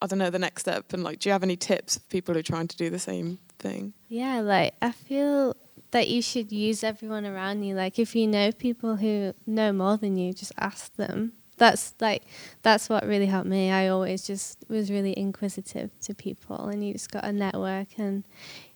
I 0.00 0.06
don't 0.06 0.18
know 0.18 0.30
the 0.30 0.38
next 0.38 0.62
step? 0.62 0.92
And 0.92 1.02
like 1.02 1.18
do 1.18 1.28
you 1.28 1.32
have 1.32 1.42
any 1.42 1.56
tips 1.56 1.98
for 1.98 2.06
people 2.08 2.34
who 2.34 2.40
are 2.40 2.44
trying 2.44 2.68
to 2.68 2.76
do 2.76 2.90
the 2.90 2.98
same 2.98 3.38
thing? 3.58 3.94
Yeah, 4.08 4.40
like 4.40 4.74
I 4.80 4.92
feel 4.92 5.56
that 5.94 6.08
you 6.08 6.20
should 6.20 6.50
use 6.50 6.82
everyone 6.82 7.24
around 7.24 7.62
you. 7.62 7.72
Like 7.76 8.00
if 8.00 8.16
you 8.16 8.26
know 8.26 8.50
people 8.50 8.96
who 8.96 9.32
know 9.46 9.72
more 9.72 9.96
than 9.96 10.16
you, 10.16 10.32
just 10.32 10.50
ask 10.58 10.92
them. 10.96 11.34
That's 11.56 11.94
like 12.00 12.24
that's 12.62 12.88
what 12.88 13.06
really 13.06 13.26
helped 13.26 13.46
me. 13.46 13.70
I 13.70 13.86
always 13.86 14.26
just 14.26 14.58
was 14.68 14.90
really 14.90 15.16
inquisitive 15.16 15.92
to 16.00 16.12
people, 16.12 16.66
and 16.66 16.84
you 16.84 16.94
just 16.94 17.12
got 17.12 17.24
a 17.24 17.32
network 17.32 17.96
and 17.96 18.24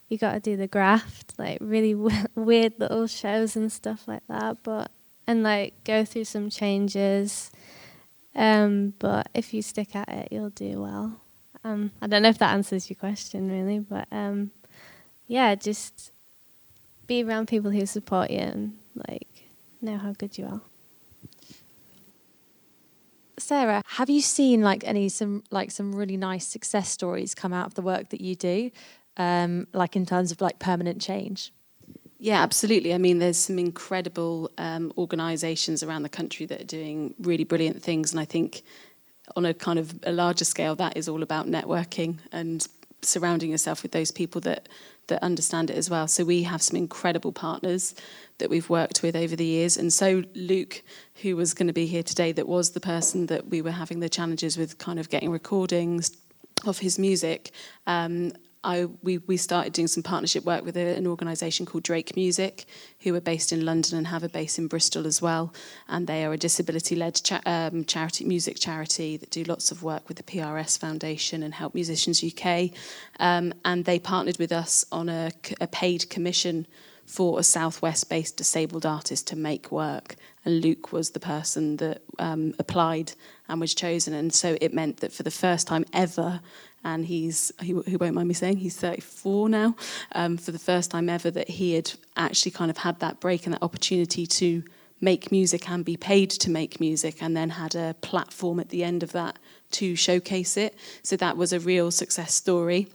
you 0.08 0.16
got 0.16 0.34
to 0.34 0.40
do 0.40 0.56
the 0.56 0.68
graft, 0.68 1.34
like 1.38 1.58
really 1.60 1.92
w- 1.92 2.24
weird 2.36 2.74
little 2.78 3.08
shows 3.08 3.56
and 3.56 3.72
stuff 3.72 4.06
like 4.06 4.22
that. 4.28 4.58
But 4.62 4.92
and 5.26 5.42
like 5.42 5.74
go 5.82 6.04
through 6.04 6.26
some 6.26 6.50
changes. 6.50 7.50
Um, 8.36 8.94
but 9.00 9.28
if 9.34 9.52
you 9.52 9.60
stick 9.60 9.96
at 9.96 10.08
it, 10.08 10.28
you'll 10.30 10.50
do 10.50 10.82
well. 10.82 11.20
Um, 11.64 11.90
I 12.00 12.06
don't 12.06 12.22
know 12.22 12.28
if 12.28 12.38
that 12.38 12.54
answers 12.54 12.88
your 12.88 12.96
question 12.96 13.50
really, 13.50 13.80
but 13.80 14.06
um, 14.12 14.52
yeah, 15.26 15.56
just 15.56 16.12
be 17.08 17.24
around 17.24 17.48
people 17.48 17.72
who 17.72 17.84
support 17.86 18.30
you 18.30 18.38
and 18.38 18.78
like 19.08 19.48
know 19.80 19.98
how 19.98 20.12
good 20.12 20.38
you 20.38 20.46
are. 20.46 20.60
Sarah, 23.38 23.82
have 23.86 24.10
you 24.10 24.20
seen 24.20 24.62
like 24.62 24.84
any 24.84 25.08
some 25.08 25.42
like 25.50 25.70
some 25.70 25.94
really 25.94 26.16
nice 26.16 26.46
success 26.46 26.88
stories 26.88 27.34
come 27.34 27.52
out 27.52 27.66
of 27.66 27.74
the 27.74 27.82
work 27.82 28.10
that 28.10 28.20
you 28.20 28.34
do, 28.36 28.70
um, 29.16 29.66
like 29.72 29.96
in 29.96 30.04
terms 30.06 30.30
of 30.30 30.40
like 30.40 30.58
permanent 30.58 31.00
change? 31.00 31.52
Yeah, 32.20 32.42
absolutely. 32.42 32.92
I 32.92 32.98
mean, 32.98 33.20
there's 33.20 33.38
some 33.38 33.58
incredible 33.58 34.50
um, 34.58 34.92
organisations 34.98 35.84
around 35.84 36.02
the 36.02 36.08
country 36.08 36.46
that 36.46 36.60
are 36.60 36.64
doing 36.64 37.14
really 37.20 37.44
brilliant 37.44 37.80
things, 37.82 38.10
and 38.12 38.20
I 38.20 38.24
think 38.24 38.62
on 39.36 39.46
a 39.46 39.54
kind 39.54 39.78
of 39.78 39.94
a 40.02 40.12
larger 40.12 40.44
scale, 40.44 40.74
that 40.76 40.96
is 40.96 41.08
all 41.08 41.22
about 41.22 41.46
networking 41.46 42.18
and 42.32 42.66
surrounding 43.02 43.50
yourself 43.50 43.82
with 43.82 43.92
those 43.92 44.10
people 44.10 44.40
that 44.40 44.68
that 45.08 45.22
understand 45.22 45.70
it 45.70 45.76
as 45.76 45.90
well. 45.90 46.08
So 46.08 46.24
we 46.24 46.44
have 46.44 46.62
some 46.62 46.76
incredible 46.76 47.32
partners 47.32 47.94
that 48.38 48.48
we've 48.48 48.70
worked 48.70 49.02
with 49.02 49.16
over 49.16 49.34
the 49.34 49.44
years, 49.44 49.76
and 49.76 49.92
so 49.92 50.22
Luke, 50.34 50.82
who 51.22 51.36
was 51.36 51.54
going 51.54 51.66
to 51.66 51.72
be 51.72 51.86
here 51.86 52.02
today, 52.02 52.32
that 52.32 52.46
was 52.46 52.70
the 52.70 52.80
person 52.80 53.26
that 53.26 53.48
we 53.48 53.60
were 53.60 53.72
having 53.72 54.00
the 54.00 54.08
challenges 54.08 54.56
with, 54.56 54.78
kind 54.78 54.98
of 54.98 55.10
getting 55.10 55.30
recordings 55.30 56.16
of 56.66 56.78
his 56.78 56.98
music. 56.98 57.50
Um, 57.86 58.32
I, 58.64 58.86
we, 59.02 59.18
we 59.18 59.36
started 59.36 59.72
doing 59.72 59.88
some 59.88 60.02
partnership 60.02 60.44
work 60.44 60.64
with 60.64 60.76
a, 60.76 60.96
an 60.96 61.06
organisation 61.06 61.66
called 61.66 61.84
Drake 61.84 62.16
Music, 62.16 62.64
who 63.00 63.14
are 63.14 63.20
based 63.20 63.52
in 63.52 63.64
London 63.64 63.96
and 63.96 64.06
have 64.08 64.22
a 64.22 64.28
base 64.28 64.58
in 64.58 64.66
Bristol 64.66 65.06
as 65.06 65.22
well. 65.22 65.52
And 65.88 66.06
they 66.06 66.24
are 66.24 66.32
a 66.32 66.36
disability-led 66.36 67.20
cha- 67.22 67.42
um, 67.46 67.84
charity, 67.84 68.24
music 68.24 68.58
charity 68.58 69.16
that 69.16 69.30
do 69.30 69.44
lots 69.44 69.70
of 69.70 69.82
work 69.82 70.08
with 70.08 70.16
the 70.16 70.22
PRS 70.22 70.78
Foundation 70.78 71.42
and 71.42 71.54
Help 71.54 71.74
Musicians 71.74 72.22
UK. 72.22 72.70
Um, 73.20 73.54
and 73.64 73.84
they 73.84 73.98
partnered 73.98 74.38
with 74.38 74.52
us 74.52 74.84
on 74.90 75.08
a, 75.08 75.30
a 75.60 75.66
paid 75.66 76.10
commission 76.10 76.66
for 77.06 77.38
a 77.38 77.42
southwest-based 77.42 78.36
disabled 78.36 78.84
artist 78.84 79.26
to 79.28 79.36
make 79.36 79.72
work. 79.72 80.16
And 80.44 80.60
Luke 80.62 80.92
was 80.92 81.10
the 81.10 81.20
person 81.20 81.76
that 81.78 82.02
um, 82.18 82.54
applied 82.58 83.12
and 83.48 83.60
was 83.60 83.74
chosen. 83.74 84.14
And 84.14 84.32
so 84.32 84.56
it 84.60 84.74
meant 84.74 84.98
that 84.98 85.12
for 85.12 85.22
the 85.22 85.30
first 85.30 85.66
time 85.66 85.84
ever, 85.92 86.40
and 86.84 87.06
he's 87.06 87.52
he, 87.60 87.80
he 87.86 87.96
won't 87.96 88.14
mind 88.14 88.28
me 88.28 88.34
saying 88.34 88.58
he's 88.58 88.76
34 88.76 89.48
now 89.48 89.76
um, 90.12 90.36
for 90.36 90.52
the 90.52 90.58
first 90.58 90.90
time 90.90 91.08
ever 91.08 91.30
that 91.30 91.48
he 91.48 91.74
had 91.74 91.92
actually 92.16 92.52
kind 92.52 92.70
of 92.70 92.78
had 92.78 93.00
that 93.00 93.20
break 93.20 93.46
and 93.46 93.54
that 93.54 93.62
opportunity 93.62 94.26
to 94.26 94.62
make 95.00 95.30
music 95.30 95.68
and 95.70 95.84
be 95.84 95.96
paid 95.96 96.30
to 96.30 96.50
make 96.50 96.80
music 96.80 97.22
and 97.22 97.36
then 97.36 97.50
had 97.50 97.74
a 97.74 97.94
platform 98.00 98.58
at 98.60 98.68
the 98.68 98.82
end 98.82 99.02
of 99.02 99.12
that 99.12 99.38
to 99.70 99.94
showcase 99.94 100.56
it. 100.56 100.74
So 101.02 101.16
that 101.16 101.36
was 101.36 101.52
a 101.52 101.60
real 101.60 101.90
success 101.90 102.34
story. 102.34 102.88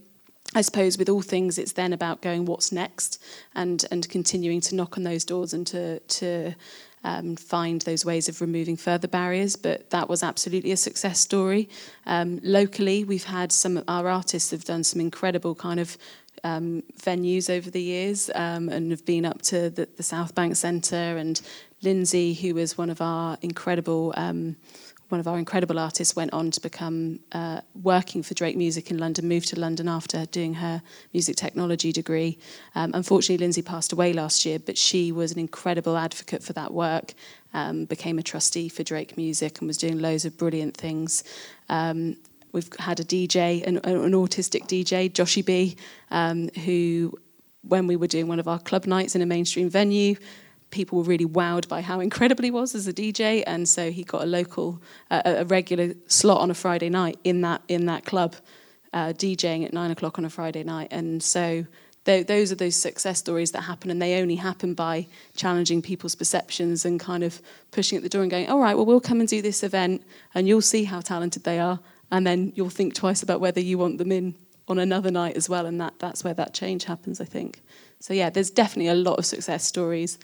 I 0.55 0.61
suppose 0.61 0.97
with 0.97 1.09
all 1.09 1.21
things 1.21 1.57
it's 1.57 1.73
then 1.73 1.93
about 1.93 2.21
going 2.21 2.45
what's 2.45 2.71
next? 2.71 3.21
And 3.55 3.83
and 3.91 4.07
continuing 4.09 4.61
to 4.61 4.75
knock 4.75 4.97
on 4.97 5.03
those 5.03 5.25
doors 5.25 5.53
and 5.53 5.65
to 5.67 5.99
to 5.99 6.53
um, 7.03 7.35
find 7.35 7.81
those 7.81 8.05
ways 8.05 8.29
of 8.29 8.41
removing 8.41 8.77
further 8.77 9.07
barriers. 9.07 9.55
But 9.55 9.89
that 9.89 10.09
was 10.09 10.23
absolutely 10.23 10.71
a 10.71 10.77
success 10.77 11.19
story. 11.19 11.69
Um, 12.05 12.39
locally, 12.43 13.03
we've 13.03 13.25
had 13.25 13.51
some 13.51 13.77
of 13.77 13.83
our 13.87 14.07
artists 14.07 14.51
have 14.51 14.65
done 14.65 14.83
some 14.83 15.01
incredible 15.01 15.55
kind 15.55 15.79
of 15.79 15.97
um, 16.43 16.83
venues 17.01 17.49
over 17.49 17.69
the 17.69 17.81
years 17.81 18.29
um, 18.35 18.69
and 18.69 18.91
have 18.91 19.05
been 19.05 19.25
up 19.25 19.41
to 19.43 19.69
the, 19.69 19.87
the 19.95 20.03
South 20.03 20.35
Bank 20.35 20.55
Centre 20.55 20.95
and 21.17 21.41
Lindsay, 21.81 22.33
who 22.33 22.55
was 22.55 22.77
one 22.77 22.89
of 22.89 23.01
our 23.01 23.37
incredible 23.41 24.13
um, 24.17 24.55
one 25.09 25.19
of 25.19 25.27
our 25.27 25.37
incredible 25.37 25.77
artists 25.77 26.15
went 26.15 26.33
on 26.33 26.51
to 26.51 26.61
become 26.61 27.19
uh, 27.31 27.61
working 27.81 28.23
for 28.23 28.33
Drake 28.33 28.57
Music 28.57 28.89
in 28.89 28.97
London, 28.97 29.27
moved 29.27 29.49
to 29.49 29.59
London 29.59 29.87
after 29.87 30.25
doing 30.27 30.55
her 30.55 30.81
music 31.13 31.35
technology 31.35 31.91
degree. 31.91 32.37
Um, 32.75 32.91
unfortunately, 32.93 33.43
Lindsay 33.43 33.61
passed 33.61 33.93
away 33.93 34.13
last 34.13 34.45
year, 34.45 34.59
but 34.59 34.77
she 34.77 35.11
was 35.11 35.31
an 35.31 35.39
incredible 35.39 35.97
advocate 35.97 36.43
for 36.43 36.53
that 36.53 36.73
work, 36.73 37.13
um, 37.53 37.85
became 37.85 38.17
a 38.17 38.23
trustee 38.23 38.69
for 38.69 38.83
Drake 38.83 39.17
Music, 39.17 39.59
and 39.59 39.67
was 39.67 39.77
doing 39.77 39.99
loads 39.99 40.25
of 40.25 40.37
brilliant 40.37 40.75
things. 40.75 41.23
Um, 41.69 42.17
we've 42.51 42.69
had 42.79 42.99
a 42.99 43.03
DJ, 43.03 43.65
an, 43.67 43.77
an 43.83 44.13
autistic 44.13 44.67
DJ, 44.67 45.11
Joshy 45.11 45.45
B, 45.45 45.75
um, 46.11 46.49
who, 46.65 47.13
when 47.67 47.87
we 47.87 47.95
were 47.95 48.07
doing 48.07 48.27
one 48.27 48.39
of 48.39 48.47
our 48.47 48.59
club 48.59 48.85
nights 48.85 49.15
in 49.15 49.21
a 49.21 49.25
mainstream 49.25 49.69
venue, 49.69 50.15
people 50.73 50.97
were 50.97 51.03
really 51.05 51.25
wowed 51.25 51.69
by 51.69 51.81
how 51.81 52.01
incredible 52.01 52.43
he 52.43 52.51
was 52.51 52.75
as 52.75 52.87
a 52.87 52.93
DJ, 52.93 53.43
and 53.47 53.69
so 53.69 53.91
he 53.91 54.03
got 54.03 54.23
a 54.23 54.25
local, 54.25 54.81
uh, 55.09 55.21
a 55.23 55.45
regular 55.45 55.93
slot 56.07 56.41
on 56.41 56.51
a 56.51 56.53
Friday 56.53 56.89
night 56.89 57.17
in 57.23 57.41
that 57.41 57.61
in 57.69 57.85
that 57.85 58.03
club, 58.03 58.35
uh, 58.91 59.13
DJing 59.13 59.63
at 59.63 59.71
nine 59.71 59.91
o'clock 59.91 60.17
on 60.17 60.25
a 60.25 60.29
Friday 60.29 60.63
night. 60.63 60.89
And 60.91 61.23
so 61.23 61.65
th- 62.05 62.27
those 62.27 62.51
are 62.51 62.55
those 62.55 62.75
success 62.75 63.19
stories 63.19 63.51
that 63.51 63.61
happen, 63.61 63.89
and 63.89 64.01
they 64.01 64.19
only 64.21 64.35
happen 64.35 64.73
by 64.73 65.07
challenging 65.35 65.81
people's 65.81 66.15
perceptions 66.15 66.83
and 66.83 66.99
kind 66.99 67.23
of 67.23 67.41
pushing 67.71 67.95
at 67.95 68.03
the 68.03 68.09
door 68.09 68.23
and 68.23 68.31
going, 68.31 68.49
"All 68.49 68.59
right, 68.59 68.75
well, 68.75 68.85
we'll 68.85 68.99
come 68.99 69.19
and 69.21 69.29
do 69.29 69.41
this 69.41 69.63
event, 69.63 70.03
and 70.35 70.47
you'll 70.47 70.61
see 70.61 70.83
how 70.83 70.99
talented 70.99 71.43
they 71.43 71.59
are, 71.59 71.79
and 72.11 72.27
then 72.27 72.51
you'll 72.55 72.69
think 72.69 72.93
twice 72.93 73.23
about 73.23 73.39
whether 73.39 73.61
you 73.61 73.77
want 73.77 73.99
them 73.99 74.11
in." 74.11 74.35
on 74.67 74.79
another 74.79 75.11
night 75.11 75.35
as 75.35 75.49
well 75.49 75.65
and 75.65 75.79
that 75.81 75.93
that's 75.99 76.23
where 76.23 76.33
that 76.33 76.53
change 76.53 76.85
happens 76.85 77.19
i 77.19 77.25
think 77.25 77.61
so 77.99 78.13
yeah 78.13 78.29
there's 78.29 78.49
definitely 78.49 78.87
a 78.87 78.95
lot 78.95 79.19
of 79.19 79.25
success 79.25 79.65
stories 79.65 80.17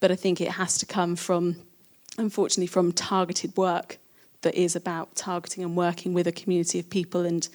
but 0.00 0.10
I 0.10 0.16
think 0.16 0.40
it 0.40 0.52
has 0.52 0.78
to 0.78 0.86
come 0.86 1.16
from, 1.16 1.56
unfortunately, 2.18 2.66
from 2.66 2.92
targeted 2.92 3.56
work 3.56 3.98
that 4.42 4.54
is 4.54 4.74
about 4.74 5.14
targeting 5.14 5.62
and 5.62 5.76
working 5.76 6.14
with 6.14 6.26
a 6.26 6.32
community 6.32 6.78
of 6.78 6.88
people 6.88 7.26
and 7.26 7.48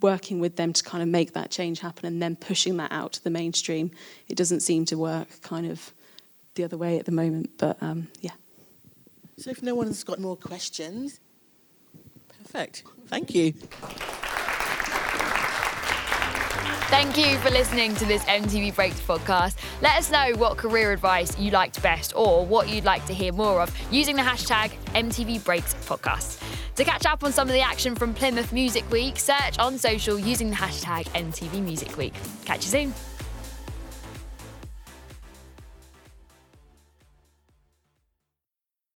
working 0.00 0.40
with 0.40 0.56
them 0.56 0.72
to 0.72 0.82
kind 0.82 1.02
of 1.02 1.08
make 1.08 1.32
that 1.32 1.50
change 1.50 1.80
happen 1.80 2.06
and 2.06 2.22
then 2.22 2.36
pushing 2.36 2.76
that 2.76 2.92
out 2.92 3.14
to 3.14 3.24
the 3.24 3.30
mainstream. 3.30 3.90
It 4.28 4.36
doesn't 4.36 4.60
seem 4.60 4.84
to 4.86 4.98
work 4.98 5.40
kind 5.42 5.66
of 5.66 5.92
the 6.54 6.64
other 6.64 6.76
way 6.76 6.98
at 6.98 7.06
the 7.06 7.12
moment, 7.12 7.50
but 7.58 7.76
um, 7.82 8.08
yeah. 8.20 8.32
So 9.38 9.50
if 9.50 9.62
no 9.62 9.74
one's 9.74 10.02
got 10.04 10.18
more 10.18 10.36
questions, 10.36 11.20
perfect. 12.42 12.84
Thank 13.08 13.34
you. 13.34 13.54
Thank 16.88 17.18
you 17.18 17.36
for 17.38 17.50
listening 17.50 17.96
to 17.96 18.04
this 18.04 18.22
MTV 18.26 18.74
Breaks 18.76 19.00
podcast. 19.00 19.56
Let 19.82 19.98
us 19.98 20.08
know 20.08 20.34
what 20.36 20.56
career 20.56 20.92
advice 20.92 21.36
you 21.36 21.50
liked 21.50 21.82
best 21.82 22.12
or 22.14 22.46
what 22.46 22.68
you'd 22.68 22.84
like 22.84 23.04
to 23.06 23.12
hear 23.12 23.32
more 23.32 23.60
of 23.60 23.76
using 23.90 24.14
the 24.14 24.22
hashtag 24.22 24.70
MTV 24.94 25.44
Breaks 25.44 25.74
podcast. 25.74 26.40
To 26.76 26.84
catch 26.84 27.04
up 27.04 27.24
on 27.24 27.32
some 27.32 27.48
of 27.48 27.54
the 27.54 27.60
action 27.60 27.96
from 27.96 28.14
Plymouth 28.14 28.52
Music 28.52 28.88
Week, 28.92 29.18
search 29.18 29.58
on 29.58 29.78
social 29.78 30.16
using 30.16 30.48
the 30.48 30.56
hashtag 30.56 31.06
MTV 31.06 31.60
Music 31.60 31.96
Week. 31.96 32.14
Catch 32.44 32.66
you 32.66 32.70
soon. 32.70 33.15